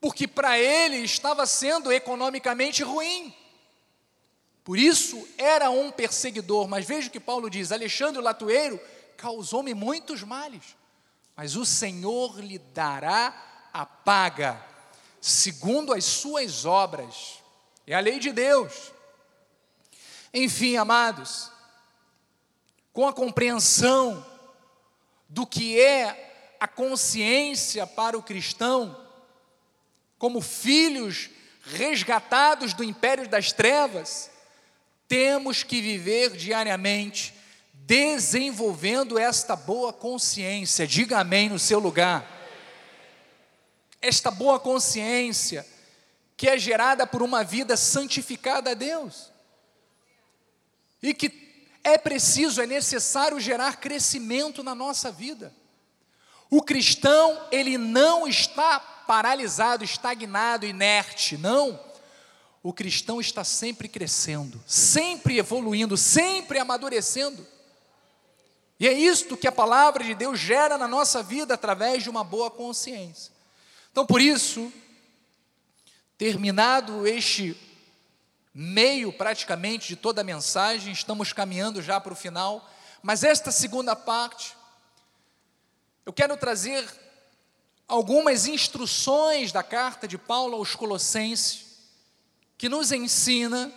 porque 0.00 0.26
para 0.26 0.58
ele 0.58 0.96
estava 0.96 1.46
sendo 1.46 1.92
economicamente 1.92 2.82
ruim. 2.82 3.32
Por 4.64 4.76
isso 4.76 5.24
era 5.38 5.70
um 5.70 5.92
perseguidor. 5.92 6.66
Mas 6.66 6.84
veja 6.84 7.06
o 7.06 7.12
que 7.12 7.20
Paulo 7.20 7.48
diz: 7.48 7.70
Alexandre 7.70 8.20
Latueiro 8.20 8.80
causou-me 9.16 9.72
muitos 9.72 10.24
males, 10.24 10.64
mas 11.36 11.54
o 11.54 11.64
Senhor 11.64 12.40
lhe 12.40 12.58
dará 12.58 13.70
a 13.72 13.86
paga, 13.86 14.60
segundo 15.20 15.92
as 15.92 16.04
suas 16.04 16.64
obras. 16.64 17.38
É 17.86 17.94
a 17.94 18.00
lei 18.00 18.18
de 18.18 18.32
Deus. 18.32 18.90
Enfim, 20.34 20.76
amados, 20.76 21.52
com 22.98 23.06
a 23.06 23.12
compreensão 23.12 24.26
do 25.28 25.46
que 25.46 25.80
é 25.80 26.56
a 26.58 26.66
consciência 26.66 27.86
para 27.86 28.18
o 28.18 28.22
cristão, 28.24 29.00
como 30.18 30.40
filhos 30.40 31.30
resgatados 31.62 32.74
do 32.74 32.82
império 32.82 33.28
das 33.28 33.52
trevas, 33.52 34.28
temos 35.06 35.62
que 35.62 35.80
viver 35.80 36.36
diariamente 36.36 37.32
desenvolvendo 37.72 39.16
esta 39.16 39.54
boa 39.54 39.92
consciência. 39.92 40.84
Diga 40.84 41.20
amém 41.20 41.48
no 41.48 41.58
seu 41.60 41.78
lugar. 41.78 42.28
Esta 44.02 44.32
boa 44.32 44.58
consciência 44.58 45.64
que 46.36 46.48
é 46.48 46.58
gerada 46.58 47.06
por 47.06 47.22
uma 47.22 47.44
vida 47.44 47.76
santificada 47.76 48.72
a 48.72 48.74
Deus. 48.74 49.30
E 51.00 51.14
que 51.14 51.47
é 51.88 51.98
preciso, 51.98 52.60
é 52.60 52.66
necessário 52.66 53.38
gerar 53.40 53.76
crescimento 53.76 54.62
na 54.62 54.74
nossa 54.74 55.10
vida. 55.10 55.52
O 56.50 56.62
cristão, 56.62 57.46
ele 57.50 57.76
não 57.76 58.26
está 58.26 58.80
paralisado, 58.80 59.84
estagnado, 59.84 60.64
inerte, 60.64 61.36
não. 61.36 61.78
O 62.62 62.72
cristão 62.72 63.20
está 63.20 63.44
sempre 63.44 63.88
crescendo, 63.88 64.62
sempre 64.66 65.38
evoluindo, 65.38 65.96
sempre 65.96 66.58
amadurecendo. 66.58 67.46
E 68.80 68.86
é 68.86 68.92
isto 68.92 69.36
que 69.36 69.48
a 69.48 69.52
palavra 69.52 70.04
de 70.04 70.14
Deus 70.14 70.38
gera 70.38 70.78
na 70.78 70.86
nossa 70.86 71.22
vida 71.22 71.54
através 71.54 72.02
de 72.02 72.10
uma 72.10 72.22
boa 72.22 72.50
consciência. 72.50 73.32
Então, 73.90 74.06
por 74.06 74.20
isso, 74.20 74.72
terminado 76.16 77.06
este 77.06 77.56
meio 78.54 79.12
praticamente 79.12 79.88
de 79.88 79.96
toda 79.96 80.20
a 80.20 80.24
mensagem, 80.24 80.92
estamos 80.92 81.32
caminhando 81.32 81.82
já 81.82 82.00
para 82.00 82.12
o 82.12 82.16
final, 82.16 82.68
mas 83.02 83.22
esta 83.22 83.50
segunda 83.50 83.94
parte, 83.94 84.56
eu 86.04 86.12
quero 86.12 86.36
trazer 86.36 86.88
algumas 87.86 88.46
instruções 88.46 89.52
da 89.52 89.62
carta 89.62 90.06
de 90.06 90.18
Paulo 90.18 90.56
aos 90.56 90.74
Colossenses, 90.74 91.66
que 92.56 92.68
nos 92.68 92.92
ensina 92.92 93.72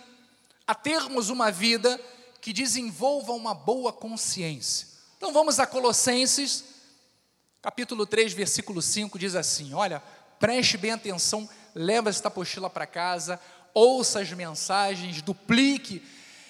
a 0.66 0.74
termos 0.74 1.30
uma 1.30 1.50
vida 1.50 2.00
que 2.40 2.52
desenvolva 2.52 3.32
uma 3.32 3.54
boa 3.54 3.92
consciência. 3.92 4.88
Então 5.16 5.32
vamos 5.32 5.60
a 5.60 5.66
Colossenses, 5.66 6.64
capítulo 7.62 8.04
3, 8.04 8.32
versículo 8.32 8.82
5, 8.82 9.18
diz 9.18 9.36
assim: 9.36 9.72
Olha, 9.72 10.02
preste 10.40 10.76
bem 10.76 10.90
atenção, 10.90 11.48
leva 11.74 12.10
esta 12.10 12.28
apostila 12.28 12.68
para 12.68 12.86
casa, 12.86 13.40
ouça 13.74 14.20
as 14.20 14.32
mensagens, 14.32 15.22
duplique 15.22 16.02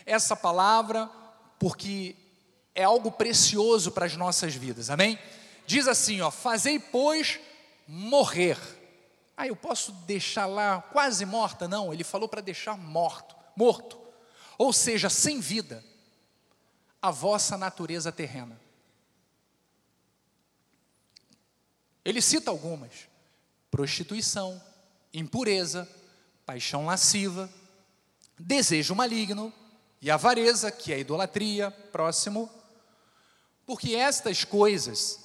essa 0.05 0.37
palavra, 0.37 1.11
porque 1.59 2.17
é 2.75 2.85
algo 2.85 3.13
precioso 3.13 3.93
para 3.93 4.07
as 4.07 4.17
nossas 4.17 4.55
vidas, 4.55 4.91
amém? 4.91 5.19
Diz 5.67 5.87
assim, 5.87 6.21
ó, 6.21 6.31
fazei, 6.31 6.79
pois, 6.79 7.39
morrer. 7.87 8.59
Ah, 9.37 9.47
eu 9.47 9.57
posso 9.57 9.93
deixar 9.93 10.47
lá 10.47 10.83
quase 10.83 11.25
morta? 11.25 11.69
Não, 11.69 11.93
ele 11.93 12.05
falou 12.05 12.29
para 12.29 12.41
deixar 12.41 12.77
morto, 12.77 13.35
morto, 13.57 13.99
ou 14.59 14.73
seja, 14.73 15.09
sem 15.09 15.41
vida, 15.41 15.85
a 17.01 17.11
vossa 17.11 17.57
natureza 17.57 18.13
terrena. 18.13 18.61
Ele 22.05 22.21
cita 22.21 22.51
algumas: 22.51 23.09
prostituição, 23.71 24.61
impureza, 25.13 25.89
paixão 26.53 26.85
lasciva, 26.85 27.51
desejo 28.39 28.95
maligno 28.95 29.51
e 30.03 30.11
avareza, 30.11 30.71
que 30.71 30.93
é 30.93 30.99
idolatria, 30.99 31.71
próximo, 31.71 32.51
porque 33.65 33.95
estas 33.95 34.45
coisas 34.45 35.19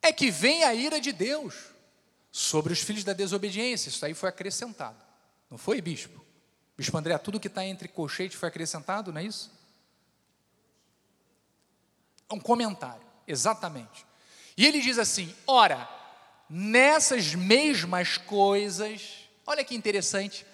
é 0.00 0.12
que 0.12 0.30
vem 0.30 0.62
a 0.62 0.72
ira 0.72 1.00
de 1.00 1.10
Deus 1.10 1.56
sobre 2.30 2.72
os 2.72 2.78
filhos 2.78 3.02
da 3.02 3.12
desobediência. 3.12 3.88
Isso 3.88 4.06
aí 4.06 4.14
foi 4.14 4.28
acrescentado, 4.28 5.02
não 5.50 5.58
foi, 5.58 5.80
bispo? 5.80 6.24
Bispo 6.76 6.96
André, 6.96 7.18
tudo 7.18 7.40
que 7.40 7.48
está 7.48 7.64
entre 7.66 7.88
colchete 7.88 8.36
foi 8.36 8.48
acrescentado, 8.48 9.12
não 9.12 9.20
é 9.20 9.24
isso? 9.24 9.50
É 12.28 12.34
um 12.34 12.38
comentário, 12.38 13.04
exatamente. 13.26 14.06
E 14.56 14.64
ele 14.64 14.80
diz 14.80 14.98
assim: 14.98 15.34
ora, 15.44 15.88
nessas 16.48 17.34
mesmas 17.34 18.16
coisas, 18.16 19.27
olha 19.48 19.64
que 19.64 19.74
interessante, 19.74 20.44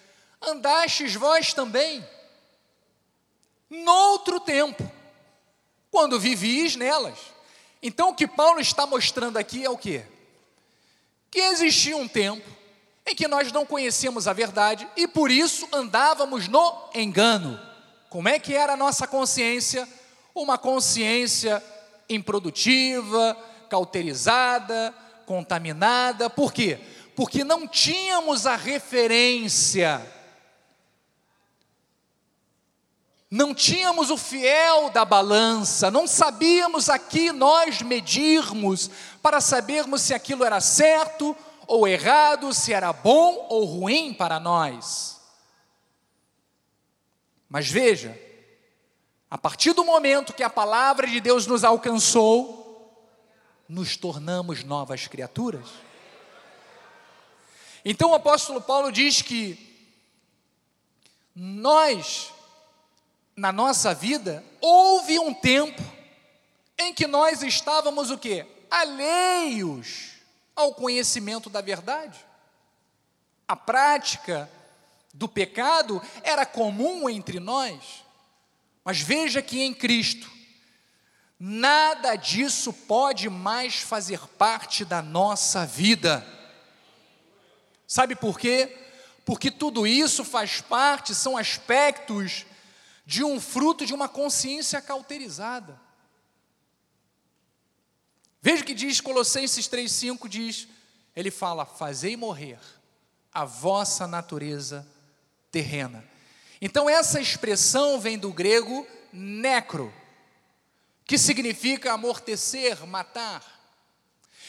andastes 0.41 1.17
vós 1.17 1.53
também, 1.53 2.07
noutro 3.69 4.39
tempo, 4.39 4.89
quando 5.91 6.21
vivis 6.21 6.77
nelas. 6.77 7.19
Então 7.83 8.11
o 8.11 8.15
que 8.15 8.29
Paulo 8.29 8.61
está 8.61 8.87
mostrando 8.87 9.37
aqui 9.37 9.65
é 9.65 9.69
o 9.69 9.77
que? 9.77 10.01
Que 11.29 11.41
existia 11.41 11.97
um 11.97 12.07
tempo 12.07 12.49
em 13.05 13.17
que 13.17 13.27
nós 13.27 13.51
não 13.51 13.67
conhecíamos 13.67 14.29
a 14.29 14.33
verdade 14.33 14.89
e 14.97 15.09
por 15.09 15.29
isso 15.29 15.69
andávamos 15.73 16.47
no 16.47 16.89
engano. 16.95 17.61
Como 18.09 18.29
é 18.29 18.39
que 18.39 18.55
era 18.55 18.75
a 18.75 18.77
nossa 18.77 19.09
consciência? 19.09 19.89
Uma 20.33 20.57
consciência 20.57 21.61
improdutiva, 22.09 23.37
cauterizada, 23.69 24.95
contaminada. 25.27 26.31
Por 26.31 26.53
quê? 26.53 26.79
Porque 27.15 27.45
não 27.45 27.67
tínhamos 27.69 28.47
a 28.47 28.57
referência, 28.57 30.05
não 33.31 33.55
tínhamos 33.55 34.11
o 34.11 34.17
fiel 34.17 34.91
da 34.91 35.05
balança, 35.05 35.91
não 35.91 36.07
sabíamos 36.07 36.89
aqui 36.89 37.33
nós 37.33 37.83
medirmos 37.83 38.91
para 39.23 39.41
sabermos 39.41 40.03
se 40.03 40.15
aquilo 40.15 40.45
era 40.45 40.61
certo 40.61 41.37
ou 41.67 41.87
errado, 41.87 42.53
se 42.53 42.73
era 42.73 42.93
bom 42.93 43.47
ou 43.49 43.65
ruim 43.65 44.13
para 44.13 44.39
nós. 44.39 45.21
Mas 47.49 47.69
veja, 47.69 48.19
a 49.31 49.39
partir 49.39 49.73
do 49.73 49.85
momento 49.85 50.33
que 50.33 50.43
a 50.43 50.51
palavra 50.51 51.07
de 51.07 51.21
Deus 51.21 51.47
nos 51.47 51.65
alcançou, 51.65 52.65
nos 53.69 53.97
tornamos 53.97 54.63
novas 54.63 55.07
criaturas. 55.07 55.84
Então 57.85 58.11
o 58.11 58.15
apóstolo 58.15 58.61
Paulo 58.61 58.91
diz 58.91 59.21
que 59.21 59.59
nós, 61.35 62.33
na 63.37 63.53
nossa 63.53 63.93
vida, 63.95 64.45
houve 64.61 65.19
um 65.19 65.35
tempo 65.35 65.83
em 66.79 66.95
que 66.95 67.07
nós 67.07 67.43
estávamos 67.43 68.11
o 68.11 68.19
quê? 68.19 68.47
Alheios 68.71 70.13
ao 70.57 70.75
conhecimento 70.75 71.51
da 71.51 71.61
verdade. 71.61 72.19
A 73.47 73.57
prática 73.57 74.51
do 75.13 75.29
pecado 75.29 76.01
era 76.23 76.47
comum 76.47 77.09
entre 77.09 77.39
nós. 77.39 78.05
Mas 78.85 79.01
veja 79.01 79.43
que 79.43 79.63
em 79.63 79.75
Cristo, 79.75 80.31
nada 81.39 82.17
disso 82.17 82.73
pode 82.73 83.29
mais 83.29 83.77
fazer 83.77 84.21
parte 84.39 84.85
da 84.85 85.03
nossa 85.03 85.67
vida. 85.67 86.27
Sabe 87.87 88.15
por 88.15 88.39
quê? 88.39 88.77
Porque 89.25 89.51
tudo 89.51 89.87
isso 89.87 90.25
faz 90.25 90.61
parte, 90.61 91.15
são 91.15 91.37
aspectos 91.37 92.45
de 93.07 93.23
um 93.23 93.41
fruto 93.41 93.85
de 93.85 93.95
uma 93.95 94.09
consciência 94.09 94.81
cauterizada. 94.81 95.81
Veja 98.41 98.63
o 98.63 98.67
que 98.67 98.75
diz 98.75 99.01
Colossenses 99.01 99.67
3,5: 99.69 100.29
diz, 100.29 100.69
ele 101.17 101.31
fala: 101.31 101.65
Fazei 101.65 102.17
morrer 102.17 102.59
a 103.33 103.45
vossa 103.45 104.07
natureza 104.07 104.87
terrena. 105.51 106.05
Então, 106.61 106.89
essa 106.89 107.21
expressão 107.21 107.99
vem 107.99 108.19
do 108.19 108.33
grego 108.33 108.87
necro, 109.13 109.93
que 111.05 111.19
significa 111.19 111.93
amortecer, 111.93 112.87
matar. 112.87 113.54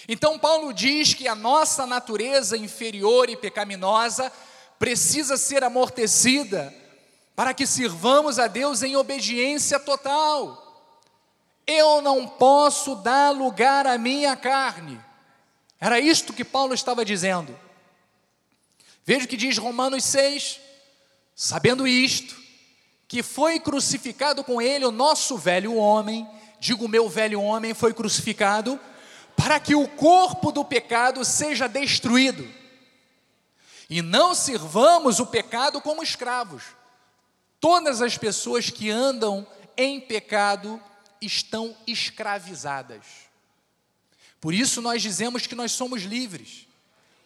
Então, 0.07 0.37
Paulo 0.37 0.71
diz 0.73 1.13
que 1.13 1.27
a 1.27 1.35
nossa 1.35 1.85
natureza 1.85 2.55
inferior 2.55 3.29
e 3.29 3.35
pecaminosa 3.35 4.31
precisa 4.77 5.35
ser 5.37 5.63
amortecida 5.63 6.73
para 7.35 7.53
que 7.53 7.65
sirvamos 7.65 8.39
a 8.39 8.47
Deus 8.47 8.83
em 8.83 8.95
obediência 8.95 9.79
total. 9.79 10.61
Eu 11.65 12.01
não 12.01 12.27
posso 12.27 12.95
dar 12.95 13.31
lugar 13.31 13.87
à 13.87 13.97
minha 13.97 14.35
carne. 14.35 15.01
Era 15.79 15.99
isto 15.99 16.33
que 16.33 16.45
Paulo 16.45 16.73
estava 16.73 17.03
dizendo. 17.03 17.57
Veja 19.03 19.25
o 19.25 19.27
que 19.27 19.37
diz 19.37 19.57
Romanos 19.57 20.03
6, 20.05 20.59
sabendo 21.35 21.87
isto, 21.87 22.35
que 23.07 23.21
foi 23.21 23.59
crucificado 23.59 24.43
com 24.43 24.61
ele 24.61 24.85
o 24.85 24.91
nosso 24.91 25.37
velho 25.37 25.75
homem, 25.75 26.27
digo 26.59 26.87
meu 26.87 27.09
velho 27.09 27.41
homem 27.41 27.73
foi 27.73 27.93
crucificado, 27.93 28.79
para 29.35 29.59
que 29.59 29.75
o 29.75 29.87
corpo 29.87 30.51
do 30.51 30.63
pecado 30.63 31.23
seja 31.25 31.67
destruído 31.67 32.47
e 33.89 34.01
não 34.01 34.33
sirvamos 34.33 35.19
o 35.19 35.25
pecado 35.25 35.79
como 35.81 36.01
escravos. 36.01 36.63
Todas 37.59 38.01
as 38.01 38.17
pessoas 38.17 38.69
que 38.69 38.89
andam 38.89 39.45
em 39.77 39.99
pecado 39.99 40.81
estão 41.21 41.75
escravizadas. 41.85 43.05
Por 44.39 44.53
isso 44.53 44.81
nós 44.81 45.01
dizemos 45.01 45.47
que 45.47 45.55
nós 45.55 45.71
somos 45.71 46.03
livres, 46.03 46.67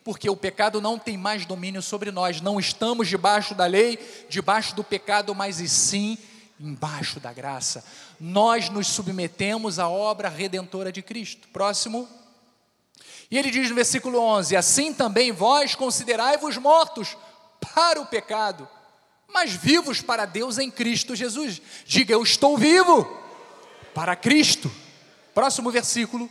porque 0.04 0.30
o 0.30 0.38
pecado 0.38 0.80
não 0.80 0.98
tem 0.98 1.18
mais 1.18 1.46
domínio 1.46 1.82
sobre 1.82 2.12
nós, 2.12 2.42
não 2.42 2.60
estamos 2.60 3.08
debaixo 3.08 3.54
da 3.54 3.66
lei, 3.66 4.00
debaixo 4.30 4.76
do 4.76 4.84
pecado, 4.84 5.36
mas 5.36 5.60
e 5.60 5.68
sim 5.68 6.18
embaixo 6.60 7.20
da 7.20 7.32
graça. 7.32 7.84
Nós 8.20 8.70
nos 8.70 8.88
submetemos 8.88 9.80
à 9.80 9.88
obra 9.88 10.28
redentora 10.28 10.92
de 10.92 11.02
Cristo. 11.02 11.48
Próximo. 11.50 12.08
E 13.32 13.38
ele 13.38 13.52
diz 13.52 13.70
no 13.70 13.76
versículo 13.76 14.20
11: 14.20 14.56
Assim 14.56 14.94
também 14.94 15.32
vós 15.32 15.76
considerai-vos 15.76 16.58
mortos 16.58 17.16
para 17.76 18.02
o 18.02 18.06
pecado, 18.06 18.68
mas 19.28 19.52
vivos 19.52 20.02
para 20.02 20.26
Deus 20.26 20.58
em 20.58 20.72
Cristo 20.72 21.16
Jesus. 21.16 21.62
Diga, 21.86 22.14
eu 22.14 22.24
estou 22.24 22.58
vivo 22.58 23.06
para 23.94 24.16
Cristo. 24.16 24.72
Próximo 25.34 25.72
versículo. 25.72 26.30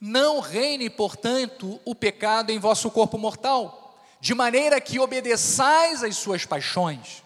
Não 0.00 0.40
reine, 0.40 0.90
portanto, 0.90 1.80
o 1.84 1.94
pecado 1.94 2.50
em 2.50 2.58
vosso 2.58 2.90
corpo 2.90 3.16
mortal, 3.16 3.98
de 4.20 4.34
maneira 4.34 4.78
que 4.78 4.98
obedeçais 4.98 6.04
às 6.04 6.16
suas 6.16 6.44
paixões, 6.44 7.23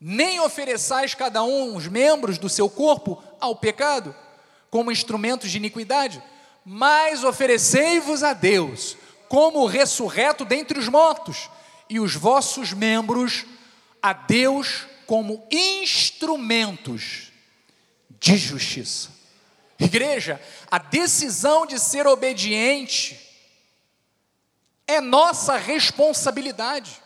nem 0.00 0.40
ofereçais 0.40 1.14
cada 1.14 1.42
um 1.42 1.76
os 1.76 1.86
membros 1.86 2.38
do 2.38 2.48
seu 2.48 2.70
corpo 2.70 3.22
ao 3.38 3.54
pecado, 3.56 4.14
como 4.70 4.90
instrumentos 4.90 5.50
de 5.50 5.58
iniquidade 5.58 6.22
mas 6.64 7.24
oferecei-vos 7.24 8.22
a 8.22 8.32
Deus 8.32 8.96
como 9.28 9.66
ressurreto 9.66 10.44
dentre 10.44 10.78
os 10.78 10.88
mortos, 10.88 11.48
e 11.88 11.98
os 11.98 12.14
vossos 12.14 12.72
membros 12.72 13.44
a 14.02 14.12
Deus 14.12 14.86
como 15.06 15.46
instrumentos 15.50 17.32
de 18.20 18.36
justiça. 18.36 19.10
Igreja, 19.78 20.40
a 20.70 20.78
decisão 20.78 21.66
de 21.66 21.78
ser 21.78 22.06
obediente 22.06 23.18
é 24.86 25.00
nossa 25.00 25.56
responsabilidade. 25.56 27.00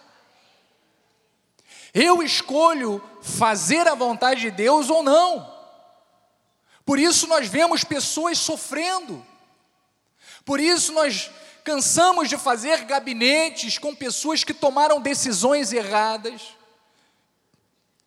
Eu 1.95 2.22
escolho 2.22 3.01
fazer 3.22 3.86
a 3.86 3.95
vontade 3.95 4.40
de 4.40 4.51
Deus 4.51 4.90
ou 4.90 5.03
não. 5.03 5.55
Por 6.84 6.99
isso 6.99 7.26
nós 7.26 7.49
vemos 7.49 7.84
pessoas 7.84 8.36
sofrendo 8.36 9.24
por 10.45 10.61
isso 10.61 10.92
nós 10.92 11.30
cansamos 11.64 12.28
de 12.28 12.36
fazer 12.36 12.84
gabinetes 12.84 13.78
com 13.78 13.95
pessoas 13.95 14.45
que 14.45 14.53
tomaram 14.53 15.01
decisões 15.01 15.72
erradas, 15.72 16.42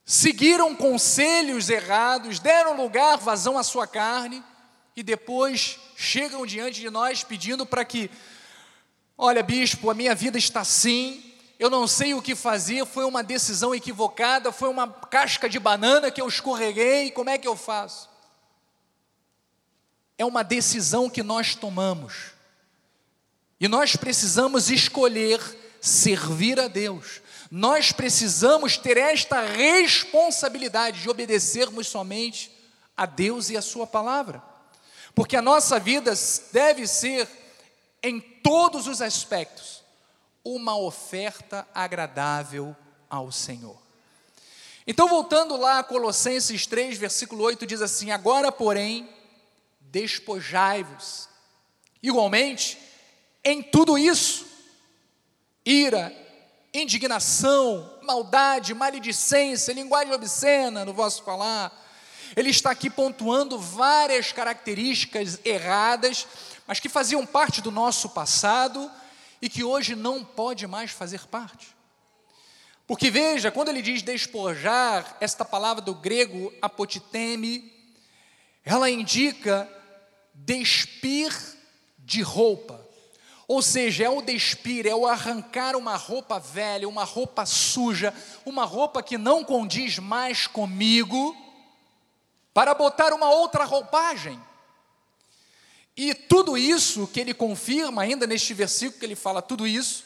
seguiram 0.05 0.75
conselhos 0.75 1.69
errados, 1.69 2.39
deram 2.39 2.77
lugar, 2.77 3.17
vazão 3.17 3.57
à 3.57 3.63
sua 3.63 3.87
carne 3.87 4.43
e 4.95 5.01
depois 5.01 5.79
chegam 5.95 6.45
diante 6.45 6.79
de 6.79 6.89
nós 6.91 7.23
pedindo 7.23 7.65
para 7.65 7.83
que, 7.83 8.09
olha, 9.17 9.41
bispo, 9.41 9.89
a 9.89 9.95
minha 9.95 10.13
vida 10.13 10.37
está 10.37 10.61
assim, 10.61 11.26
eu 11.59 11.69
não 11.69 11.87
sei 11.87 12.13
o 12.13 12.21
que 12.21 12.35
fazer, 12.35 12.85
foi 12.85 13.05
uma 13.05 13.23
decisão 13.23 13.73
equivocada, 13.73 14.51
foi 14.51 14.69
uma 14.69 14.87
casca 14.87 15.49
de 15.49 15.59
banana 15.59 16.11
que 16.11 16.21
eu 16.21 16.27
escorreguei, 16.27 17.11
como 17.11 17.29
é 17.29 17.37
que 17.37 17.47
eu 17.47 17.55
faço? 17.55 18.09
é 20.17 20.25
uma 20.25 20.43
decisão 20.43 21.09
que 21.09 21.21
nós 21.21 21.55
tomamos. 21.55 22.31
E 23.59 23.67
nós 23.67 23.95
precisamos 23.95 24.69
escolher 24.69 25.39
servir 25.79 26.59
a 26.59 26.67
Deus. 26.67 27.21
Nós 27.51 27.91
precisamos 27.91 28.77
ter 28.77 28.97
esta 28.97 29.41
responsabilidade 29.41 31.01
de 31.01 31.09
obedecermos 31.09 31.87
somente 31.87 32.51
a 32.95 33.05
Deus 33.05 33.49
e 33.49 33.57
a 33.57 33.61
Sua 33.61 33.85
palavra. 33.85 34.41
Porque 35.13 35.35
a 35.35 35.41
nossa 35.41 35.79
vida 35.79 36.13
deve 36.51 36.87
ser, 36.87 37.27
em 38.03 38.19
todos 38.19 38.87
os 38.87 39.01
aspectos, 39.01 39.83
uma 40.55 40.77
oferta 40.77 41.67
agradável 41.73 42.75
ao 43.09 43.31
Senhor. 43.31 43.77
Então, 44.85 45.07
voltando 45.07 45.57
lá 45.57 45.79
a 45.79 45.83
Colossenses 45.83 46.65
3, 46.65 46.97
versículo 46.97 47.43
8, 47.43 47.65
diz 47.65 47.81
assim: 47.81 48.11
Agora, 48.11 48.51
porém, 48.51 49.09
despojai-vos. 49.81 51.27
Igualmente, 52.01 52.77
em 53.43 53.61
tudo 53.61 53.97
isso, 53.97 54.45
ira, 55.65 56.15
indignação, 56.73 57.99
maldade, 58.03 58.73
maledicência, 58.73 59.73
linguagem 59.73 60.13
obscena 60.13 60.85
no 60.85 60.93
vosso 60.93 61.23
falar. 61.23 61.85
Ele 62.35 62.49
está 62.49 62.71
aqui 62.71 62.89
pontuando 62.89 63.59
várias 63.59 64.31
características 64.31 65.39
erradas, 65.43 66.27
mas 66.65 66.79
que 66.79 66.87
faziam 66.87 67.25
parte 67.25 67.61
do 67.61 67.71
nosso 67.71 68.09
passado 68.09 68.89
e 69.47 69.49
que 69.49 69.63
hoje 69.63 69.95
não 69.95 70.25
pode 70.25 70.67
mais 70.67 70.91
fazer 70.91 71.25
parte. 71.25 71.73
Porque 72.85 73.09
veja, 73.09 73.49
quando 73.49 73.69
ele 73.69 73.81
diz 73.81 74.01
despojar, 74.01 75.15
esta 75.21 75.45
palavra 75.45 75.81
do 75.81 75.95
grego 75.95 76.53
apotiteme, 76.61 77.71
ela 78.65 78.89
indica 78.89 79.65
despir 80.33 81.33
de 81.97 82.21
roupa, 82.21 82.85
Ou 83.47 83.61
seja, 83.61 84.03
é 84.03 84.09
o 84.09 84.21
despir, 84.21 84.85
é 84.85 84.93
o 84.93 85.07
arrancar 85.07 85.77
uma 85.77 85.95
roupa 85.95 86.37
velha, 86.37 86.89
uma 86.89 87.05
roupa 87.05 87.45
suja, 87.45 88.13
uma 88.45 88.65
roupa 88.65 89.01
que 89.01 89.17
não 89.17 89.45
condiz 89.45 89.97
mais 89.97 90.45
comigo, 90.45 91.33
para 92.53 92.73
botar 92.73 93.13
uma 93.13 93.29
outra 93.29 93.63
roupagem. 93.63 94.37
E 95.97 96.13
tudo 96.13 96.55
isso 96.55 97.07
que 97.07 97.19
ele 97.19 97.33
confirma, 97.33 98.03
ainda 98.03 98.27
neste 98.27 98.53
versículo 98.53 98.99
que 98.99 99.05
ele 99.05 99.15
fala 99.15 99.41
tudo 99.41 99.65
isso, 99.65 100.05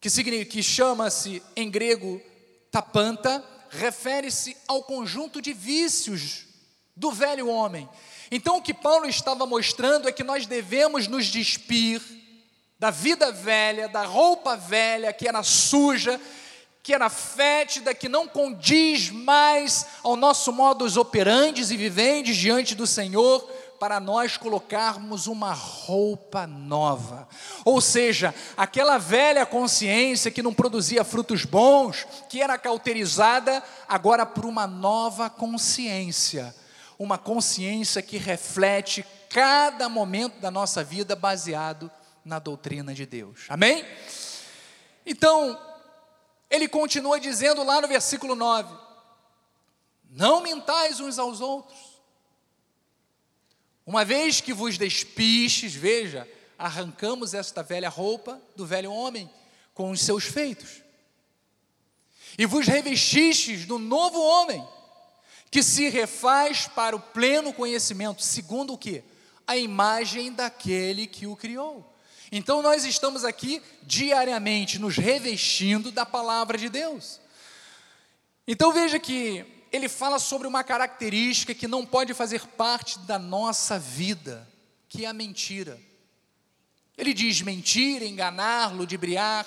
que, 0.00 0.44
que 0.46 0.62
chama-se 0.62 1.42
em 1.54 1.70
grego 1.70 2.20
tapanta, 2.70 3.44
refere-se 3.68 4.56
ao 4.66 4.82
conjunto 4.82 5.42
de 5.42 5.52
vícios 5.52 6.46
do 6.96 7.12
velho 7.12 7.48
homem. 7.48 7.86
Então, 8.30 8.56
o 8.56 8.62
que 8.62 8.72
Paulo 8.72 9.06
estava 9.06 9.44
mostrando 9.46 10.08
é 10.08 10.12
que 10.12 10.24
nós 10.24 10.46
devemos 10.46 11.06
nos 11.08 11.26
despir 11.26 12.00
da 12.78 12.90
vida 12.90 13.30
velha, 13.30 13.88
da 13.88 14.04
roupa 14.04 14.56
velha 14.56 15.12
que 15.12 15.28
era 15.28 15.42
suja, 15.42 16.20
que 16.82 16.92
era 16.92 17.08
fétida, 17.08 17.94
que 17.94 18.08
não 18.08 18.28
condiz 18.28 19.10
mais 19.10 19.86
ao 20.02 20.16
nosso 20.16 20.52
modus 20.52 20.96
operandi 20.96 21.62
e 21.62 21.76
vivendes 21.76 22.36
diante 22.36 22.74
do 22.74 22.86
Senhor, 22.86 23.50
para 23.84 24.00
nós 24.00 24.38
colocarmos 24.38 25.26
uma 25.26 25.52
roupa 25.52 26.46
nova. 26.46 27.28
Ou 27.66 27.82
seja, 27.82 28.34
aquela 28.56 28.96
velha 28.96 29.44
consciência 29.44 30.30
que 30.30 30.42
não 30.42 30.54
produzia 30.54 31.04
frutos 31.04 31.44
bons, 31.44 32.06
que 32.30 32.40
era 32.40 32.56
cauterizada, 32.56 33.62
agora 33.86 34.24
por 34.24 34.46
uma 34.46 34.66
nova 34.66 35.28
consciência 35.28 36.54
uma 36.98 37.18
consciência 37.18 38.00
que 38.00 38.16
reflete 38.16 39.04
cada 39.28 39.86
momento 39.86 40.40
da 40.40 40.50
nossa 40.50 40.82
vida 40.82 41.14
baseado 41.14 41.90
na 42.24 42.38
doutrina 42.38 42.94
de 42.94 43.04
Deus. 43.04 43.44
Amém? 43.50 43.84
Então, 45.04 45.60
ele 46.48 46.68
continua 46.68 47.20
dizendo 47.20 47.62
lá 47.62 47.82
no 47.82 47.88
versículo 47.88 48.34
9: 48.34 48.74
Não 50.08 50.40
mintais 50.40 51.00
uns 51.00 51.18
aos 51.18 51.42
outros. 51.42 51.93
Uma 53.86 54.04
vez 54.04 54.40
que 54.40 54.52
vos 54.52 54.78
despistes, 54.78 55.74
veja, 55.74 56.28
arrancamos 56.58 57.34
esta 57.34 57.62
velha 57.62 57.88
roupa 57.88 58.40
do 58.56 58.64
velho 58.64 58.90
homem 58.90 59.30
com 59.74 59.90
os 59.90 60.00
seus 60.00 60.24
feitos. 60.24 60.82
E 62.38 62.46
vos 62.46 62.66
revestistes 62.66 63.66
do 63.66 63.78
novo 63.78 64.20
homem, 64.20 64.66
que 65.50 65.62
se 65.62 65.88
refaz 65.88 66.66
para 66.66 66.96
o 66.96 67.00
pleno 67.00 67.52
conhecimento, 67.52 68.22
segundo 68.22 68.72
o 68.72 68.78
que? 68.78 69.04
A 69.46 69.56
imagem 69.56 70.32
daquele 70.32 71.06
que 71.06 71.26
o 71.26 71.36
criou. 71.36 71.94
Então 72.32 72.62
nós 72.62 72.84
estamos 72.84 73.24
aqui 73.24 73.62
diariamente 73.82 74.78
nos 74.78 74.96
revestindo 74.96 75.92
da 75.92 76.04
palavra 76.04 76.58
de 76.58 76.68
Deus. 76.68 77.20
Então 78.48 78.72
veja 78.72 78.98
que 78.98 79.44
ele 79.74 79.88
fala 79.88 80.20
sobre 80.20 80.46
uma 80.46 80.62
característica 80.62 81.52
que 81.52 81.66
não 81.66 81.84
pode 81.84 82.14
fazer 82.14 82.46
parte 82.46 82.96
da 83.00 83.18
nossa 83.18 83.76
vida, 83.76 84.48
que 84.88 85.04
é 85.04 85.08
a 85.08 85.12
mentira. 85.12 85.80
Ele 86.96 87.12
diz: 87.12 87.42
mentir, 87.42 88.00
enganar, 88.04 88.72
ludibriar, 88.72 89.44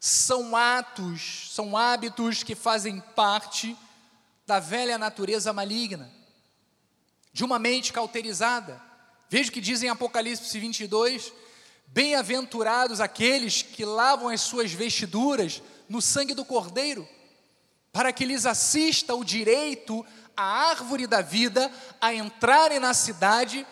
são 0.00 0.56
atos, 0.56 1.52
são 1.52 1.76
hábitos 1.76 2.42
que 2.42 2.56
fazem 2.56 2.98
parte 3.14 3.76
da 4.44 4.58
velha 4.58 4.98
natureza 4.98 5.52
maligna, 5.52 6.10
de 7.32 7.44
uma 7.44 7.60
mente 7.60 7.92
cauterizada. 7.92 8.82
Veja 9.30 9.50
o 9.50 9.52
que 9.52 9.60
diz 9.60 9.84
em 9.84 9.88
Apocalipse 9.88 10.58
22: 10.58 11.32
Bem-aventurados 11.86 13.00
aqueles 13.00 13.62
que 13.62 13.84
lavam 13.84 14.30
as 14.30 14.40
suas 14.40 14.72
vestiduras 14.72 15.62
no 15.88 16.02
sangue 16.02 16.34
do 16.34 16.44
Cordeiro, 16.44 17.08
para 17.92 18.12
que 18.12 18.24
lhes 18.24 18.46
assista 18.46 19.14
o 19.14 19.24
direito 19.24 20.04
à 20.36 20.70
árvore 20.70 21.06
da 21.06 21.20
vida 21.20 21.70
a 22.00 22.14
entrarem 22.14 22.78
na 22.78 22.94
cidade 22.94 23.66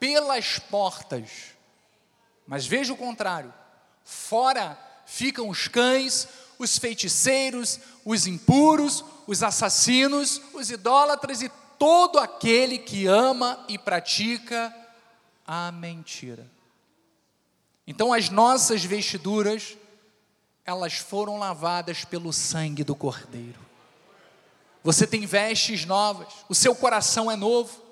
pelas 0.00 0.58
portas. 0.58 1.30
Mas 2.46 2.66
veja 2.66 2.92
o 2.92 2.96
contrário: 2.96 3.52
fora 4.04 4.78
ficam 5.06 5.48
os 5.48 5.68
cães, 5.68 6.28
os 6.58 6.76
feiticeiros, 6.76 7.78
os 8.04 8.26
impuros, 8.26 9.04
os 9.26 9.42
assassinos, 9.42 10.40
os 10.52 10.70
idólatras 10.70 11.40
e 11.40 11.50
todo 11.78 12.18
aquele 12.18 12.78
que 12.78 13.06
ama 13.06 13.64
e 13.68 13.78
pratica 13.78 14.74
a 15.46 15.70
mentira. 15.70 16.46
Então 17.86 18.12
as 18.12 18.28
nossas 18.28 18.84
vestiduras, 18.84 19.77
elas 20.68 20.98
foram 20.98 21.38
lavadas 21.38 22.04
pelo 22.04 22.30
sangue 22.30 22.84
do 22.84 22.94
Cordeiro. 22.94 23.58
Você 24.84 25.06
tem 25.06 25.24
vestes 25.24 25.86
novas, 25.86 26.28
o 26.46 26.54
seu 26.54 26.74
coração 26.74 27.30
é 27.30 27.36
novo. 27.36 27.82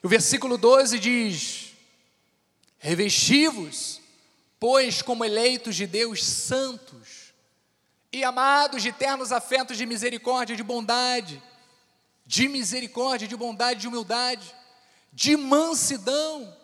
O 0.00 0.08
versículo 0.08 0.56
12 0.56 1.00
diz: 1.00 1.72
Revestivos, 2.78 4.00
pois, 4.60 5.02
como 5.02 5.24
eleitos 5.24 5.74
de 5.74 5.84
Deus 5.84 6.24
santos, 6.24 7.34
e 8.12 8.22
amados 8.22 8.80
de 8.80 8.92
ternos 8.92 9.32
afetos 9.32 9.76
de 9.76 9.84
misericórdia, 9.84 10.54
de 10.54 10.62
bondade, 10.62 11.42
de 12.24 12.46
misericórdia, 12.46 13.26
de 13.26 13.36
bondade, 13.36 13.80
de 13.80 13.88
humildade, 13.88 14.54
de 15.12 15.36
mansidão, 15.36 16.56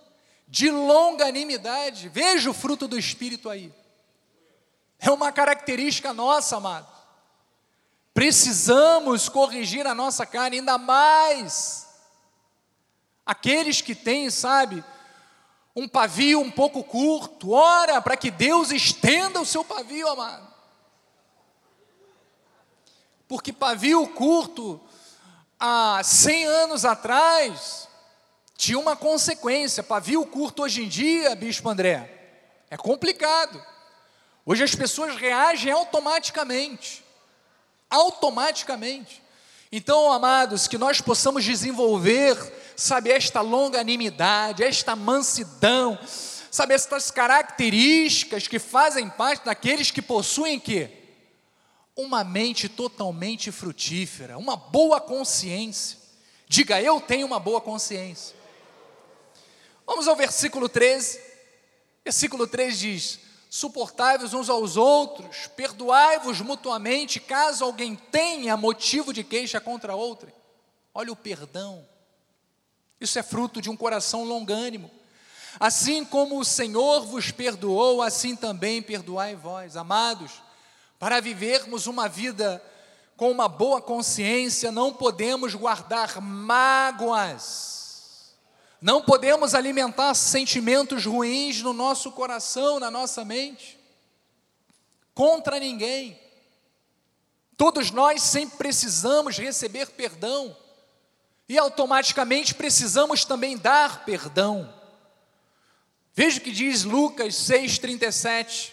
de 0.46 0.70
longanimidade. 0.70 2.08
Veja 2.10 2.48
o 2.48 2.54
fruto 2.54 2.86
do 2.86 2.96
Espírito 2.96 3.50
aí. 3.50 3.72
É 5.04 5.10
uma 5.10 5.30
característica 5.30 6.14
nossa, 6.14 6.56
amado. 6.56 6.88
Precisamos 8.14 9.28
corrigir 9.28 9.86
a 9.86 9.94
nossa 9.94 10.24
carne 10.24 10.60
ainda 10.60 10.78
mais. 10.78 11.86
Aqueles 13.26 13.82
que 13.82 13.94
têm, 13.94 14.30
sabe, 14.30 14.82
um 15.76 15.86
pavio 15.86 16.40
um 16.40 16.50
pouco 16.50 16.82
curto, 16.82 17.50
ora 17.50 18.00
para 18.00 18.16
que 18.16 18.30
Deus 18.30 18.70
estenda 18.70 19.38
o 19.42 19.44
seu 19.44 19.62
pavio, 19.62 20.08
amado. 20.08 20.48
Porque 23.28 23.52
pavio 23.52 24.08
curto, 24.08 24.80
há 25.60 26.00
100 26.02 26.46
anos 26.46 26.84
atrás, 26.86 27.88
tinha 28.56 28.78
uma 28.78 28.96
consequência. 28.96 29.82
Pavio 29.82 30.24
curto 30.24 30.62
hoje 30.62 30.82
em 30.82 30.88
dia, 30.88 31.34
Bispo 31.34 31.68
André, 31.68 32.56
é 32.70 32.76
complicado. 32.78 33.73
Hoje 34.46 34.62
as 34.62 34.74
pessoas 34.74 35.16
reagem 35.16 35.72
automaticamente. 35.72 37.02
Automaticamente. 37.88 39.22
Então, 39.72 40.12
amados, 40.12 40.68
que 40.68 40.78
nós 40.78 41.00
possamos 41.00 41.44
desenvolver, 41.44 42.36
sabe, 42.76 43.10
esta 43.10 43.40
longanimidade, 43.40 44.62
esta 44.62 44.94
mansidão, 44.94 45.98
sabe, 46.50 46.74
estas 46.74 47.10
características 47.10 48.46
que 48.46 48.58
fazem 48.58 49.08
parte 49.08 49.46
daqueles 49.46 49.90
que 49.90 50.02
possuem 50.02 50.60
que 50.60 50.90
uma 51.96 52.22
mente 52.22 52.68
totalmente 52.68 53.50
frutífera, 53.50 54.36
uma 54.36 54.56
boa 54.56 55.00
consciência. 55.00 55.98
Diga, 56.46 56.80
eu 56.80 57.00
tenho 57.00 57.26
uma 57.26 57.40
boa 57.40 57.60
consciência. 57.60 58.36
Vamos 59.86 60.06
ao 60.06 60.16
versículo 60.16 60.68
13. 60.68 61.20
Versículo 62.04 62.46
3 62.46 62.78
diz: 62.78 63.20
Suportai-vos 63.54 64.34
uns 64.34 64.50
aos 64.50 64.76
outros, 64.76 65.46
perdoai-vos 65.46 66.40
mutuamente, 66.40 67.20
caso 67.20 67.64
alguém 67.64 67.94
tenha 67.94 68.56
motivo 68.56 69.12
de 69.12 69.22
queixa 69.22 69.60
contra 69.60 69.94
outro. 69.94 70.28
Olha 70.92 71.12
o 71.12 71.16
perdão. 71.16 71.86
Isso 73.00 73.16
é 73.16 73.22
fruto 73.22 73.62
de 73.62 73.70
um 73.70 73.76
coração 73.76 74.24
longânimo. 74.24 74.90
Assim 75.60 76.04
como 76.04 76.40
o 76.40 76.44
Senhor 76.44 77.06
vos 77.06 77.30
perdoou, 77.30 78.02
assim 78.02 78.34
também 78.34 78.82
perdoai 78.82 79.36
vós. 79.36 79.76
Amados, 79.76 80.32
para 80.98 81.20
vivermos 81.20 81.86
uma 81.86 82.08
vida 82.08 82.60
com 83.16 83.30
uma 83.30 83.46
boa 83.46 83.80
consciência, 83.80 84.72
não 84.72 84.92
podemos 84.92 85.54
guardar 85.54 86.20
mágoas, 86.20 87.83
não 88.84 89.00
podemos 89.00 89.54
alimentar 89.54 90.12
sentimentos 90.12 91.06
ruins 91.06 91.62
no 91.62 91.72
nosso 91.72 92.12
coração, 92.12 92.78
na 92.78 92.90
nossa 92.90 93.24
mente, 93.24 93.80
contra 95.14 95.58
ninguém. 95.58 96.20
Todos 97.56 97.90
nós 97.90 98.20
sempre 98.20 98.58
precisamos 98.58 99.38
receber 99.38 99.86
perdão 99.92 100.54
e 101.48 101.56
automaticamente 101.56 102.54
precisamos 102.54 103.24
também 103.24 103.56
dar 103.56 104.04
perdão. 104.04 104.70
Veja 106.12 106.38
o 106.38 106.42
que 106.42 106.52
diz 106.52 106.84
Lucas 106.84 107.36
6,37. 107.36 108.70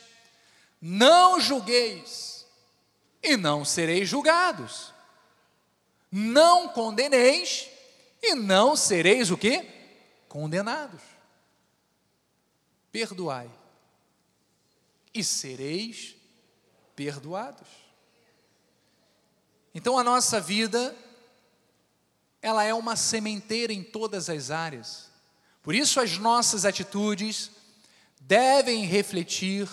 Não 0.81 1.39
julgueis, 1.39 2.45
e 3.23 3.37
não 3.37 3.63
sereis 3.63 4.09
julgados. 4.09 4.93
Não 6.11 6.67
condeneis, 6.67 7.69
e 8.21 8.35
não 8.35 8.75
sereis 8.75 9.31
o 9.31 9.37
que? 9.37 9.79
Condenados. 10.31 11.01
perdoai, 12.89 13.51
e 15.13 15.25
sereis 15.25 16.15
perdoados. 16.95 17.67
Então 19.75 19.97
a 19.97 20.03
nossa 20.05 20.39
vida, 20.39 20.95
ela 22.41 22.63
é 22.63 22.73
uma 22.73 22.95
sementeira 22.95 23.73
em 23.73 23.83
todas 23.83 24.29
as 24.29 24.51
áreas. 24.51 25.09
Por 25.61 25.75
isso 25.75 25.99
as 25.99 26.17
nossas 26.17 26.63
atitudes 26.63 27.51
devem 28.21 28.85
refletir 28.85 29.67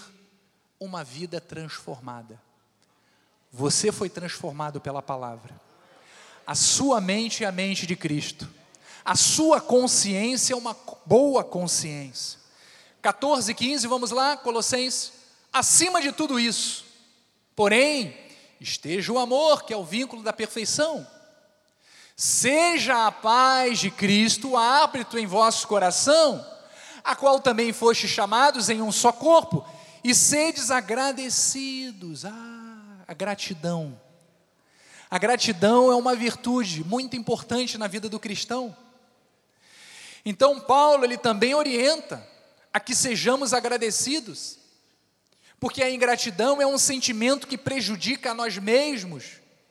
uma 0.81 1.05
vida 1.05 1.41
transformada. 1.41 2.43
Você 3.53 3.93
foi 3.93 4.11
transformado 4.11 4.81
pela 4.81 5.03
palavra. 5.03 5.55
A 6.45 6.57
sua 6.57 7.01
mente 7.01 7.45
é 7.45 7.47
a 7.47 7.53
mente 7.53 7.87
de 7.87 7.95
Cristo. 7.95 8.58
A 9.09 9.15
sua 9.15 9.59
consciência 9.59 10.53
é 10.53 10.57
uma 10.57 10.77
boa 11.07 11.43
consciência. 11.43 12.39
14, 13.01 13.55
15, 13.55 13.87
vamos 13.87 14.11
lá, 14.11 14.37
Colossenses. 14.37 15.15
Acima 15.51 16.03
de 16.03 16.13
tudo 16.13 16.39
isso, 16.39 16.85
porém, 17.57 18.15
esteja 18.61 19.11
o 19.11 19.19
amor, 19.19 19.65
que 19.65 19.73
é 19.73 19.77
o 19.79 19.83
vínculo 19.83 20.23
da 20.23 20.31
perfeição. 20.31 21.07
Seja 22.15 23.07
a 23.07 23.11
paz 23.11 23.79
de 23.79 23.91
Cristo 23.91 24.59
árbitro 24.59 25.19
em 25.19 25.27
vosso 25.27 25.67
coração, 25.67 26.47
a 27.03 27.17
qual 27.17 27.41
também 27.41 27.73
foste 27.73 28.07
chamados 28.07 28.69
em 28.69 28.83
um 28.83 28.93
só 28.93 29.11
corpo, 29.11 29.67
e 30.05 30.15
sedes 30.15 30.71
agradecidos. 30.71 32.27
Ah, 32.27 33.05
a 33.09 33.15
gratidão. 33.15 33.99
A 35.11 35.17
gratidão 35.17 35.91
é 35.91 35.97
uma 35.97 36.15
virtude 36.15 36.85
muito 36.85 37.17
importante 37.17 37.79
na 37.79 37.87
vida 37.87 38.07
do 38.11 38.21
cristão. 38.21 38.77
Então 40.29 40.61
Paulo 40.61 41.07
ele 41.07 41.17
também 41.17 41.55
orienta 41.55 42.23
a 42.71 42.79
que 42.79 42.95
sejamos 42.95 43.55
agradecidos, 43.55 44.59
porque 45.59 45.83
a 45.83 45.91
ingratidão 45.91 46.61
é 46.61 46.67
um 46.67 46.77
sentimento 46.77 47.47
que 47.47 47.57
prejudica 47.57 48.33
a 48.33 48.35
nós 48.35 48.59
mesmos 48.59 49.25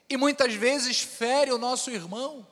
e 0.09 0.17
muitas 0.17 0.55
vezes 0.55 0.99
fere 0.99 1.51
o 1.51 1.59
nosso 1.59 1.91
irmão. 1.91 2.45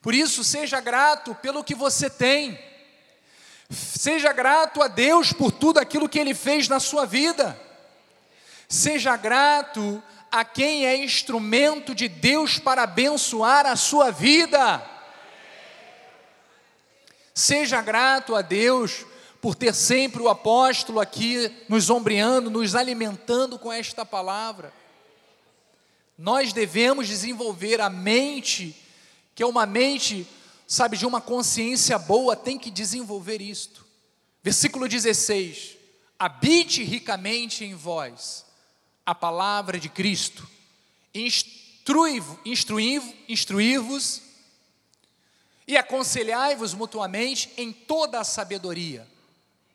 Por 0.00 0.14
isso, 0.14 0.42
seja 0.42 0.80
grato 0.80 1.34
pelo 1.34 1.62
que 1.62 1.74
você 1.74 2.08
tem, 2.08 2.58
seja 3.68 4.32
grato 4.32 4.82
a 4.82 4.88
Deus 4.88 5.34
por 5.34 5.52
tudo 5.52 5.78
aquilo 5.78 6.08
que 6.08 6.18
Ele 6.18 6.32
fez 6.32 6.68
na 6.68 6.80
sua 6.80 7.04
vida, 7.04 7.60
seja 8.66 9.14
grato 9.14 10.02
a 10.32 10.42
quem 10.42 10.86
é 10.86 10.96
instrumento 10.96 11.94
de 11.94 12.08
Deus 12.08 12.58
para 12.58 12.84
abençoar 12.84 13.66
a 13.66 13.76
sua 13.76 14.10
vida. 14.10 14.95
Seja 17.38 17.82
grato 17.82 18.34
a 18.34 18.40
Deus 18.40 19.04
por 19.42 19.54
ter 19.54 19.74
sempre 19.74 20.22
o 20.22 20.28
apóstolo 20.30 20.98
aqui 20.98 21.54
nos 21.68 21.90
ombreando, 21.90 22.48
nos 22.48 22.74
alimentando 22.74 23.58
com 23.58 23.70
esta 23.70 24.06
palavra. 24.06 24.72
Nós 26.16 26.54
devemos 26.54 27.06
desenvolver 27.06 27.78
a 27.78 27.90
mente, 27.90 28.74
que 29.34 29.42
é 29.42 29.46
uma 29.46 29.66
mente, 29.66 30.26
sabe, 30.66 30.96
de 30.96 31.04
uma 31.04 31.20
consciência 31.20 31.98
boa, 31.98 32.34
tem 32.34 32.58
que 32.58 32.70
desenvolver 32.70 33.42
isto. 33.42 33.84
Versículo 34.42 34.88
16: 34.88 35.76
Habite 36.18 36.82
ricamente 36.82 37.66
em 37.66 37.74
vós 37.74 38.46
a 39.04 39.14
palavra 39.14 39.78
de 39.78 39.90
Cristo, 39.90 40.48
instruí-vos 41.14 42.38
instruí 42.46 43.14
instruí 43.28 43.76
e 45.66 45.76
aconselhai-vos 45.76 46.74
mutuamente 46.74 47.52
em 47.56 47.72
toda 47.72 48.20
a 48.20 48.24
sabedoria, 48.24 49.06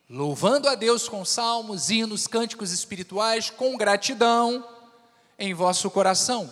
louvando 0.10 0.70
a 0.70 0.76
Deus 0.76 1.10
com 1.10 1.26
salmos, 1.26 1.90
hinos, 1.90 2.28
cânticos 2.28 2.72
espirituais, 2.72 3.50
com 3.50 3.76
gratidão 3.76 4.68
em 5.38 5.54
vosso 5.54 5.90
coração. 5.92 6.52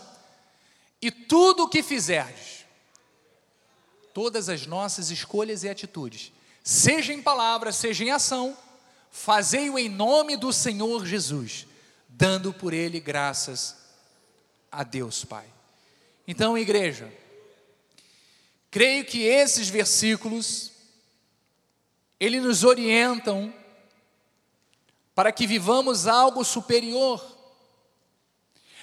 E 1.01 1.09
tudo 1.09 1.63
o 1.63 1.69
que 1.69 1.81
fizerdes, 1.81 2.65
todas 4.13 4.49
as 4.49 4.65
nossas 4.65 5.09
escolhas 5.09 5.63
e 5.63 5.69
atitudes, 5.69 6.33
seja 6.63 7.13
em 7.13 7.21
palavra, 7.21 7.71
seja 7.71 8.03
em 8.03 8.11
ação, 8.11 8.57
fazei-o 9.09 9.79
em 9.79 9.87
nome 9.87 10.35
do 10.35 10.51
Senhor 10.51 11.05
Jesus, 11.05 11.65
dando 12.09 12.51
por 12.51 12.73
ele 12.73 12.99
graças 12.99 13.77
a 14.69 14.83
Deus 14.83 15.23
Pai. 15.23 15.45
Então, 16.27 16.57
igreja, 16.57 17.11
Creio 18.71 19.03
que 19.05 19.23
esses 19.23 19.67
versículos 19.67 20.71
eles 22.19 22.43
nos 22.43 22.63
orientam 22.63 23.53
para 25.15 25.31
que 25.31 25.47
vivamos 25.47 26.05
algo 26.05 26.43
superior, 26.43 27.23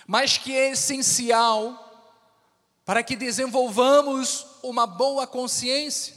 mas 0.07 0.39
que 0.39 0.57
é 0.57 0.71
essencial 0.71 1.83
para 2.85 3.03
que 3.03 3.17
desenvolvamos 3.17 4.47
uma 4.63 4.87
boa 4.87 5.27
consciência. 5.27 6.15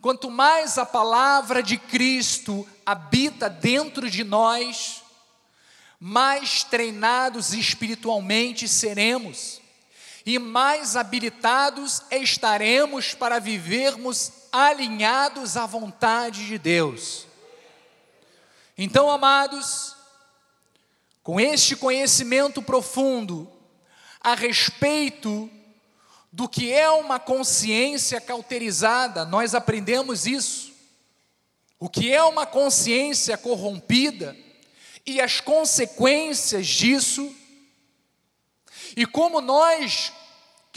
Quanto 0.00 0.30
mais 0.30 0.78
a 0.78 0.86
palavra 0.86 1.62
de 1.62 1.76
Cristo 1.76 2.66
habita 2.86 3.50
dentro 3.50 4.08
de 4.10 4.24
nós, 4.24 5.02
mais 6.00 6.62
treinados 6.64 7.52
espiritualmente 7.52 8.68
seremos 8.68 9.57
e 10.28 10.38
mais 10.38 10.94
habilitados 10.94 12.02
estaremos 12.10 13.14
para 13.14 13.38
vivermos 13.38 14.30
alinhados 14.52 15.56
à 15.56 15.64
vontade 15.64 16.46
de 16.46 16.58
Deus. 16.58 17.26
Então, 18.76 19.10
amados, 19.10 19.96
com 21.22 21.40
este 21.40 21.74
conhecimento 21.74 22.60
profundo 22.60 23.50
a 24.20 24.34
respeito 24.34 25.48
do 26.30 26.46
que 26.46 26.74
é 26.74 26.90
uma 26.90 27.18
consciência 27.18 28.20
cauterizada, 28.20 29.24
nós 29.24 29.54
aprendemos 29.54 30.26
isso. 30.26 30.74
O 31.80 31.88
que 31.88 32.12
é 32.12 32.22
uma 32.22 32.44
consciência 32.44 33.38
corrompida 33.38 34.36
e 35.06 35.22
as 35.22 35.40
consequências 35.40 36.66
disso, 36.66 37.34
e 38.94 39.06
como 39.06 39.40
nós 39.40 40.12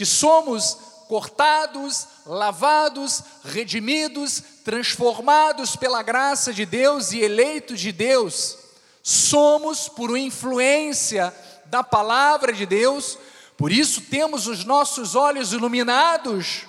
que 0.02 0.06
somos 0.06 0.76
cortados, 1.06 2.08
lavados, 2.26 3.22
redimidos, 3.44 4.42
transformados 4.64 5.76
pela 5.76 6.02
graça 6.02 6.52
de 6.52 6.66
Deus 6.66 7.12
e 7.12 7.20
eleitos 7.20 7.78
de 7.78 7.92
Deus, 7.92 8.58
somos 9.00 9.88
por 9.88 10.18
influência 10.18 11.32
da 11.66 11.84
palavra 11.84 12.52
de 12.52 12.66
Deus, 12.66 13.16
por 13.56 13.70
isso 13.70 14.00
temos 14.00 14.48
os 14.48 14.64
nossos 14.64 15.14
olhos 15.14 15.52
iluminados 15.52 16.62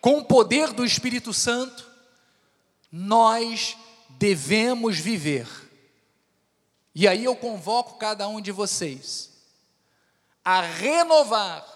com 0.00 0.20
o 0.20 0.24
poder 0.24 0.72
do 0.72 0.82
Espírito 0.82 1.34
Santo. 1.34 1.86
Nós 2.90 3.76
devemos 4.08 4.98
viver. 4.98 5.46
E 6.94 7.06
aí 7.06 7.22
eu 7.22 7.36
convoco 7.36 7.98
cada 7.98 8.26
um 8.28 8.40
de 8.40 8.50
vocês 8.50 9.30
a 10.42 10.62
renovar 10.62 11.71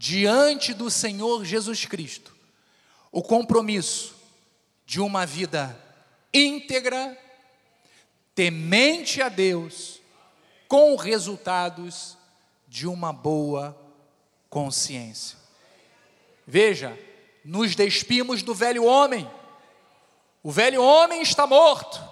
diante 0.00 0.72
do 0.72 0.90
Senhor 0.90 1.44
Jesus 1.44 1.84
Cristo 1.84 2.34
o 3.12 3.22
compromisso 3.22 4.16
de 4.86 4.98
uma 4.98 5.26
vida 5.26 5.78
íntegra, 6.32 7.18
temente 8.34 9.20
a 9.20 9.28
Deus, 9.28 10.00
com 10.66 10.96
resultados 10.96 12.16
de 12.66 12.86
uma 12.86 13.12
boa 13.12 13.78
consciência. 14.48 15.36
Veja, 16.46 16.98
nos 17.44 17.76
despimos 17.76 18.42
do 18.42 18.54
velho 18.54 18.86
homem, 18.86 19.30
o 20.42 20.50
velho 20.50 20.82
homem 20.82 21.20
está 21.20 21.46
morto, 21.46 22.02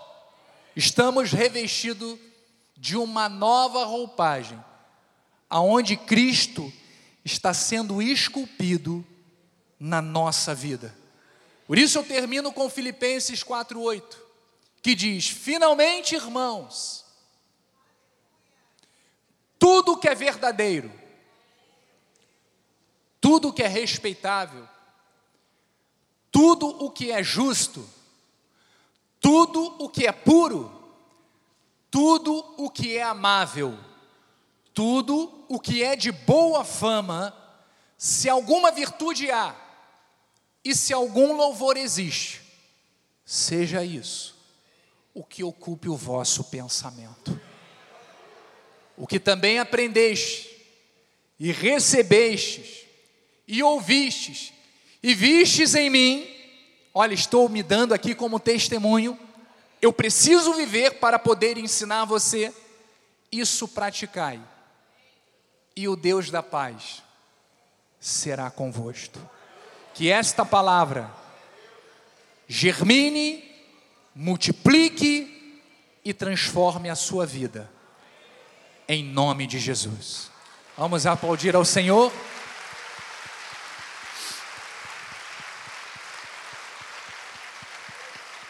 estamos 0.76 1.32
revestidos 1.32 2.18
de 2.76 2.98
uma 2.98 3.30
nova 3.30 3.86
roupagem, 3.86 4.62
aonde 5.48 5.96
Cristo 5.96 6.70
está 7.28 7.52
sendo 7.52 8.00
esculpido 8.00 9.06
na 9.78 10.00
nossa 10.02 10.54
vida. 10.54 10.94
Por 11.66 11.78
isso 11.78 11.98
eu 11.98 12.04
termino 12.04 12.52
com 12.52 12.68
Filipenses 12.70 13.42
4:8, 13.42 14.16
que 14.82 14.94
diz: 14.94 15.28
"Finalmente, 15.28 16.14
irmãos, 16.14 17.04
tudo 19.58 19.98
que 19.98 20.08
é 20.08 20.14
verdadeiro, 20.14 20.90
tudo 23.20 23.52
que 23.52 23.62
é 23.62 23.68
respeitável, 23.68 24.66
tudo 26.30 26.66
o 26.66 26.90
que 26.90 27.10
é 27.12 27.22
justo, 27.22 27.86
tudo 29.20 29.76
o 29.78 29.88
que 29.88 30.06
é 30.06 30.12
puro, 30.12 30.72
tudo 31.90 32.34
o 32.56 32.70
que 32.70 32.96
é 32.96 33.02
amável, 33.02 33.78
tudo 34.78 35.44
o 35.48 35.58
que 35.58 35.82
é 35.82 35.96
de 35.96 36.12
boa 36.12 36.64
fama, 36.64 37.36
se 37.96 38.28
alguma 38.28 38.70
virtude 38.70 39.28
há 39.28 39.52
e 40.64 40.72
se 40.72 40.92
algum 40.92 41.32
louvor 41.32 41.76
existe, 41.76 42.40
seja 43.24 43.82
isso 43.82 44.38
o 45.12 45.24
que 45.24 45.42
ocupe 45.42 45.88
o 45.88 45.96
vosso 45.96 46.44
pensamento. 46.44 47.40
O 48.96 49.04
que 49.04 49.18
também 49.18 49.58
aprendeste, 49.58 50.48
e 51.40 51.50
recebestes, 51.50 52.86
e 53.48 53.60
ouvistes, 53.64 54.52
e 55.02 55.12
vistes 55.12 55.74
em 55.74 55.90
mim, 55.90 56.24
olha, 56.94 57.14
estou 57.14 57.48
me 57.48 57.64
dando 57.64 57.94
aqui 57.94 58.14
como 58.14 58.38
testemunho, 58.38 59.18
eu 59.82 59.92
preciso 59.92 60.54
viver 60.54 61.00
para 61.00 61.18
poder 61.18 61.58
ensinar 61.58 62.04
você, 62.04 62.54
isso 63.32 63.66
praticai, 63.66 64.40
e 65.78 65.86
o 65.86 65.94
Deus 65.94 66.28
da 66.28 66.42
paz 66.42 67.04
será 68.00 68.50
convosco. 68.50 69.20
Que 69.94 70.10
esta 70.10 70.44
palavra 70.44 71.08
germine, 72.48 73.44
multiplique 74.12 75.62
e 76.04 76.12
transforme 76.12 76.90
a 76.90 76.96
sua 76.96 77.24
vida, 77.24 77.70
em 78.88 79.04
nome 79.04 79.46
de 79.46 79.60
Jesus. 79.60 80.32
Vamos 80.76 81.06
aplaudir 81.06 81.54
ao 81.54 81.64
Senhor. 81.64 82.12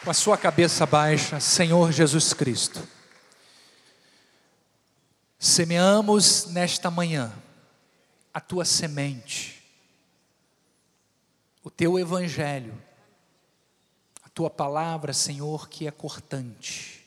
Com 0.03 0.11
a 0.11 0.15
sua 0.15 0.39
cabeça 0.39 0.87
baixa, 0.87 1.39
Senhor 1.41 1.93
Jesus 1.93 2.33
Cristo. 2.33 2.98
Semeamos 5.39 6.47
nesta 6.47 6.91
manhã 6.91 7.33
a 8.35 8.41
tua 8.41 8.65
semente, 8.65 9.63
o 11.63 11.71
teu 11.71 11.97
evangelho, 11.97 12.75
a 14.25 14.29
tua 14.29 14.51
palavra, 14.51 15.13
Senhor, 15.13 15.69
que 15.69 15.87
é 15.87 15.91
cortante. 15.93 17.07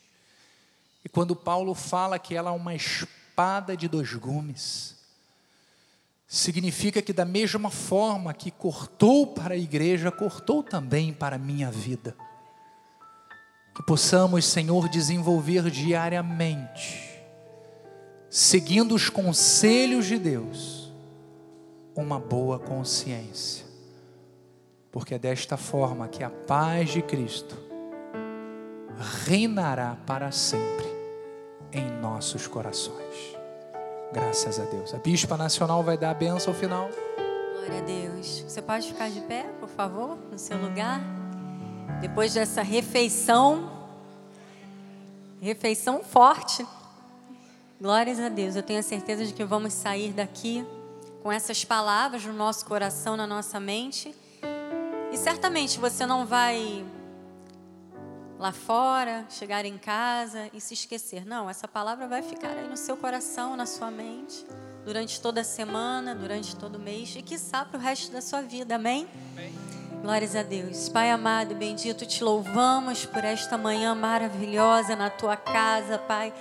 E 1.04 1.08
quando 1.10 1.36
Paulo 1.36 1.74
fala 1.74 2.18
que 2.18 2.34
ela 2.34 2.50
é 2.50 2.54
uma 2.54 2.74
espada 2.74 3.76
de 3.76 3.86
dois 3.86 4.14
gumes, 4.14 4.96
significa 6.26 7.02
que, 7.02 7.12
da 7.12 7.26
mesma 7.26 7.70
forma 7.70 8.32
que 8.32 8.50
cortou 8.50 9.26
para 9.26 9.52
a 9.52 9.58
igreja, 9.58 10.10
cortou 10.10 10.62
também 10.62 11.12
para 11.12 11.36
a 11.36 11.38
minha 11.38 11.70
vida. 11.70 12.16
Que 13.74 13.82
possamos, 13.82 14.46
Senhor, 14.46 14.88
desenvolver 14.88 15.70
diariamente, 15.70 17.11
seguindo 18.32 18.94
os 18.94 19.10
conselhos 19.10 20.06
de 20.06 20.18
Deus, 20.18 20.90
uma 21.94 22.18
boa 22.18 22.58
consciência. 22.58 23.66
Porque 24.90 25.16
é 25.16 25.18
desta 25.18 25.58
forma 25.58 26.08
que 26.08 26.24
a 26.24 26.30
paz 26.30 26.88
de 26.88 27.02
Cristo 27.02 27.58
reinará 29.26 29.98
para 30.06 30.32
sempre 30.32 30.86
em 31.70 31.90
nossos 32.00 32.46
corações. 32.46 33.36
Graças 34.14 34.58
a 34.58 34.64
Deus. 34.64 34.94
A 34.94 34.98
Bispa 34.98 35.36
Nacional 35.36 35.82
vai 35.82 35.98
dar 35.98 36.12
a 36.12 36.14
benção 36.14 36.54
final. 36.54 36.88
Glória 37.52 37.80
a 37.80 37.82
Deus. 37.82 38.46
Você 38.48 38.62
pode 38.62 38.88
ficar 38.88 39.10
de 39.10 39.20
pé, 39.20 39.42
por 39.60 39.68
favor, 39.68 40.16
no 40.30 40.38
seu 40.38 40.56
lugar? 40.56 41.02
Depois 42.00 42.32
dessa 42.32 42.62
refeição, 42.62 43.70
refeição 45.38 46.02
forte. 46.02 46.66
Glórias 47.82 48.20
a 48.20 48.28
Deus. 48.28 48.54
Eu 48.54 48.62
tenho 48.62 48.78
a 48.78 48.82
certeza 48.82 49.26
de 49.26 49.32
que 49.32 49.42
vamos 49.42 49.72
sair 49.72 50.12
daqui 50.12 50.64
com 51.20 51.32
essas 51.32 51.64
palavras 51.64 52.24
no 52.24 52.32
nosso 52.32 52.64
coração, 52.64 53.16
na 53.16 53.26
nossa 53.26 53.58
mente. 53.58 54.14
E 55.10 55.16
certamente 55.16 55.80
você 55.80 56.06
não 56.06 56.24
vai 56.24 56.86
lá 58.38 58.52
fora, 58.52 59.26
chegar 59.28 59.64
em 59.64 59.76
casa 59.76 60.48
e 60.54 60.60
se 60.60 60.74
esquecer. 60.74 61.26
Não, 61.26 61.50
essa 61.50 61.66
palavra 61.66 62.06
vai 62.06 62.22
ficar 62.22 62.56
aí 62.56 62.68
no 62.68 62.76
seu 62.76 62.96
coração, 62.96 63.56
na 63.56 63.66
sua 63.66 63.90
mente, 63.90 64.46
durante 64.84 65.20
toda 65.20 65.40
a 65.40 65.44
semana, 65.44 66.14
durante 66.14 66.54
todo 66.54 66.76
o 66.76 66.78
mês 66.78 67.16
e 67.16 67.20
quiçá 67.20 67.64
para 67.64 67.78
o 67.78 67.80
resto 67.80 68.12
da 68.12 68.22
sua 68.22 68.42
vida. 68.42 68.76
Amém? 68.76 69.08
Amém? 69.32 69.52
Glórias 70.02 70.36
a 70.36 70.44
Deus. 70.44 70.88
Pai 70.88 71.10
amado, 71.10 71.56
bendito, 71.56 72.06
te 72.06 72.22
louvamos 72.22 73.04
por 73.04 73.24
esta 73.24 73.58
manhã 73.58 73.92
maravilhosa 73.92 74.94
na 74.94 75.10
tua 75.10 75.36
casa, 75.36 75.98
Pai. 75.98 76.32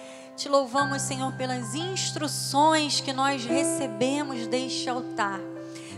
Te 0.42 0.50
louvamos, 0.50 1.04
Senhor, 1.04 1.32
pelas 1.34 1.76
instruções 1.76 3.00
que 3.00 3.14
nós 3.14 3.46
recebemos 3.46 4.48
deste 4.48 4.90
altar. 4.90 5.40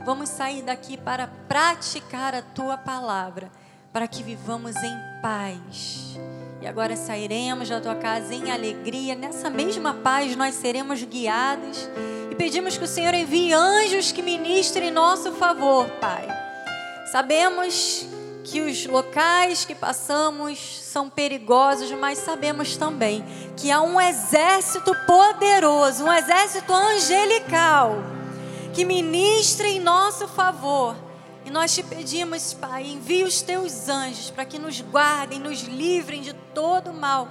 Vamos 0.05 0.27
sair 0.27 0.61
daqui 0.61 0.97
para 0.97 1.27
praticar 1.47 2.35
a 2.35 2.41
tua 2.41 2.77
palavra 2.77 3.49
para 3.93 4.05
que 4.05 4.21
vivamos 4.21 4.75
em 4.75 4.97
paz. 5.21 6.19
E 6.61 6.67
agora 6.67 6.97
sairemos 6.97 7.69
da 7.69 7.79
tua 7.79 7.95
casa 7.95 8.35
em 8.35 8.51
alegria, 8.51 9.15
nessa 9.15 9.49
mesma 9.49 9.93
paz 9.93 10.35
nós 10.35 10.55
seremos 10.55 11.01
guiados 11.01 11.87
e 12.29 12.35
pedimos 12.35 12.77
que 12.77 12.83
o 12.83 12.87
Senhor 12.87 13.13
envie 13.13 13.53
anjos 13.53 14.11
que 14.11 14.21
ministrem 14.21 14.89
em 14.89 14.91
nosso 14.91 15.31
favor, 15.31 15.87
Pai. 16.01 16.27
Sabemos 17.13 18.12
que 18.43 18.61
os 18.61 18.85
locais 18.85 19.65
que 19.65 19.73
passamos 19.73 20.59
são 20.83 21.09
perigosos, 21.09 21.91
mas 21.91 22.17
sabemos 22.17 22.75
também 22.75 23.23
que 23.55 23.71
há 23.71 23.81
um 23.81 23.99
exército 23.99 24.93
poderoso, 25.05 26.03
um 26.03 26.13
exército 26.13 26.73
angelical 26.73 27.95
que 28.73 28.83
ministra 28.83 29.67
em 29.67 29.79
nosso 29.79 30.27
favor 30.27 30.95
e 31.45 31.49
nós 31.49 31.73
te 31.73 31.83
pedimos, 31.83 32.53
Pai, 32.53 32.83
envie 32.83 33.23
os 33.23 33.41
teus 33.41 33.89
anjos 33.89 34.29
para 34.29 34.45
que 34.45 34.57
nos 34.57 34.79
guardem, 34.79 35.39
nos 35.39 35.63
livrem 35.63 36.21
de 36.21 36.33
todo 36.53 36.93
mal. 36.93 37.27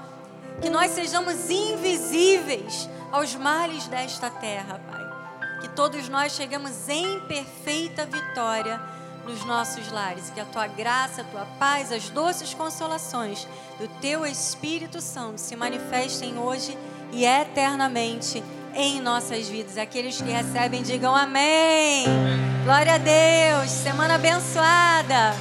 Que 0.61 0.69
nós 0.69 0.91
sejamos 0.91 1.49
invisíveis 1.49 2.89
aos 3.11 3.35
males 3.35 3.87
desta 3.87 4.29
terra, 4.29 4.79
Pai. 4.91 5.61
Que 5.61 5.69
todos 5.69 6.09
nós 6.09 6.33
chegamos 6.33 6.89
em 6.89 7.21
perfeita 7.21 8.05
vitória 8.05 8.81
nos 9.25 9.45
nossos 9.45 9.91
lares. 9.91 10.31
Que 10.31 10.41
a 10.41 10.45
tua 10.45 10.67
graça, 10.67 11.23
a 11.23 11.25
tua 11.25 11.47
paz, 11.59 11.93
as 11.93 12.09
doces 12.09 12.55
consolações 12.55 13.47
do 13.79 13.89
teu 14.01 14.27
Espírito 14.27 15.01
Santo 15.01 15.39
se 15.39 15.57
manifestem 15.57 16.39
hoje 16.39 16.77
e 17.13 17.25
eternamente 17.25 18.43
em 18.75 19.01
nossas 19.01 19.49
vidas. 19.49 19.77
Aqueles 19.79 20.21
que 20.21 20.31
recebem, 20.31 20.83
digam 20.83 21.15
amém. 21.15 22.05
Glória 22.65 22.95
a 22.95 22.99
Deus. 22.99 23.71
Semana 23.71 24.15
abençoada. 24.15 25.35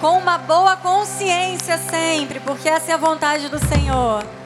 Com 0.00 0.18
uma 0.18 0.38
boa 0.38 0.76
consciência 0.76 1.76
sempre, 1.76 2.40
porque 2.40 2.68
essa 2.68 2.92
é 2.92 2.94
a 2.94 2.98
vontade 2.98 3.48
do 3.48 3.58
Senhor. 3.58 4.39